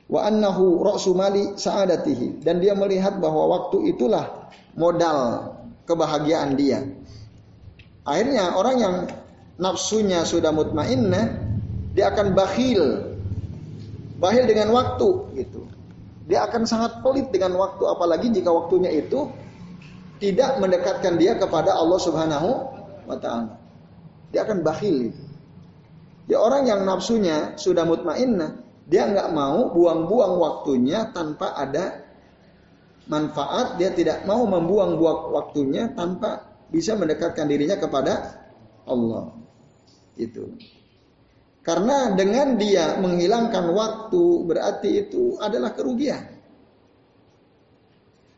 wa 0.09 0.25
annahu 0.25 0.81
ra'su 0.81 1.13
mali 1.13 1.53
sa'adatihi 1.53 2.41
dan 2.41 2.65
dia 2.65 2.73
melihat 2.73 3.21
bahwa 3.21 3.45
waktu 3.53 3.93
itulah 3.93 4.49
modal 4.73 5.53
kebahagiaan 5.85 6.57
dia. 6.57 6.81
Akhirnya 8.09 8.57
orang 8.57 8.77
yang 8.81 8.95
nafsunya 9.61 10.25
sudah 10.25 10.49
mutmainnah 10.49 11.45
dia 11.93 12.09
akan 12.09 12.33
bakhil. 12.33 13.13
Bakhil 14.17 14.49
dengan 14.49 14.73
waktu 14.73 15.09
gitu. 15.45 15.68
Dia 16.29 16.45
akan 16.45 16.69
sangat 16.69 17.01
pelit 17.01 17.33
dengan 17.33 17.57
waktu 17.57 17.83
apalagi 17.89 18.29
jika 18.29 18.53
waktunya 18.53 18.93
itu 18.93 19.33
tidak 20.21 20.61
mendekatkan 20.61 21.17
dia 21.17 21.35
kepada 21.41 21.73
Allah 21.73 21.99
Subhanahu 21.99 22.51
wa 23.09 23.17
taala. 23.17 23.57
Dia 24.29 24.45
akan 24.45 24.61
bakhil. 24.61 25.17
Ya 26.29 26.37
orang 26.37 26.69
yang 26.69 26.85
nafsunya 26.85 27.57
sudah 27.57 27.89
mutmainnah 27.89 28.69
dia 28.89 29.05
nggak 29.05 29.37
mau 29.37 29.69
buang-buang 29.69 30.41
waktunya 30.41 31.13
tanpa 31.13 31.53
ada 31.53 32.09
manfaat. 33.05 33.77
Dia 33.77 33.93
tidak 33.93 34.25
mau 34.25 34.49
membuang-buang 34.49 35.29
waktunya 35.33 35.93
tanpa 35.93 36.49
bisa 36.73 36.97
mendekatkan 36.97 37.45
dirinya 37.45 37.77
kepada 37.77 38.41
Allah. 38.89 39.33
Itu. 40.17 40.57
Karena 41.69 42.17
dengan 42.17 42.57
dia 42.57 42.97
menghilangkan 42.97 43.77
waktu 43.77 44.25
berarti 44.49 45.05
itu 45.05 45.37
adalah 45.37 45.77
kerugian. 45.77 46.25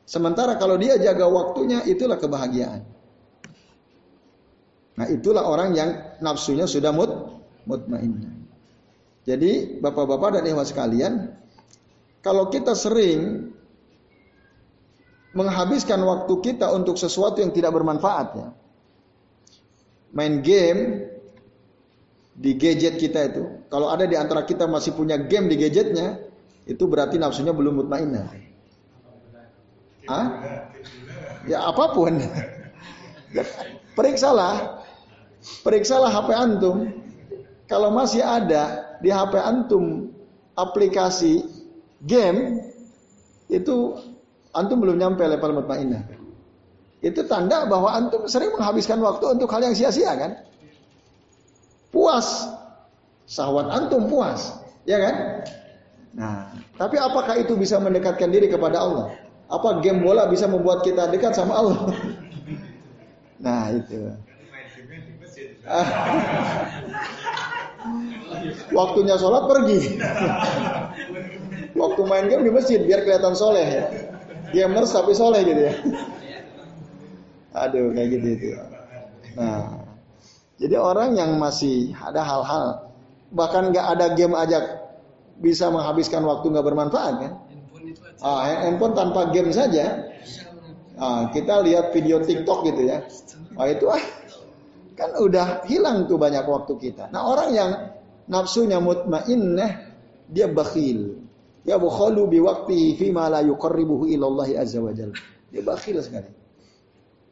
Sementara 0.03 0.59
kalau 0.59 0.75
dia 0.75 0.99
jaga 0.99 1.31
waktunya 1.31 1.87
itulah 1.87 2.19
kebahagiaan. 2.19 2.83
Nah 4.99 5.07
itulah 5.07 5.47
orang 5.47 5.79
yang 5.79 6.19
nafsunya 6.19 6.67
sudah 6.67 6.91
mut 6.91 7.15
mutmainnah. 7.71 8.35
Jadi 9.23 9.79
bapak-bapak 9.79 10.43
dan 10.43 10.51
ibu 10.51 10.67
sekalian, 10.67 11.31
kalau 12.27 12.51
kita 12.51 12.75
sering 12.75 13.55
menghabiskan 15.39 16.03
waktu 16.03 16.35
kita 16.43 16.67
untuk 16.75 16.99
sesuatu 16.99 17.39
yang 17.39 17.55
tidak 17.55 17.71
bermanfaat 17.71 18.29
ya. 18.35 18.49
Main 20.11 20.43
game 20.43 21.07
di 22.41 22.57
gadget 22.57 22.97
kita 22.97 23.21
itu. 23.29 23.45
Kalau 23.69 23.93
ada 23.93 24.09
di 24.09 24.17
antara 24.17 24.49
kita 24.49 24.65
masih 24.65 24.97
punya 24.97 25.21
game 25.21 25.53
di 25.53 25.61
gadgetnya, 25.61 26.17
itu 26.65 26.89
berarti 26.89 27.21
nafsunya 27.21 27.53
belum 27.53 27.85
mutmainnah. 27.85 28.33
Hah? 30.09 30.27
Ya 31.45 31.69
apa 31.69 31.93
pun. 31.93 32.17
Periksalah. 33.97 34.81
Periksalah 35.61 36.09
HP 36.09 36.29
antum. 36.33 36.77
Kalau 37.69 37.93
masih 37.93 38.25
ada 38.25 38.97
di 39.05 39.13
HP 39.13 39.37
antum 39.37 40.11
aplikasi 40.57 41.45
game 42.03 42.65
itu 43.53 44.01
antum 44.57 44.81
belum 44.81 44.97
nyampe 44.97 45.23
level 45.29 45.61
mutmainnah. 45.61 46.09
Itu 47.05 47.25
tanda 47.29 47.69
bahwa 47.69 47.93
antum 47.93 48.25
sering 48.29 48.57
menghabiskan 48.57 49.01
waktu 49.05 49.25
untuk 49.37 49.49
hal 49.53 49.61
yang 49.61 49.77
sia-sia 49.77 50.17
kan? 50.17 50.50
Puas. 51.91 52.47
Sahwat 53.31 53.71
antum 53.71 54.11
puas, 54.11 54.59
ya 54.91 54.99
kan? 54.99 55.15
Nah, 56.19 56.51
tapi 56.75 56.99
apakah 56.99 57.39
itu 57.39 57.55
bisa 57.55 57.79
mendekatkan 57.79 58.27
diri 58.27 58.51
kepada 58.51 58.83
Allah? 58.83 59.15
Apa 59.47 59.79
game 59.79 60.03
bola 60.03 60.27
bisa 60.27 60.51
membuat 60.51 60.83
kita 60.83 61.07
dekat 61.15 61.39
sama 61.39 61.55
Allah? 61.55 61.79
nah, 63.47 63.71
itu. 63.71 64.11
Waktunya 68.75 69.15
sholat 69.15 69.47
pergi. 69.47 70.03
Waktu 71.81 72.03
main 72.11 72.27
game 72.27 72.45
di 72.45 72.51
masjid 72.51 72.83
biar 72.83 73.07
kelihatan 73.07 73.39
soleh 73.39 73.63
ya. 73.63 73.83
Gamers 74.51 74.91
tapi 74.91 75.15
soleh 75.15 75.47
gitu 75.47 75.63
ya. 75.71 75.75
Aduh 77.55 77.95
kayak 77.95 78.19
gitu 78.19 78.27
itu. 78.35 78.47
Nah, 79.39 79.80
jadi 80.61 80.77
orang 80.77 81.17
yang 81.17 81.41
masih 81.41 81.97
ada 81.97 82.21
hal-hal 82.21 82.93
bahkan 83.33 83.73
nggak 83.73 83.87
ada 83.97 84.07
game 84.13 84.37
aja 84.37 84.85
bisa 85.41 85.73
menghabiskan 85.73 86.21
waktu 86.29 86.53
nggak 86.53 86.67
bermanfaat 86.67 87.15
kan? 87.17 87.33
Ah, 88.21 88.45
handphone 88.69 88.93
tanpa 88.93 89.33
game 89.33 89.49
saja. 89.57 90.13
Ah, 91.01 91.33
kita 91.33 91.65
lihat 91.65 91.97
video 91.97 92.21
TikTok 92.21 92.69
gitu 92.69 92.85
ya. 92.85 93.01
Wah 93.57 93.67
itu 93.73 93.89
ah, 93.89 94.05
kan 95.01 95.17
udah 95.17 95.65
hilang 95.65 96.05
tuh 96.05 96.21
banyak 96.21 96.45
waktu 96.45 96.77
kita. 96.77 97.09
Nah 97.09 97.25
orang 97.25 97.51
yang 97.57 97.71
nafsunya 98.29 98.77
mutmainnah, 98.85 99.97
dia 100.29 100.47
bakhil. 100.53 101.25
Ya 101.65 101.81
bukhalu 101.81 102.37
biwakti 102.37 103.01
fi 103.01 103.09
ma 103.09 103.33
la 103.33 103.41
yuqarribuhu 103.41 104.13
ilallahi 104.13 104.61
azza 104.61 104.85
wa 104.85 104.93
jalla. 104.93 105.17
Dia 105.49 105.65
bakhil 105.65 106.05
sekali. 106.05 106.29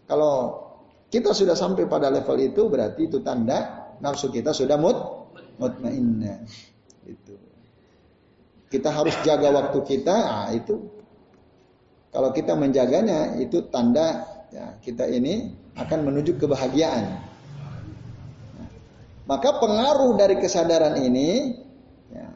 Kalau 0.09 0.68
kita 1.09 1.33
sudah 1.33 1.57
sampai 1.57 1.89
pada 1.89 2.13
level 2.13 2.37
itu 2.37 2.69
berarti 2.69 3.09
itu 3.09 3.25
tanda 3.25 3.89
nafsu 4.05 4.29
kita 4.29 4.53
sudah 4.53 4.77
mut 4.77 4.97
mutmainnah. 5.59 6.47
Itu. 7.05 7.35
Kita 8.69 8.93
harus 8.93 9.17
jaga 9.25 9.49
waktu 9.49 9.79
kita, 9.81 10.17
ah 10.17 10.49
itu 10.53 10.77
kalau 12.13 12.33
kita 12.33 12.53
menjaganya 12.53 13.41
itu 13.41 13.65
tanda 13.73 14.25
ya, 14.53 14.77
kita 14.85 15.09
ini 15.09 15.57
akan 15.77 16.09
menuju 16.09 16.37
kebahagiaan. 16.37 17.25
Maka 19.29 19.61
pengaruh 19.61 20.17
dari 20.17 20.41
kesadaran 20.41 21.01
ini 21.05 21.61
ya, 22.13 22.29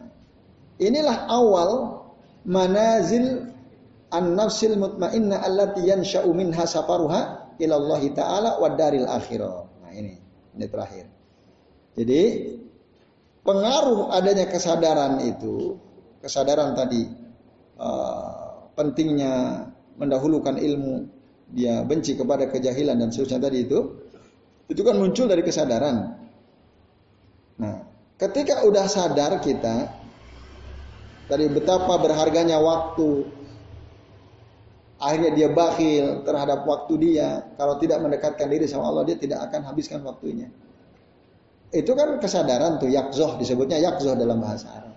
inilah 0.81 1.25
awal 1.29 1.71
manazil 2.45 3.49
an-nafsil 4.13 4.77
mutmainnah 4.77 5.41
allati 5.41 5.89
yansha'u 5.89 6.29
minha 6.37 6.65
safaruha 6.69 7.42
ila 7.63 7.75
Allah 7.79 8.03
taala 8.11 8.51
wa 8.59 8.69
daril 8.75 9.07
akhirah. 9.07 9.87
Nah 9.87 9.93
ini, 9.95 10.19
ini 10.59 10.67
terakhir. 10.67 11.07
Jadi 11.95 12.23
pengaruh 13.47 14.11
adanya 14.11 14.51
kesadaran 14.51 15.23
itu, 15.23 15.79
kesadaran 16.19 16.75
tadi 16.75 17.07
uh, 17.79 18.71
pentingnya 18.75 19.67
mendahulukan 20.01 20.57
ilmu, 20.57 21.07
dia 21.53 21.85
benci 21.85 22.17
kepada 22.17 22.49
kejahilan 22.49 22.97
dan 22.97 23.09
seterusnya 23.13 23.45
tadi 23.45 23.59
itu, 23.69 23.79
itu 24.73 24.81
kan 24.81 24.97
muncul 24.97 25.29
dari 25.29 25.45
kesadaran. 25.45 26.17
Nah, 27.61 27.77
ketika 28.17 28.65
udah 28.65 28.89
sadar 28.89 29.37
kita 29.45 29.93
dari 31.29 31.47
betapa 31.53 32.01
berharganya 32.01 32.57
waktu, 32.57 33.29
akhirnya 35.03 35.35
dia 35.35 35.49
bakhil 35.51 36.23
terhadap 36.23 36.63
waktu 36.63 36.95
dia. 37.03 37.43
Kalau 37.59 37.75
tidak 37.83 37.99
mendekatkan 37.99 38.47
diri 38.47 38.71
sama 38.71 38.87
Allah, 38.87 39.03
dia 39.11 39.19
tidak 39.19 39.51
akan 39.51 39.67
habiskan 39.67 39.99
waktunya. 40.07 40.47
Itu 41.75 41.99
kan 41.99 42.23
kesadaran 42.23 42.79
tuh 42.79 42.87
yakzoh 42.87 43.35
disebutnya 43.43 43.83
yakzoh 43.83 44.15
dalam 44.15 44.39
bahasa 44.39 44.71
Arab. 44.71 44.95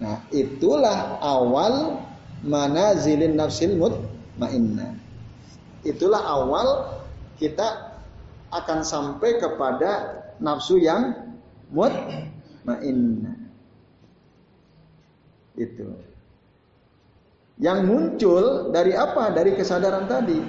Nah, 0.00 0.16
itulah 0.32 1.20
awal 1.20 2.00
manazilin 2.40 3.36
nafsil 3.36 3.76
mutmainnah. 3.76 4.96
Itulah 5.84 6.22
awal 6.24 6.68
kita 7.36 7.92
akan 8.48 8.80
sampai 8.80 9.36
kepada 9.36 10.24
nafsu 10.40 10.80
yang 10.80 11.36
mutmainnah. 11.68 13.36
Itu. 15.58 16.09
Yang 17.60 17.78
muncul 17.84 18.44
dari 18.72 18.96
apa? 18.96 19.28
Dari 19.36 19.52
kesadaran 19.52 20.08
tadi. 20.08 20.40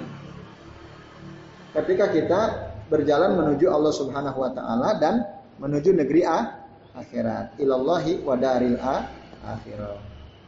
Ketika 1.76 2.08
kita 2.08 2.40
berjalan 2.88 3.36
menuju 3.36 3.68
Allah 3.68 3.92
Subhanahu 3.92 4.40
wa 4.40 4.50
taala 4.52 4.96
dan 4.96 5.24
menuju 5.60 5.92
negeri 5.92 6.24
A, 6.24 6.64
akhirat. 6.96 7.60
Ilallahi 7.60 8.24
wa 8.24 8.36
daril 8.36 8.76
A, 8.80 9.08
akhirat. 9.44 10.00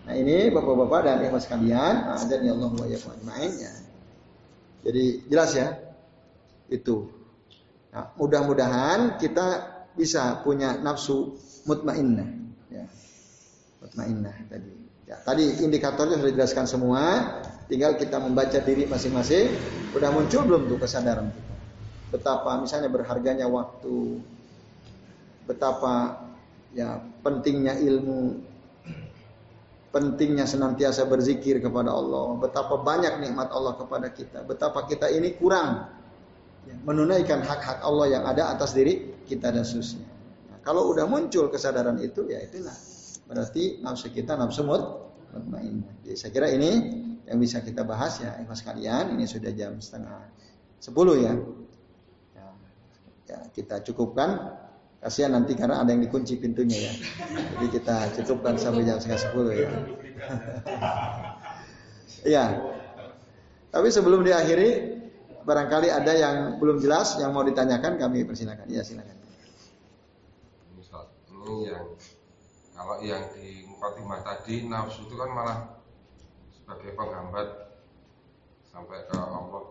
Nah, 0.05 0.13
ini 0.13 0.53
Bapak-bapak 0.53 1.01
dan 1.09 1.25
Ibu 1.25 1.41
sekalian, 1.41 2.13
azan 2.13 2.45
Allah 2.45 2.69
wa 2.69 2.85
ya. 2.85 3.73
Jadi 4.85 5.05
jelas 5.33 5.57
ya. 5.57 5.73
Itu. 6.69 7.09
Nah, 7.89 8.13
mudah-mudahan 8.21 9.17
kita 9.17 9.73
bisa 9.97 10.45
punya 10.45 10.77
nafsu 10.77 11.41
mutmainnah 11.65 12.29
ya. 12.69 12.85
Mutmainnah 13.81 14.37
tadi. 14.53 14.84
Ya, 15.05 15.21
tadi 15.21 15.61
indikatornya 15.61 16.17
sudah 16.17 16.33
dijelaskan 16.33 16.65
semua, 16.65 17.03
tinggal 17.69 17.93
kita 18.01 18.17
membaca 18.17 18.57
diri 18.65 18.89
masing-masing. 18.89 19.53
Udah 19.93 20.09
muncul 20.09 20.49
belum 20.49 20.65
tuh 20.65 20.81
kesadaran 20.81 21.29
kita? 21.29 21.55
Betapa 22.09 22.57
misalnya 22.57 22.89
berharganya 22.89 23.45
waktu, 23.45 24.17
betapa 25.45 26.25
ya 26.73 27.05
pentingnya 27.21 27.77
ilmu, 27.85 28.41
pentingnya 29.93 30.49
senantiasa 30.49 31.05
berzikir 31.05 31.61
kepada 31.61 31.93
Allah, 31.93 32.41
betapa 32.41 32.81
banyak 32.81 33.21
nikmat 33.21 33.53
Allah 33.53 33.77
kepada 33.77 34.09
kita, 34.09 34.41
betapa 34.49 34.89
kita 34.89 35.13
ini 35.13 35.37
kurang 35.37 35.85
ya, 36.65 36.81
menunaikan 36.81 37.45
hak-hak 37.45 37.85
Allah 37.85 38.09
yang 38.09 38.25
ada 38.25 38.57
atas 38.57 38.73
diri 38.73 39.21
kita 39.29 39.53
dan 39.53 39.69
seterusnya. 39.69 40.09
Nah, 40.49 40.59
kalau 40.65 40.89
udah 40.97 41.05
muncul 41.05 41.53
kesadaran 41.53 42.01
itu, 42.01 42.25
ya 42.31 42.41
itulah 42.41 42.94
Berarti 43.25 43.81
nafsu 43.81 44.13
kita 44.13 44.37
nafsu 44.37 44.63
mutmainnah. 44.65 46.05
Jadi 46.05 46.17
saya 46.17 46.31
kira 46.31 46.49
ini 46.53 46.71
yang 47.25 47.41
bisa 47.41 47.65
kita 47.65 47.83
bahas 47.83 48.21
ya, 48.21 48.37
ikhlas 48.41 48.61
kalian. 48.61 49.17
Ini 49.17 49.25
sudah 49.25 49.51
jam 49.57 49.81
setengah 49.81 50.29
sepuluh 50.81 51.17
ya. 51.17 51.33
ya. 52.37 52.47
Ya, 53.29 53.39
kita 53.53 53.81
cukupkan. 53.85 54.61
Kasihan 55.05 55.37
nanti 55.37 55.53
karena 55.53 55.85
ada 55.85 55.93
yang 55.93 56.01
dikunci 56.01 56.41
pintunya 56.41 56.81
ya. 56.81 56.93
Jadi 57.61 57.67
kita 57.77 57.97
cukupkan 58.25 58.57
sampai 58.57 58.89
jam 58.89 58.97
setengah 58.97 59.21
sepuluh 59.21 59.53
ya. 59.53 59.69
Iya. 62.25 62.45
Tapi 63.75 63.89
sebelum 63.91 64.25
diakhiri, 64.25 64.97
barangkali 65.45 65.93
ada 65.93 66.13
yang 66.15 66.37
belum 66.57 66.81
jelas 66.81 67.21
yang 67.21 67.37
mau 67.37 67.45
ditanyakan 67.45 68.01
kami 68.01 68.25
persilakan. 68.25 68.65
Ya 68.71 68.81
silakan. 68.81 69.19
Ini 71.45 71.69
yang 71.69 71.85
kalau 72.75 72.99
yang 73.07 73.23
di 73.39 73.63
mukadimah 73.71 74.21
tadi 74.27 74.67
nafsu 74.67 75.07
itu 75.07 75.15
kan 75.15 75.31
malah 75.31 75.59
sebagai 76.51 76.91
penghambat 76.99 77.49
sampai 78.67 79.07
ke 79.07 79.15
Allah. 79.15 79.63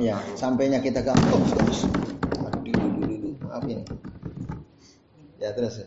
Ya, 0.00 0.16
sampainya 0.32 0.80
kita 0.80 1.04
ke 1.04 1.12
Allah. 1.12 1.40
Terus. 1.52 1.84
Maaf 3.44 3.64
ini. 3.68 3.84
Ya 5.36 5.52
terus. 5.52 5.84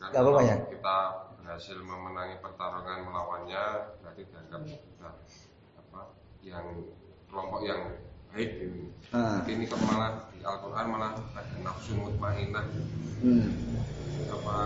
Gak 0.00 0.16
apa-apa 0.16 0.42
ya. 0.48 0.56
Kita 0.72 0.98
berhasil 1.44 1.76
memenangi 1.76 2.40
pertarungan 2.40 3.04
melawannya 3.04 3.64
berarti 4.00 4.22
dianggap 4.24 4.60
sudah 4.64 5.12
apa 5.76 6.00
yang 6.40 6.66
kelompok 7.28 7.60
yang 7.68 7.80
baik 8.32 8.50
ini. 8.64 8.88
Ah. 9.12 9.44
Ini 9.44 9.68
kok 9.68 9.80
malah 9.84 10.32
di 10.32 10.40
Al-Quran 10.40 10.86
malah 10.88 11.12
ada 11.36 11.56
nafsu 11.60 12.00
mutmainah. 12.00 12.64
Hmm 13.20 13.72
apa 14.30 14.56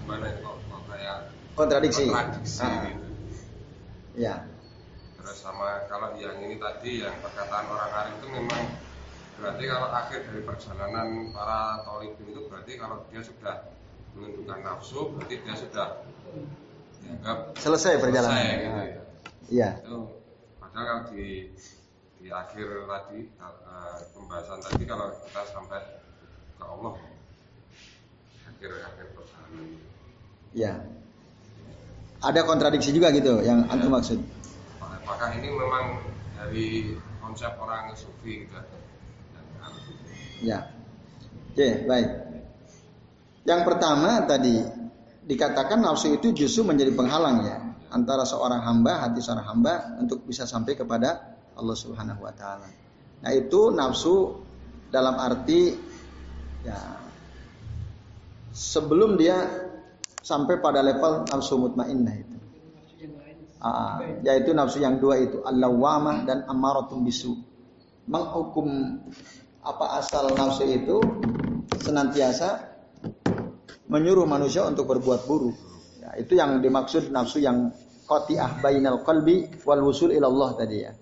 gimana 0.00 0.26
kok, 0.42 0.56
kok 0.58 0.82
kayak 0.90 1.16
kontradiksi, 1.54 2.02
kontradiksi 2.10 2.62
ah. 2.62 2.82
gitu. 2.86 3.06
Ya. 4.18 4.34
Terus 5.20 5.38
sama 5.38 5.86
kalau 5.86 6.16
yang 6.18 6.40
ini 6.42 6.58
tadi 6.58 7.06
yang 7.06 7.14
perkataan 7.22 7.64
orang 7.70 7.90
Arab 7.94 8.14
itu 8.18 8.26
memang 8.32 8.62
berarti 9.40 9.64
kalau 9.70 9.88
akhir 9.88 10.18
dari 10.28 10.42
perjalanan 10.44 11.08
para 11.32 11.80
tolibin 11.86 12.26
itu 12.28 12.40
berarti 12.50 12.72
kalau 12.76 13.06
dia 13.08 13.22
sudah 13.24 13.56
menentukan 14.18 14.58
nafsu 14.60 15.14
berarti 15.14 15.34
dia 15.40 15.54
sudah 15.56 15.88
dianggap 17.00 17.38
selesai 17.56 17.92
perjalanan. 18.02 18.36
Selesai, 18.36 18.60
gitu 18.60 18.80
ya. 18.80 19.02
Iya. 19.50 19.70
Itu 19.82 19.98
padahal 20.58 20.84
kalau 20.84 21.02
di 21.14 21.54
di 22.20 22.28
akhir 22.28 22.66
tadi 22.84 23.20
uh, 23.40 23.96
pembahasan 24.12 24.60
tadi 24.60 24.82
kalau 24.84 25.08
kita 25.24 25.42
sampai 25.48 25.80
ke 26.60 26.64
Allah. 26.64 26.94
Ya. 30.50 30.82
Ada 32.20 32.44
kontradiksi 32.44 32.92
juga 32.92 33.08
gitu 33.16 33.40
yang 33.40 33.64
ya. 33.64 33.72
antum 33.72 33.96
maksud. 33.96 34.20
Apakah 34.82 35.32
ini 35.40 35.48
memang 35.48 36.04
dari 36.36 36.94
konsep 37.22 37.56
orang 37.56 37.96
sufi 37.96 38.44
gitu? 38.44 38.58
Ya. 40.44 40.68
Oke, 41.50 41.88
baik. 41.88 42.08
Yang 43.48 43.60
pertama 43.64 44.20
tadi 44.28 44.60
dikatakan 45.24 45.80
nafsu 45.80 46.12
itu 46.12 46.32
justru 46.44 46.68
menjadi 46.68 46.92
penghalang 46.92 47.38
ya 47.46 47.58
antara 47.90 48.22
seorang 48.28 48.62
hamba, 48.62 49.08
hati 49.08 49.24
seorang 49.24 49.46
hamba 49.48 49.96
untuk 49.98 50.22
bisa 50.28 50.44
sampai 50.44 50.76
kepada 50.76 51.40
Allah 51.56 51.76
Subhanahu 51.76 52.22
wa 52.22 52.32
taala. 52.36 52.68
Nah, 53.20 53.32
itu 53.32 53.72
nafsu 53.72 54.40
dalam 54.92 55.16
arti 55.16 55.76
ya 56.64 56.99
sebelum 58.50 59.14
dia 59.16 59.46
sampai 60.20 60.58
pada 60.60 60.84
level 60.84 61.26
nafsu 61.30 61.56
mutmainnah 61.56 62.14
itu. 62.14 62.36
Ah, 63.60 64.00
yaitu 64.24 64.56
nafsu 64.56 64.80
yang 64.80 64.96
dua 64.96 65.20
itu 65.20 65.44
al-lawamah 65.44 66.24
dan 66.24 66.48
amaratum 66.48 67.04
bisu. 67.04 67.36
Menghukum 68.08 68.98
apa 69.60 70.00
asal 70.00 70.32
nafsu 70.32 70.64
itu 70.64 70.96
senantiasa 71.76 72.72
menyuruh 73.92 74.24
manusia 74.24 74.64
untuk 74.64 74.88
berbuat 74.88 75.28
buruk. 75.28 75.56
Ya, 76.00 76.16
itu 76.16 76.32
yang 76.40 76.64
dimaksud 76.64 77.12
nafsu 77.12 77.44
yang 77.44 77.68
qati'ah 78.08 78.64
bainal 78.64 79.04
qalbi 79.04 79.46
wal 79.68 79.84
wusul 79.84 80.10
ilallah 80.10 80.56
tadi 80.56 80.78
ya. 80.80 80.92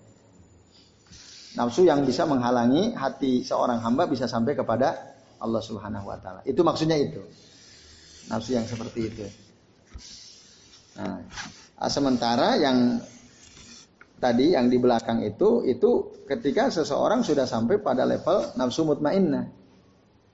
Nafsu 1.55 1.87
yang 1.87 2.03
bisa 2.05 2.27
menghalangi 2.27 2.93
hati 2.93 3.41
seorang 3.41 3.81
hamba 3.81 4.05
bisa 4.05 4.29
sampai 4.29 4.53
kepada 4.53 5.18
Allah 5.39 5.61
Subhanahu 5.63 6.05
wa 6.05 6.17
taala. 6.19 6.41
Itu 6.43 6.61
maksudnya 6.61 6.99
itu. 6.99 7.23
Nafsu 8.29 8.53
yang 8.53 8.67
seperti 8.67 8.99
itu. 9.09 9.25
Nah, 10.99 11.23
sementara 11.89 12.59
yang 12.59 12.99
tadi 14.19 14.53
yang 14.53 14.67
di 14.67 14.77
belakang 14.77 15.23
itu 15.23 15.63
itu 15.63 16.21
ketika 16.27 16.67
seseorang 16.69 17.23
sudah 17.23 17.47
sampai 17.47 17.79
pada 17.79 18.03
level 18.03 18.53
nafsu 18.59 18.83
mutmainnah. 18.85 19.47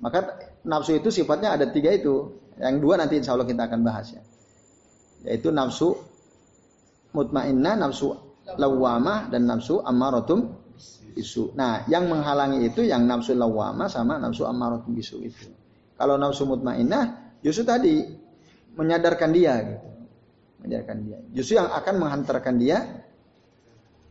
Maka 0.01 0.36
nafsu 0.66 0.97
itu 0.99 1.14
sifatnya 1.14 1.56
ada 1.56 1.70
tiga 1.72 1.93
itu. 1.93 2.36
Yang 2.60 2.76
dua 2.82 2.99
nanti 2.99 3.22
insya 3.22 3.38
Allah 3.38 3.47
kita 3.47 3.70
akan 3.70 3.80
bahas 3.86 4.12
ya. 4.12 4.24
Yaitu 5.30 5.53
nafsu 5.53 5.95
mutmainnah, 7.16 7.80
nafsu 7.80 8.12
lawamah 8.60 9.32
dan 9.32 9.47
nafsu 9.47 9.80
ammaratum 9.82 10.64
bisu. 11.15 11.55
Nah, 11.55 11.88
yang 11.88 12.07
menghalangi 12.11 12.67
itu 12.67 12.84
yang 12.84 13.07
nafsu 13.07 13.34
lawama 13.34 13.88
sama 13.88 14.19
nafsu 14.19 14.43
ammaratun 14.43 14.91
bisu 14.91 15.23
itu. 15.23 15.47
Kalau 15.95 16.19
nafsu 16.19 16.43
mutmainnah 16.43 17.26
Justru 17.45 17.61
tadi 17.61 18.01
menyadarkan 18.73 19.30
dia 19.30 19.53
gitu. 19.61 19.89
Menyadarkan 20.65 20.97
dia. 21.05 21.17
Justru 21.38 21.61
yang 21.61 21.69
akan 21.69 21.95
menghantarkan 22.01 22.55
dia 22.57 23.05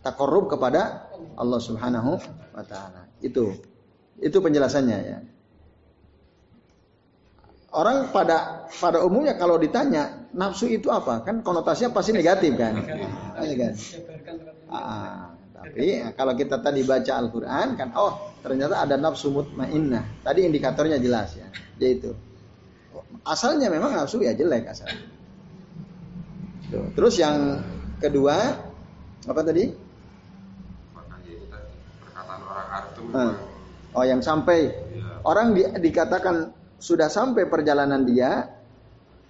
takorub 0.06 0.46
kepada 0.46 1.10
Allah 1.34 1.58
Subhanahu 1.58 2.14
wa 2.54 2.62
taala. 2.62 3.10
Itu. 3.18 3.58
Itu 4.22 4.38
penjelasannya 4.38 4.98
ya. 5.02 5.18
Orang 7.74 8.14
pada 8.14 8.70
pada 8.70 9.02
umumnya 9.02 9.34
kalau 9.34 9.58
ditanya 9.58 10.30
nafsu 10.30 10.70
itu 10.70 10.94
apa 10.94 11.26
kan 11.26 11.42
konotasinya 11.42 11.90
pasti 11.90 12.14
negatif 12.14 12.54
kan, 12.54 12.86
negatif. 13.34 13.98
Ah, 14.70 15.33
tapi 15.64 16.04
ya, 16.04 16.12
kalau 16.12 16.36
kita 16.36 16.60
tadi 16.60 16.84
baca 16.84 17.12
Al-Quran 17.16 17.68
kan, 17.80 17.88
oh 17.96 18.36
ternyata 18.44 18.84
ada 18.84 19.00
nafsu 19.00 19.32
mutmainnah. 19.32 20.20
Tadi 20.20 20.44
indikatornya 20.44 21.00
jelas 21.00 21.32
ya, 21.40 21.48
yaitu 21.80 22.12
asalnya 23.24 23.72
memang 23.72 23.96
nafsu 23.96 24.20
ya 24.20 24.36
jelek 24.36 24.68
asalnya. 24.68 25.08
Terus 26.92 27.14
yang 27.16 27.64
kedua 28.02 28.36
apa 29.24 29.40
tadi? 29.40 29.64
Ah. 33.14 33.34
Oh 33.94 34.02
yang 34.02 34.18
sampai 34.18 34.74
iya. 34.90 35.22
orang 35.22 35.54
di, 35.54 35.62
dikatakan 35.62 36.50
sudah 36.82 37.06
sampai 37.06 37.46
perjalanan 37.46 38.02
dia 38.02 38.50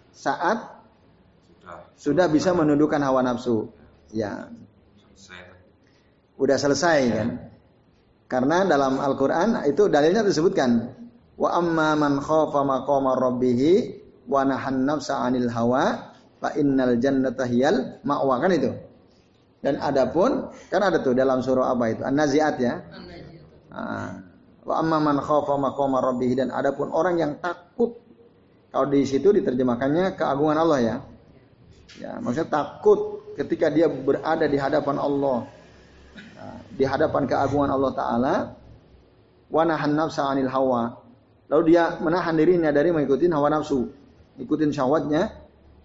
saat 0.08 0.80
sudah, 1.60 1.78
sudah 2.00 2.26
bisa 2.32 2.56
menundukkan 2.56 2.96
hawa 3.04 3.20
nafsu. 3.20 3.68
Ya. 4.08 4.48
Udah 6.44 6.60
selesai 6.60 7.00
kan? 7.08 7.28
Karena 8.28 8.68
dalam 8.68 9.00
Al-Qur'an 9.00 9.64
itu 9.64 9.88
dalilnya 9.88 10.20
disebutkan 10.20 10.92
wa 11.40 11.48
amma 11.56 11.96
man 11.96 12.20
khafa 12.20 12.60
maqama 12.60 13.16
rabbih 13.16 13.60
wa 14.28 14.44
nahan 14.44 14.84
nafsa 14.84 15.24
'anil 15.24 15.48
hawa 15.48 16.12
fa 16.38 16.52
innal 16.60 17.00
jannata 17.00 17.48
hiyal 17.48 18.04
ma'wa 18.04 18.36
kan 18.44 18.52
itu. 18.52 18.70
Dan 19.64 19.80
adapun 19.80 20.52
kan 20.68 20.84
ada 20.84 21.00
tuh 21.00 21.16
dalam 21.16 21.40
surah 21.40 21.72
apa 21.72 21.84
itu? 21.88 22.02
An-Nazi'at 22.04 22.56
ya. 22.60 22.74
An 23.72 24.34
Wa 24.64 24.80
amma 24.80 24.96
man 24.96 25.20
khafa 25.20 25.60
maqama 25.60 26.00
rabbih 26.00 26.40
dan 26.40 26.48
adapun 26.48 26.88
orang 26.88 27.20
yang 27.20 27.32
takut 27.36 28.00
kalau 28.72 28.90
di 28.90 29.04
situ 29.06 29.30
diterjemahkannya 29.30 30.18
keagungan 30.18 30.58
Allah 30.58 30.78
ya. 30.80 30.96
Ya, 32.00 32.18
maksudnya 32.18 32.50
takut 32.50 33.22
ketika 33.38 33.70
dia 33.70 33.86
berada 33.86 34.50
di 34.50 34.58
hadapan 34.58 34.98
Allah. 34.98 35.46
Di 36.74 36.84
hadapan 36.86 37.28
keagungan 37.28 37.70
Allah 37.70 37.92
taala 37.94 38.34
wa 39.50 39.62
nahan 39.62 39.92
nafsa 39.94 40.26
'anil 40.26 40.50
hawa. 40.50 40.94
Lalu 41.52 41.76
dia 41.76 42.00
menahan 42.00 42.34
dirinya 42.34 42.70
dari 42.72 42.90
mengikuti 42.90 43.28
hawa 43.28 43.52
nafsu, 43.52 43.86
ikutin 44.40 44.72
syahwatnya. 44.72 45.30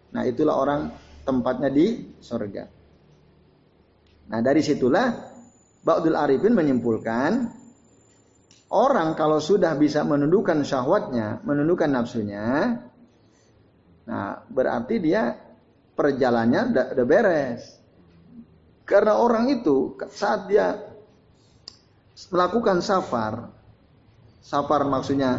Nah, 0.09 0.23
itulah 0.25 0.57
orang 0.57 0.89
tempatnya 1.21 1.69
di 1.69 2.17
surga. 2.17 2.63
Nah, 4.29 4.39
dari 4.41 4.65
situlah 4.65 5.07
Ba'dul 5.85 6.17
Arifin 6.17 6.57
menyimpulkan 6.57 7.59
Orang 8.69 9.17
kalau 9.17 9.41
sudah 9.41 9.73
bisa 9.73 10.05
menundukkan 10.05 10.61
syahwatnya, 10.61 11.41
menundukkan 11.41 11.89
nafsunya, 11.89 12.77
nah 14.05 14.45
berarti 14.45 15.01
dia 15.01 15.33
perjalannya 15.97 16.93
udah 16.93 17.05
beres. 17.09 17.78
Karena 18.89 19.21
orang 19.21 19.53
itu 19.53 19.93
saat 20.09 20.49
dia 20.49 20.73
melakukan 22.33 22.81
safar, 22.81 23.53
safar 24.41 24.81
maksudnya 24.89 25.37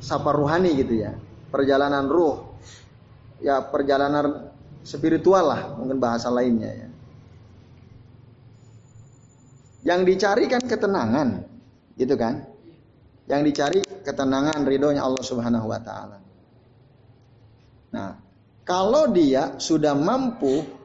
safar 0.00 0.40
ruhani 0.40 0.72
gitu 0.80 1.04
ya, 1.04 1.12
perjalanan 1.52 2.08
ruh, 2.08 2.56
ya 3.44 3.60
perjalanan 3.60 4.56
spiritual 4.80 5.52
lah 5.52 5.76
mungkin 5.76 6.00
bahasa 6.00 6.32
lainnya 6.32 6.72
ya. 6.72 6.88
Yang 9.84 10.00
dicari 10.08 10.44
kan 10.48 10.64
ketenangan, 10.64 11.44
Gitu 12.00 12.16
kan? 12.16 12.40
Yang 13.28 13.40
dicari 13.52 13.80
ketenangan 14.00 14.64
ridhonya 14.64 15.04
Allah 15.04 15.20
Subhanahu 15.20 15.68
wa 15.68 15.80
taala. 15.84 16.16
Nah, 17.92 18.16
kalau 18.64 19.12
dia 19.12 19.60
sudah 19.60 19.92
mampu 19.92 20.79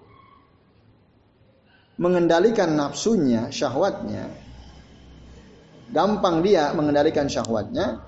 mengendalikan 1.96 2.76
nafsunya, 2.76 3.48
syahwatnya, 3.48 4.28
gampang 5.92 6.44
dia 6.44 6.76
mengendalikan 6.76 7.32
syahwatnya, 7.32 8.04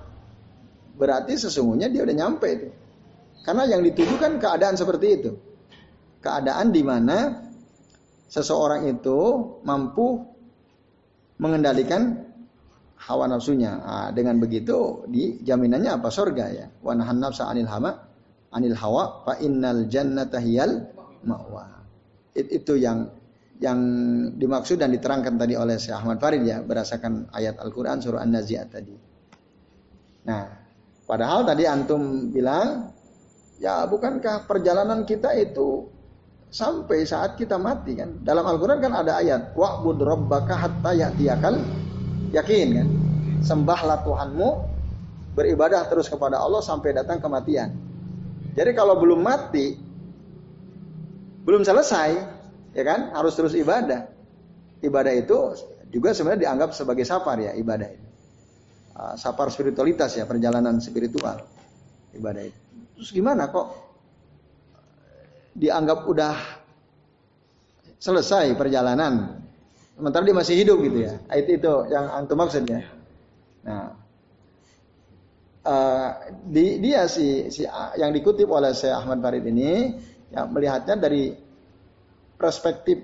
berarti 0.98 1.38
sesungguhnya 1.38 1.88
dia 1.88 2.04
udah 2.04 2.16
nyampe 2.16 2.48
itu. 2.48 2.68
Karena 3.46 3.64
yang 3.64 3.80
dituju 3.80 4.20
kan 4.20 4.36
keadaan 4.36 4.76
seperti 4.76 5.06
itu. 5.08 5.32
Keadaan 6.20 6.74
di 6.74 6.82
mana 6.84 7.48
seseorang 8.28 8.90
itu 8.92 9.18
mampu 9.64 10.20
mengendalikan 11.40 12.28
hawa 12.98 13.30
nafsunya. 13.30 13.72
Nah, 13.78 14.08
dengan 14.12 14.36
begitu 14.42 15.06
di 15.08 15.40
jaminannya 15.40 15.96
apa 15.96 16.10
surga 16.10 16.44
ya. 16.52 16.66
Wa 16.82 16.92
nahan 16.92 17.22
nafsa 17.22 17.48
anil 17.48 17.70
hama 17.70 17.94
anil 18.52 18.76
hawa 18.76 19.24
fa 19.24 19.38
innal 19.40 19.86
jannata 19.86 20.42
hiyal 20.42 20.90
ma'wa. 21.24 21.64
It, 22.34 22.52
itu 22.52 22.76
yang 22.76 23.08
yang 23.58 23.78
dimaksud 24.38 24.78
dan 24.78 24.94
diterangkan 24.94 25.34
tadi 25.34 25.58
oleh 25.58 25.76
Syekh 25.82 25.98
Ahmad 25.98 26.22
Farid 26.22 26.46
ya 26.46 26.62
berdasarkan 26.62 27.34
ayat 27.34 27.58
Al-Qur'an 27.58 27.98
surah 27.98 28.22
An-Nazi'at 28.22 28.68
tadi. 28.70 28.94
Nah, 30.30 30.44
padahal 31.02 31.42
tadi 31.42 31.66
antum 31.66 32.30
bilang 32.30 32.94
ya 33.58 33.82
bukankah 33.90 34.46
perjalanan 34.46 35.02
kita 35.02 35.34
itu 35.34 35.90
sampai 36.54 37.02
saat 37.02 37.34
kita 37.34 37.58
mati 37.58 37.98
kan? 37.98 38.22
Dalam 38.22 38.46
Al-Qur'an 38.46 38.78
kan 38.78 38.94
ada 38.94 39.18
ayat 39.18 39.58
wa'bud 39.58 39.98
rabbaka 40.06 40.54
hatta 40.54 40.94
ya'tiyakal 40.94 41.58
Yakin 42.32 42.68
kan? 42.76 42.88
Sembahlah 43.40 44.04
Tuhanmu, 44.04 44.48
beribadah 45.32 45.88
terus 45.88 46.10
kepada 46.10 46.42
Allah 46.42 46.60
sampai 46.60 46.92
datang 46.92 47.22
kematian. 47.22 47.72
Jadi 48.52 48.70
kalau 48.74 48.98
belum 48.98 49.22
mati, 49.22 49.78
belum 51.46 51.62
selesai, 51.62 52.37
ya 52.78 52.84
kan? 52.86 53.00
Harus 53.10 53.34
terus 53.34 53.58
ibadah. 53.58 54.06
Ibadah 54.78 55.12
itu 55.18 55.38
juga 55.90 56.14
sebenarnya 56.14 56.46
dianggap 56.46 56.70
sebagai 56.70 57.02
safar 57.02 57.42
ya 57.42 57.52
ibadah 57.58 57.90
itu. 57.90 58.06
Uh, 58.94 59.14
safar 59.18 59.50
spiritualitas 59.50 60.14
ya, 60.14 60.22
perjalanan 60.30 60.78
spiritual. 60.78 61.42
Ibadah 62.14 62.42
itu. 62.46 62.60
Terus 62.98 63.10
gimana 63.10 63.50
kok 63.50 63.66
dianggap 65.58 66.06
udah 66.06 66.34
selesai 67.98 68.54
perjalanan 68.54 69.42
sementara 69.98 70.22
dia 70.22 70.36
masih 70.38 70.54
hidup 70.54 70.78
gitu 70.86 70.98
ya. 71.02 71.18
Itu 71.34 71.50
itu 71.58 71.74
yang 71.90 72.06
antum 72.14 72.38
maksudnya. 72.38 72.86
Nah, 73.66 73.98
uh, 75.66 76.08
di, 76.46 76.78
dia 76.78 77.10
si, 77.10 77.50
si 77.50 77.66
yang 77.98 78.14
dikutip 78.14 78.46
oleh 78.46 78.70
Syekh 78.70 78.94
Ahmad 78.94 79.18
Farid 79.18 79.42
ini 79.50 79.98
ya 80.30 80.46
melihatnya 80.46 80.94
dari 80.94 81.47
perspektif 82.38 83.02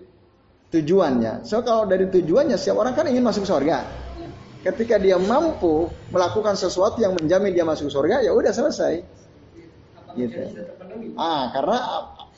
tujuannya. 0.70 1.42
So 1.46 1.60
kalau 1.60 1.84
dari 1.90 2.06
tujuannya 2.08 2.54
setiap 2.54 2.80
orang 2.80 2.94
kan 2.94 3.06
ingin 3.10 3.26
masuk 3.26 3.44
surga. 3.44 3.84
Ketika 4.64 4.96
dia 4.96 5.20
mampu 5.20 5.92
melakukan 6.08 6.56
sesuatu 6.56 6.96
yang 6.96 7.12
menjamin 7.12 7.52
dia 7.52 7.68
masuk 7.68 7.92
surga, 7.92 8.24
ya 8.24 8.32
udah 8.32 8.48
selesai. 8.48 9.04
Gitu. 10.16 10.40
Ah, 11.20 11.52
karena 11.52 11.78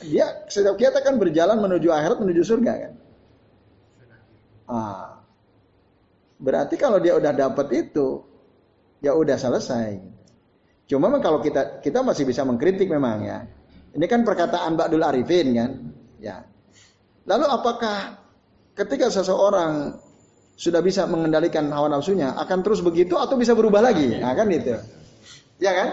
dia 0.03 0.27
setiap 0.51 0.75
kita 0.75 1.07
kan 1.07 1.23
berjalan 1.23 1.63
menuju 1.63 1.87
akhirat 1.93 2.19
menuju 2.19 2.43
surga 2.43 2.73
kan. 2.83 2.93
Ah. 4.67 5.23
Berarti 6.37 6.75
kalau 6.77 6.99
dia 6.99 7.15
udah 7.17 7.33
dapat 7.33 7.87
itu, 7.87 8.21
ya 9.01 9.15
udah 9.15 9.39
selesai. 9.39 10.03
Cuma 10.91 11.09
kalau 11.23 11.39
kita 11.41 11.79
kita 11.79 12.03
masih 12.03 12.27
bisa 12.27 12.43
mengkritik 12.43 12.91
memang 12.91 13.23
ya. 13.23 13.39
Ini 13.97 14.05
kan 14.11 14.27
perkataan 14.27 14.77
Ba'dul 14.77 15.01
Arifin 15.01 15.57
kan, 15.57 15.71
ya. 16.21 16.45
Lalu 17.27 17.45
apakah 17.51 18.23
ketika 18.79 19.11
seseorang 19.11 19.99
sudah 20.57 20.81
bisa 20.81 21.05
mengendalikan 21.05 21.69
hawa 21.75 21.91
nafsunya 21.93 22.33
akan 22.39 22.65
terus 22.65 22.81
begitu 22.81 23.19
atau 23.19 23.35
bisa 23.35 23.53
berubah 23.53 23.83
lagi? 23.83 24.17
Nah 24.17 24.33
kan 24.33 24.47
itu. 24.49 24.79
Ya 25.59 25.75
kan? 25.75 25.89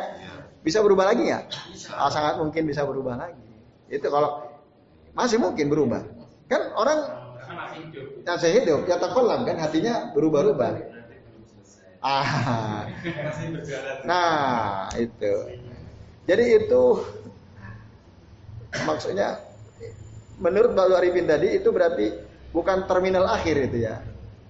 Bisa 0.63 0.79
berubah 0.79 1.11
lagi 1.11 1.27
nggak? 1.27 1.43
Ah, 1.91 2.07
sangat 2.07 2.39
mungkin 2.39 2.63
bisa 2.69 2.87
berubah 2.87 3.19
lagi. 3.19 3.43
Itu 3.91 4.07
kalau 4.07 4.47
masih 5.17 5.41
mungkin 5.41 5.67
berubah. 5.67 6.05
Kan 6.47 6.71
orang 6.77 6.99
yang 8.23 8.37
saya 8.39 8.63
hidup, 8.63 8.87
ya 8.87 8.95
takolam 9.01 9.43
kan 9.43 9.59
hatinya 9.59 10.13
berubah-ubah. 10.15 10.73
Ah. 11.99 12.87
Nah, 14.07 14.87
itu. 14.95 15.33
Jadi 16.23 16.45
itu 16.63 16.83
maksudnya 18.87 19.39
menurut 20.43 20.75
Mbak 20.75 20.99
Arifin 20.99 21.25
tadi 21.25 21.55
itu 21.55 21.71
berarti 21.71 22.11
bukan 22.51 22.83
terminal 22.83 23.31
akhir 23.31 23.71
itu 23.71 23.87
ya. 23.87 24.03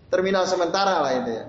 Terminal 0.09 0.49
sementara 0.49 1.05
lah 1.05 1.13
itu 1.21 1.31
ya. 1.37 1.45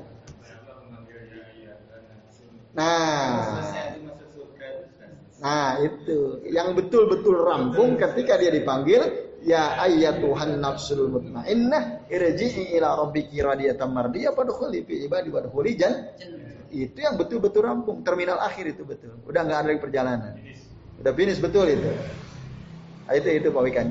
Nah. 2.77 3.73
Nah, 5.45 5.77
itu 5.85 6.41
yang 6.49 6.73
betul-betul 6.73 7.45
rampung 7.45 8.01
ketika 8.01 8.41
dia 8.41 8.49
dipanggil 8.49 9.05
ya 9.45 9.77
ayyatuhan 9.77 10.57
nafsul 10.57 11.05
mutmainnah 11.13 12.09
irji'i 12.09 12.73
ila 12.81 13.05
rabbiki 13.05 13.45
radiyatan 13.45 13.93
mardiyah 13.93 14.33
fadkhuli 14.33 14.89
fi 14.89 15.05
ibadi 15.05 15.29
wadkhuli 15.29 15.77
jan 15.77 16.17
itu 16.73 16.97
yang 16.97 17.21
betul-betul 17.21 17.61
rampung 17.61 18.01
terminal 18.01 18.41
akhir 18.41 18.73
itu 18.73 18.83
betul 18.89 19.21
udah 19.29 19.41
nggak 19.45 19.59
ada 19.61 19.69
lagi 19.69 19.81
perjalanan 19.85 20.33
udah 21.05 21.13
finish 21.13 21.39
betul 21.45 21.69
itu 21.69 21.93
nah, 23.05 23.15
itu 23.15 23.29
itu 23.37 23.49
Pak 23.53 23.63
Wikan 23.69 23.87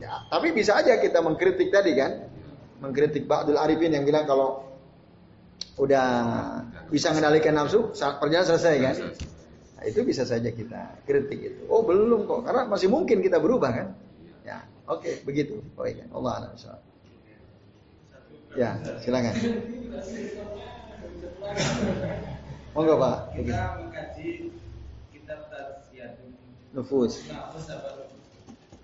ya, 0.00 0.24
tapi 0.32 0.56
bisa 0.56 0.80
aja 0.80 0.96
kita 0.98 1.20
mengkritik 1.20 1.68
tadi 1.68 1.92
kan 1.94 2.26
mengkritik 2.80 3.28
Ba'dul 3.28 3.60
Arifin 3.60 3.92
yang 3.92 4.08
bilang 4.08 4.24
kalau 4.24 4.64
udah 5.76 6.06
bisa 6.88 7.12
mengendalikan 7.12 7.56
nafsu 7.56 7.92
perjalanan 7.92 8.48
selesai 8.48 8.74
kan 8.80 8.96
Nah, 9.80 9.88
itu 9.88 10.04
bisa 10.04 10.28
saja 10.28 10.52
kita 10.52 10.92
kritik 11.08 11.40
itu. 11.40 11.64
Oh 11.72 11.80
belum 11.80 12.28
kok, 12.28 12.44
karena 12.44 12.68
masih 12.68 12.92
mungkin 12.92 13.24
kita 13.24 13.40
berubah 13.40 13.72
kan. 13.72 13.88
Ya, 14.44 14.60
oke 14.84 15.00
okay, 15.00 15.14
begitu. 15.24 15.64
Baik, 15.72 16.04
Allah 16.12 16.44
alam 16.44 16.52
Ya, 18.52 18.76
silakan. 19.00 19.32
Monggo 22.76 22.94
Pak. 23.00 23.16
Kita 23.40 23.60
mengkaji 23.80 24.28
kitab 25.16 25.48
Nufus. 26.76 27.24
Nufus, 27.24 27.72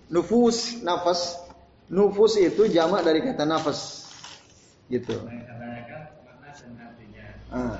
nafas. 0.09 1.39
Nufus 1.87 2.35
itu 2.35 2.67
jamak 2.67 3.07
dari 3.07 3.23
kata 3.23 3.47
nafas. 3.47 4.11
Gitu. 4.91 5.15
Ah. 7.47 7.79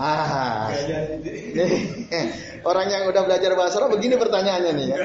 Ah. 0.00 0.72
Orang 2.70 2.88
yang 2.88 3.04
udah 3.08 3.22
belajar 3.24 3.52
bahasa 3.52 3.80
Arab 3.84 4.00
begini 4.00 4.16
pertanyaannya 4.16 4.72
nih 4.72 4.86
ya. 4.88 4.98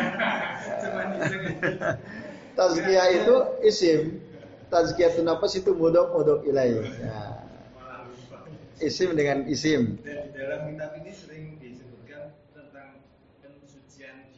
Tazkiyah 2.56 3.08
itu 3.12 3.36
isim. 3.68 4.24
Tazkiyah 4.72 5.12
itu 5.12 5.22
nafas 5.24 5.60
itu 5.60 5.76
mudok 5.76 6.16
mudok 6.16 6.40
ilaih. 6.48 6.80
Ya. 7.00 7.44
Isim 8.80 9.16
dengan 9.16 9.48
isim. 9.52 10.00
Dalam 10.04 10.72
kitab 10.72 10.92
ini 11.00 11.12
sering 11.12 11.60
disebutkan 11.60 12.36
tentang 12.52 13.04
pensucian 13.40 14.32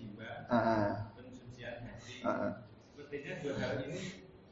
pensucian 0.48 1.76
hati. 1.84 2.24
Sepertinya 2.96 3.34
dua 3.44 3.54
hal 3.60 3.74
ini 3.88 4.00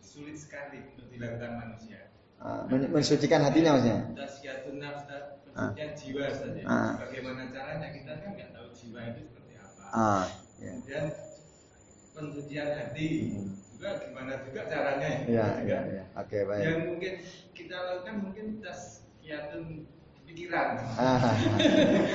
sulit 0.04 0.36
sekali 0.40 0.84
untuk 0.96 1.08
dilakukan 1.12 1.52
manusia. 1.60 2.12
Ah. 2.40 2.68
Mensucikan 2.70 3.42
hatinya 3.42 3.80
maksudnya. 3.80 4.00
Tazkiyatun 4.16 4.76
nafs 4.78 5.04
pensucian 5.56 5.90
ah. 5.92 5.96
jiwa 5.96 6.26
saja. 6.36 6.62
Ah. 6.68 6.94
Bagaimana 7.00 7.42
caranya 7.50 7.88
kita 7.96 8.12
kan 8.20 8.30
nggak 8.36 8.50
tahu 8.52 8.68
jiwa 8.76 9.00
itu 9.16 9.22
seperti 9.32 9.54
apa. 9.56 9.84
Ah, 9.96 10.26
ya. 10.60 10.72
Kemudian 10.76 11.06
pensucian 12.16 12.68
hati 12.76 13.08
hmm. 13.32 13.50
juga 13.76 13.90
gimana 14.04 14.32
juga 14.44 14.62
caranya. 14.68 15.10
Ya, 15.28 15.48
ya, 15.64 15.80
ya. 15.88 16.04
Oke, 16.20 16.28
okay, 16.28 16.42
baik. 16.44 16.64
Yang 16.64 16.80
mungkin 16.92 17.14
kita 17.56 17.76
lakukan 17.76 18.16
mungkin 18.20 18.46
tas 18.60 19.04
kiatun 19.24 19.64
pikiran. 20.28 20.68
Ah. 21.00 21.32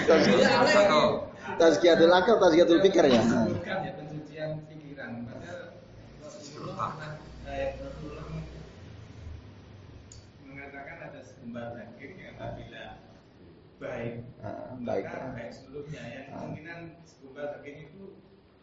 Tazkiyatul 1.61 2.13
akal, 2.13 2.37
tazkiyatul 2.37 2.81
pikir 2.85 3.05
ya. 3.09 3.23
Bukan 3.61 3.85
ya 3.85 3.93
pensucian 3.93 4.51
pikiran. 4.73 5.29
Padahal 5.29 5.85
Rasulullah 6.25 6.97
Rasulullah 7.45 8.25
mengatakan 10.49 10.97
ada 11.13 11.21
selembar 11.21 11.77
daging 11.77 12.17
yang 12.17 12.41
apabila 12.41 12.85
baik, 13.77 14.15
uh, 14.41 14.81
baik, 14.81 15.05
maka 15.05 15.21
ya. 15.21 15.29
baik 15.37 15.53
seluruhnya 15.53 16.03
ya 16.09 16.21
kemungkinan 16.33 16.79
selembar 17.05 17.47
daging 17.61 17.79
itu 17.93 18.05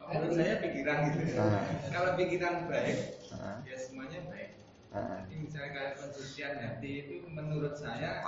menurut 0.02 0.32
saya 0.34 0.56
pikiran 0.66 0.98
gitu. 1.14 1.22
Uh. 1.38 1.62
Kalau 1.94 2.12
pikiran 2.18 2.54
baik, 2.66 2.98
uh. 3.38 3.58
ya 3.70 3.76
semuanya 3.78 4.20
baik. 4.34 4.50
Uh. 4.90 5.22
Jadi 5.30 5.36
misalnya 5.46 5.70
kalau 5.78 5.92
pensucian 5.94 6.54
hati 6.58 6.92
itu 7.06 7.16
menurut 7.30 7.78
saya 7.78 8.26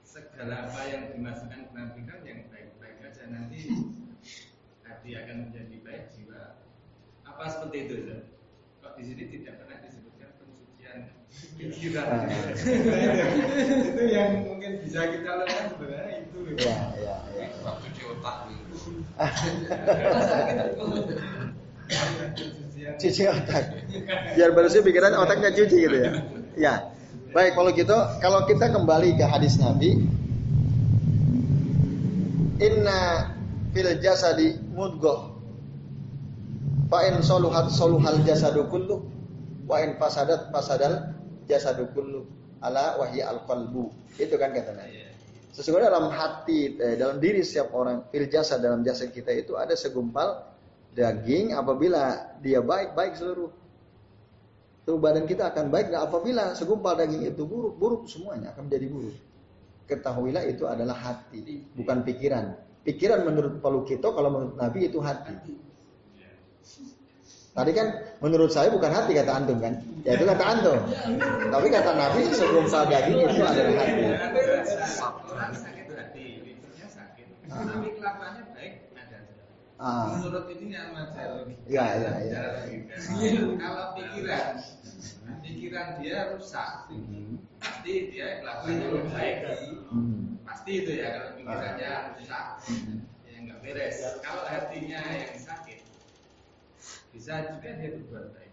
segala 0.00 0.64
apa 0.64 0.80
yang 0.88 1.12
dimasukkan 1.12 1.60
dalam 1.76 1.92
pikiran 1.92 2.24
yang 2.24 2.40
baik-baik 2.48 2.96
aja 3.04 3.22
nanti 3.28 3.68
hati 5.08 5.24
akan 5.24 5.36
menjadi 5.48 5.76
baik 5.88 6.04
jiwa. 6.12 6.60
Apa 7.24 7.48
seperti 7.48 7.88
itu, 7.88 7.94
Zat? 8.04 8.28
Kok 8.84 8.92
di 9.00 9.02
sini 9.08 9.24
tidak 9.32 9.64
pernah 9.64 9.80
disebutkan 9.80 10.28
pensucian 10.36 10.96
pikiran? 11.56 12.28
itu 13.88 14.02
yang 14.12 14.44
mungkin 14.44 14.84
bisa 14.84 15.08
kita 15.08 15.30
lakukan 15.32 15.66
sebenarnya 15.72 16.28
itu. 16.28 16.38
Ya, 16.60 16.76
ya, 17.00 17.16
ya. 17.40 17.48
Cuci 17.80 18.02
otak 18.04 18.36
cuci 23.00 23.22
otak. 23.32 23.64
Biar 24.36 24.50
bersih 24.52 24.84
pikiran 24.84 25.16
otaknya 25.16 25.56
cuci 25.56 25.76
gitu 25.88 25.96
ya. 26.04 26.12
Ya. 26.60 26.74
Baik, 27.32 27.56
kalau 27.56 27.72
gitu, 27.72 27.96
kalau 28.20 28.44
kita 28.44 28.68
kembali 28.76 29.16
ke 29.16 29.24
hadis 29.24 29.56
Nabi, 29.56 30.04
Inna 32.60 33.32
fil 33.72 33.88
jasadi 34.04 34.67
mudghah. 34.78 35.34
Fa 36.88 37.04
in 37.10 37.20
soluhat 37.20 37.74
soluhal 37.74 38.22
jasadu 38.22 38.70
kullu 38.70 39.02
wa 39.66 39.82
in 39.82 39.98
fasadat 39.98 40.54
fasadal 40.54 41.18
jasadu 41.50 41.90
kullu. 41.90 42.22
Ala 42.62 42.96
wahya 43.02 43.34
al 43.34 43.42
qalbu. 43.44 43.90
Itu 44.14 44.38
kan 44.38 44.54
kata 44.54 44.78
Nabi. 44.78 45.10
Sesungguhnya 45.50 45.90
dalam 45.90 46.14
hati, 46.14 46.78
eh, 46.78 46.94
dalam 46.94 47.18
diri 47.18 47.42
setiap 47.42 47.74
orang, 47.74 48.06
fil 48.14 48.30
jasa 48.30 48.62
dalam 48.62 48.86
jasa 48.86 49.10
kita 49.10 49.34
itu 49.34 49.58
ada 49.58 49.74
segumpal 49.74 50.46
daging 50.98 51.54
apabila 51.54 52.34
dia 52.42 52.58
baik 52.58 52.98
baik 52.98 53.14
seluruh 53.14 53.50
tubuh 54.82 54.98
badan 54.98 55.28
kita 55.28 55.54
akan 55.54 55.70
baik 55.70 55.94
dan 55.94 56.02
apabila 56.02 56.56
segumpal 56.58 56.98
daging 56.98 57.28
itu 57.28 57.46
buruk 57.46 57.78
buruk 57.78 58.02
semuanya 58.10 58.50
akan 58.56 58.66
menjadi 58.66 58.86
buruk 58.90 59.16
ketahuilah 59.86 60.44
itu 60.48 60.64
adalah 60.66 60.98
hati 60.98 61.62
bukan 61.78 62.02
pikiran 62.02 62.58
pikiran 62.86 63.26
menurut 63.26 63.58
Palukito 63.62 64.14
kalau 64.14 64.30
menurut 64.30 64.56
Nabi 64.58 64.90
itu 64.90 64.98
hati 65.02 65.34
tadi 67.56 67.70
kan 67.74 67.86
menurut 68.22 68.54
saya 68.54 68.70
bukan 68.70 68.90
hati 68.92 69.18
kata 69.18 69.32
antum 69.34 69.58
kan 69.58 69.82
ya 70.06 70.14
itu 70.14 70.24
kata 70.26 70.44
antum 70.46 70.78
tapi 71.50 71.66
kata 71.74 71.90
Nabi 71.90 72.20
segumpal 72.30 72.86
daging 72.86 73.18
itu 73.18 73.42
adalah 73.42 73.74
hati 73.82 74.04
tapi 77.48 77.88
kelakuannya 77.98 78.44
baik 78.54 78.74
Ah. 79.78 80.10
Menurut 80.18 80.50
ini 80.58 80.74
yang 80.74 80.90
macam 80.90 81.54
Ya, 81.70 81.86
ya, 82.02 82.10
ya. 82.26 82.42
Kalau 83.62 83.94
pikiran, 83.94 84.58
pikiran 85.38 85.88
dia 86.02 86.34
rusak, 86.34 86.90
hmm. 86.90 87.38
pasti 87.62 88.10
dia 88.10 88.42
kelakuannya 88.42 89.06
baik. 89.14 89.36
Hmm. 89.94 90.27
Pasti 90.48 90.72
itu 90.80 90.90
ya 90.96 91.12
kalau 91.12 91.30
pikirannya 91.36 91.92
rusak, 92.16 92.46
hmm. 92.72 92.98
ya 93.28 93.36
nggak 93.44 93.58
beres. 93.60 93.96
Kalau 94.24 94.44
hatinya 94.48 95.00
yang 95.12 95.36
sakit, 95.36 95.84
bisa 97.12 97.32
juga 97.52 97.68
dia 97.76 97.88
berbuat 97.92 98.26
baik. 98.32 98.52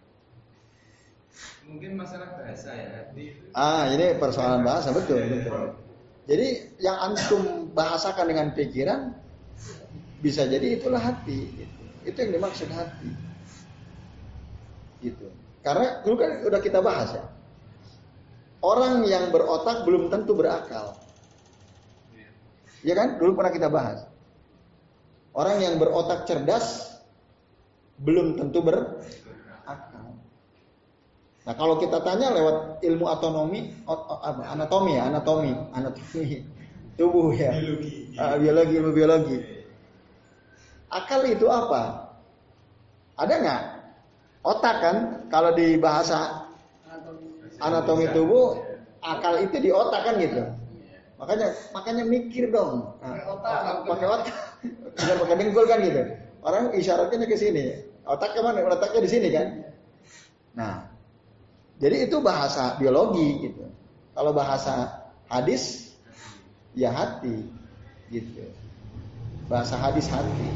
Mungkin 1.72 1.92
masalah 1.96 2.36
bahasa 2.36 2.76
ya. 2.76 3.10
Ah, 3.56 3.88
ini 3.96 4.20
persoalan 4.20 4.68
bahasa 4.68 4.92
betul, 4.92 5.24
betul. 5.24 5.80
Jadi 6.28 6.48
yang 6.84 6.98
antum 7.00 7.72
bahasakan 7.72 8.28
dengan 8.28 8.48
pikiran 8.52 9.16
bisa 10.20 10.44
jadi 10.52 10.76
itulah 10.76 11.00
hati. 11.00 11.40
Gitu. 11.64 11.84
Itu 12.06 12.18
yang 12.18 12.32
dimaksud 12.38 12.70
hati. 12.76 13.10
Gitu. 15.00 15.28
Karena 15.64 16.02
dulu 16.04 16.16
kan 16.20 16.44
udah 16.44 16.62
kita 16.62 16.84
bahas 16.84 17.16
ya. 17.16 17.26
Orang 18.66 19.06
yang 19.06 19.30
berotak 19.30 19.86
belum 19.86 20.10
tentu 20.10 20.34
berakal. 20.34 21.05
Ya 22.86 22.94
kan? 22.94 23.18
Dulu 23.18 23.34
pernah 23.34 23.50
kita 23.50 23.68
bahas. 23.74 24.06
Orang 25.34 25.58
yang 25.60 25.82
berotak 25.82 26.30
cerdas 26.30 26.96
belum 28.00 28.38
tentu 28.38 28.62
berakal. 28.62 30.06
Nah 31.46 31.54
kalau 31.54 31.78
kita 31.82 32.02
tanya 32.06 32.34
lewat 32.34 32.82
ilmu 32.86 33.06
autonomi, 33.10 33.74
anatomi 34.50 34.98
ya, 34.98 35.10
anatomi, 35.10 35.54
anatomi 35.74 36.42
tubuh 36.98 37.30
ya, 37.36 37.52
biologi, 37.54 38.16
uh, 38.18 38.36
biologi 38.40 38.74
ilmu 38.80 38.92
biologi. 38.96 39.38
Akal 40.90 41.28
itu 41.28 41.46
apa? 41.52 42.16
Ada 43.20 43.34
nggak? 43.42 43.62
Otak 44.46 44.76
kan? 44.80 44.98
Kalau 45.28 45.52
di 45.54 45.76
bahasa 45.78 46.48
anatomi 47.60 48.10
tubuh, 48.16 48.62
akal 49.04 49.42
itu 49.44 49.58
di 49.60 49.70
otak 49.70 50.02
kan 50.02 50.16
gitu. 50.18 50.44
Makanya 51.16 51.48
makanya 51.72 52.04
mikir 52.04 52.52
dong. 52.52 53.00
Nah, 53.00 53.16
pakai 53.88 54.08
otak. 54.08 54.34
Bukan 54.96 55.16
pakai 55.24 55.36
dengkul 55.40 55.66
kan 55.68 55.80
gitu. 55.80 56.02
Orang 56.44 56.76
isyaratnya 56.76 57.26
ke 57.26 57.38
sini. 57.40 57.80
Otak 58.06 58.36
ke 58.36 58.40
mana? 58.44 58.62
Otaknya 58.68 59.02
di 59.02 59.10
sini 59.10 59.28
kan. 59.32 59.48
Nah, 60.56 60.74
jadi 61.80 62.08
itu 62.08 62.20
bahasa 62.20 62.76
biologi 62.80 63.50
gitu. 63.50 63.66
Kalau 64.16 64.32
bahasa 64.32 65.04
hadis, 65.28 65.92
ya 66.76 66.92
hati 66.92 67.44
Gitu. 68.14 68.46
Bahasa 69.50 69.78
hadis 69.82 70.06
hati. 70.10 70.50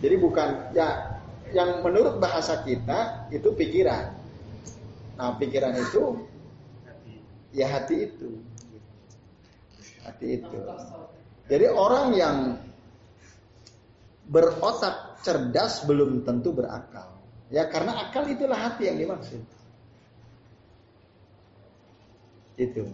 Jadi 0.00 0.16
bukan 0.16 0.72
ya 0.72 1.18
yang 1.50 1.82
menurut 1.82 2.22
bahasa 2.22 2.62
kita 2.62 3.28
itu 3.34 3.50
pikiran. 3.52 4.14
Nah, 5.18 5.36
pikiran 5.36 5.74
itu 5.76 6.24
ya 7.52 7.66
hati 7.68 8.08
itu. 8.08 8.40
Hati 10.06 10.26
itu. 10.40 10.58
Jadi 11.50 11.66
orang 11.66 12.06
yang 12.14 12.36
berotak 14.30 15.20
cerdas 15.26 15.82
belum 15.84 16.22
tentu 16.22 16.54
berakal. 16.54 17.18
Ya 17.50 17.66
karena 17.66 18.06
akal 18.06 18.30
itulah 18.30 18.56
hati 18.70 18.86
yang 18.86 18.96
dimaksud. 19.02 19.42
Itu. 22.54 22.86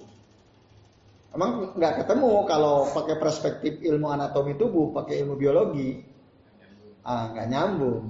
Emang 1.36 1.76
nggak 1.76 2.00
ketemu 2.00 2.48
kalau 2.48 2.88
pakai 2.96 3.20
perspektif 3.20 3.84
ilmu 3.84 4.08
anatomi 4.08 4.56
tubuh, 4.56 4.96
pakai 4.96 5.20
ilmu 5.20 5.36
biologi, 5.36 6.00
ah 7.04 7.28
nggak 7.28 7.46
nyambung. 7.52 8.04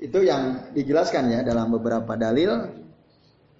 Itu 0.00 0.24
yang 0.24 0.72
dijelaskan 0.72 1.28
ya 1.28 1.40
dalam 1.44 1.76
beberapa 1.76 2.16
dalil. 2.16 2.72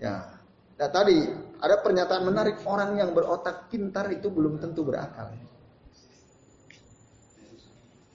Ya, 0.00 0.40
nah, 0.80 0.88
tadi 0.88 1.20
ada 1.61 1.76
pernyataan 1.84 2.24
menarik 2.24 2.64
orang 2.64 2.96
yang 2.96 3.12
berotak 3.12 3.68
pintar 3.68 4.08
itu 4.08 4.32
belum 4.32 4.56
tentu 4.56 4.80
berakal. 4.82 5.30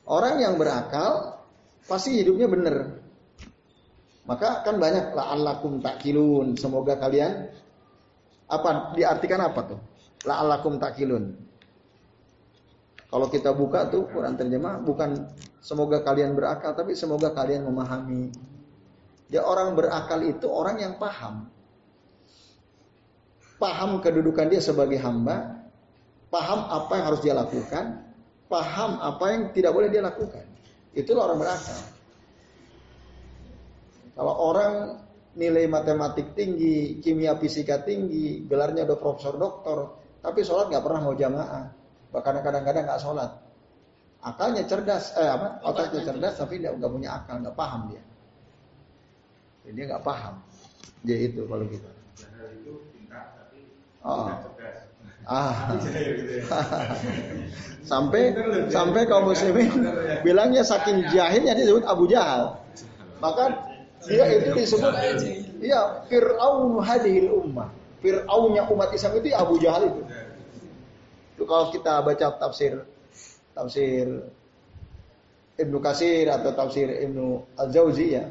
Orang 0.05 0.37
yang 0.37 0.57
berakal 0.57 1.41
pasti 1.89 2.21
hidupnya 2.21 2.45
benar. 2.49 3.01
Maka 4.25 4.65
kan 4.65 4.81
banyak 4.81 5.13
la'allakum 5.13 5.81
takilun. 5.81 6.57
Semoga 6.57 6.97
kalian 6.97 7.49
apa 8.49 8.93
diartikan 8.97 9.41
apa 9.41 9.61
tuh? 9.65 9.79
La'allakum 10.25 10.81
takilun. 10.81 11.45
Kalau 13.05 13.29
kita 13.29 13.53
buka 13.53 13.87
tuh 13.93 14.09
Quran 14.09 14.33
terjemah 14.33 14.81
bukan 14.81 15.29
semoga 15.61 16.01
kalian 16.01 16.33
berakal 16.33 16.73
tapi 16.73 16.97
semoga 16.97 17.31
kalian 17.31 17.69
memahami. 17.69 18.33
Ya 19.29 19.45
orang 19.45 19.77
berakal 19.77 20.21
itu 20.25 20.49
orang 20.49 20.81
yang 20.81 20.93
paham. 20.97 21.49
Paham 23.55 24.03
kedudukan 24.03 24.51
dia 24.51 24.59
sebagai 24.59 24.99
hamba, 24.99 25.63
paham 26.27 26.67
apa 26.67 26.91
yang 26.99 27.05
harus 27.07 27.21
dia 27.23 27.31
lakukan, 27.31 28.03
paham 28.51 28.99
apa 28.99 29.25
yang 29.31 29.41
tidak 29.55 29.71
boleh 29.71 29.87
dia 29.87 30.03
lakukan. 30.03 30.43
Itulah 30.91 31.31
orang 31.31 31.39
berakal. 31.39 31.79
Kalau 34.15 34.33
orang 34.39 34.73
nilai 35.35 35.67
matematik 35.67 36.35
tinggi, 36.35 36.99
kimia 37.03 37.35
fisika 37.35 37.83
tinggi, 37.83 38.47
gelarnya 38.47 38.87
udah 38.87 38.97
profesor 38.99 39.35
doktor, 39.35 39.99
tapi 40.23 40.43
sholat 40.43 40.71
nggak 40.71 40.83
pernah 40.83 41.01
mau 41.03 41.15
jamaah, 41.15 41.65
bahkan 42.15 42.39
kadang-kadang 42.39 42.87
nggak 42.87 43.01
sholat. 43.03 43.31
Akalnya 44.23 44.63
cerdas, 44.65 45.13
eh 45.19 45.29
apa? 45.29 45.61
Otaknya 45.67 46.01
cerdas, 46.01 46.39
tapi 46.39 46.63
dia 46.63 46.73
nggak 46.73 46.91
punya 46.91 47.09
akal, 47.19 47.43
nggak 47.43 47.53
paham 47.53 47.91
dia. 47.91 48.03
Jadi 49.67 49.75
dia 49.75 49.85
nggak 49.91 50.03
paham. 50.03 50.33
Dia 51.05 51.17
itu 51.29 51.41
kalau 51.45 51.63
gitu. 51.67 51.89
Oh. 54.05 54.29
Ah. 55.25 55.73
sampai 57.85 58.33
sampai 58.73 59.05
kaum 59.05 59.29
muslimin 59.29 59.69
bilangnya 60.25 60.65
saking 60.65 61.05
jahilnya 61.13 61.53
dia 61.53 61.65
disebut 61.69 61.85
Abu 61.85 62.09
Jahal. 62.09 62.57
Maka 63.21 63.53
dia 64.05 64.25
itu 64.41 64.49
disebut 64.57 64.91
iya 65.61 66.01
Fir'aun 66.09 66.81
hadhil 66.81 67.29
ummah. 67.31 67.69
Fir'aunnya 68.01 68.69
umat 68.69 68.89
Islam 68.93 69.21
itu 69.21 69.33
Abu 69.37 69.55
Jahal 69.61 69.89
itu. 69.89 70.01
Itu 71.37 71.43
kalau 71.45 71.69
kita 71.69 72.01
baca 72.01 72.27
tafsir 72.41 72.81
tafsir 73.53 74.05
Ibnu 75.55 75.77
Kasir 75.79 76.27
atau 76.27 76.51
tafsir 76.51 76.91
Ibnu 76.91 77.55
Al-Jauzi 77.55 78.07
ya, 78.11 78.27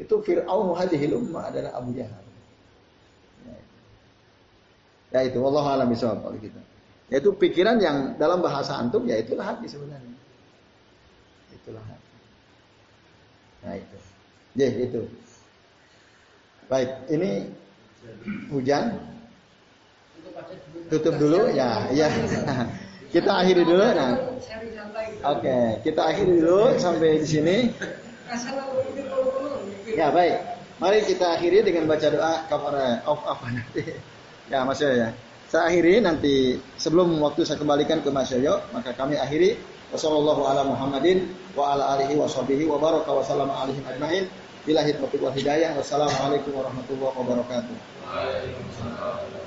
itu 0.00 0.14
Fir'aun 0.24 0.72
hadhil 0.72 1.20
ummah 1.20 1.52
adalah 1.52 1.76
Abu 1.76 1.92
Jahal. 1.92 2.23
Ya 5.14 5.22
itu 5.22 5.38
Allah 5.46 5.78
alam 5.78 5.94
kalau 5.94 6.34
gitu. 6.42 6.58
Yaitu 7.06 7.30
pikiran 7.38 7.78
yang 7.78 8.18
dalam 8.18 8.42
bahasa 8.42 8.74
antum 8.74 9.06
ya 9.06 9.14
itulah 9.22 9.54
hati 9.54 9.70
sebenarnya. 9.70 10.10
Itulah 11.54 11.84
hati. 11.86 12.14
Nah 13.62 13.74
itu. 13.78 13.98
Ya 14.58 14.68
itu. 14.74 15.02
Baik, 16.66 16.90
ini 17.14 17.46
hujan. 18.50 18.98
Tutup 20.90 21.14
dulu 21.22 21.46
ya, 21.54 21.86
ya. 21.94 22.10
kita 23.14 23.30
akhiri 23.30 23.62
dulu 23.62 23.86
nah. 23.86 24.18
Oke, 25.30 25.78
kita 25.86 26.10
akhiri 26.10 26.42
dulu 26.42 26.74
sampai 26.82 27.22
di 27.22 27.26
sini. 27.30 27.56
Ya 29.94 30.10
baik. 30.10 30.42
Mari 30.82 31.06
kita 31.06 31.38
akhiri 31.38 31.62
dengan 31.62 31.86
baca 31.86 32.10
doa 32.10 32.34
kepada 32.50 33.06
of 33.06 33.22
apa 33.22 33.46
nanti. 33.54 34.13
Ya 34.52 34.64
Mas 34.64 34.80
Yoyo 34.80 34.96
ya. 34.96 35.10
Saya 35.48 35.70
akhiri 35.70 36.02
nanti 36.02 36.58
sebelum 36.76 37.14
waktu 37.22 37.46
saya 37.46 37.60
kembalikan 37.60 38.02
ke 38.02 38.10
Mas 38.10 38.32
Yoyo, 38.34 38.60
maka 38.74 38.92
kami 38.92 39.16
akhiri 39.16 39.56
wasallallahu 39.94 40.44
ala 40.50 40.66
Muhammadin 40.66 41.30
wa 41.54 41.76
ala 41.76 41.94
alihi 41.96 42.18
wa 42.18 42.26
sahbihi 42.26 42.66
wa 42.66 42.76
baraka 42.76 43.08
wa 43.12 43.22
sallama 43.22 43.54
alaihi 43.62 43.80
ajmain. 43.86 44.24
Billahi 44.64 44.96
taufiq 44.96 45.20
wal 45.20 45.36
hidayah. 45.36 45.76
Wassalamualaikum 45.76 46.56
warahmatullahi 46.56 47.14
wabarakatuh. 47.20 47.76
Waalaikumsalam. 48.08 49.43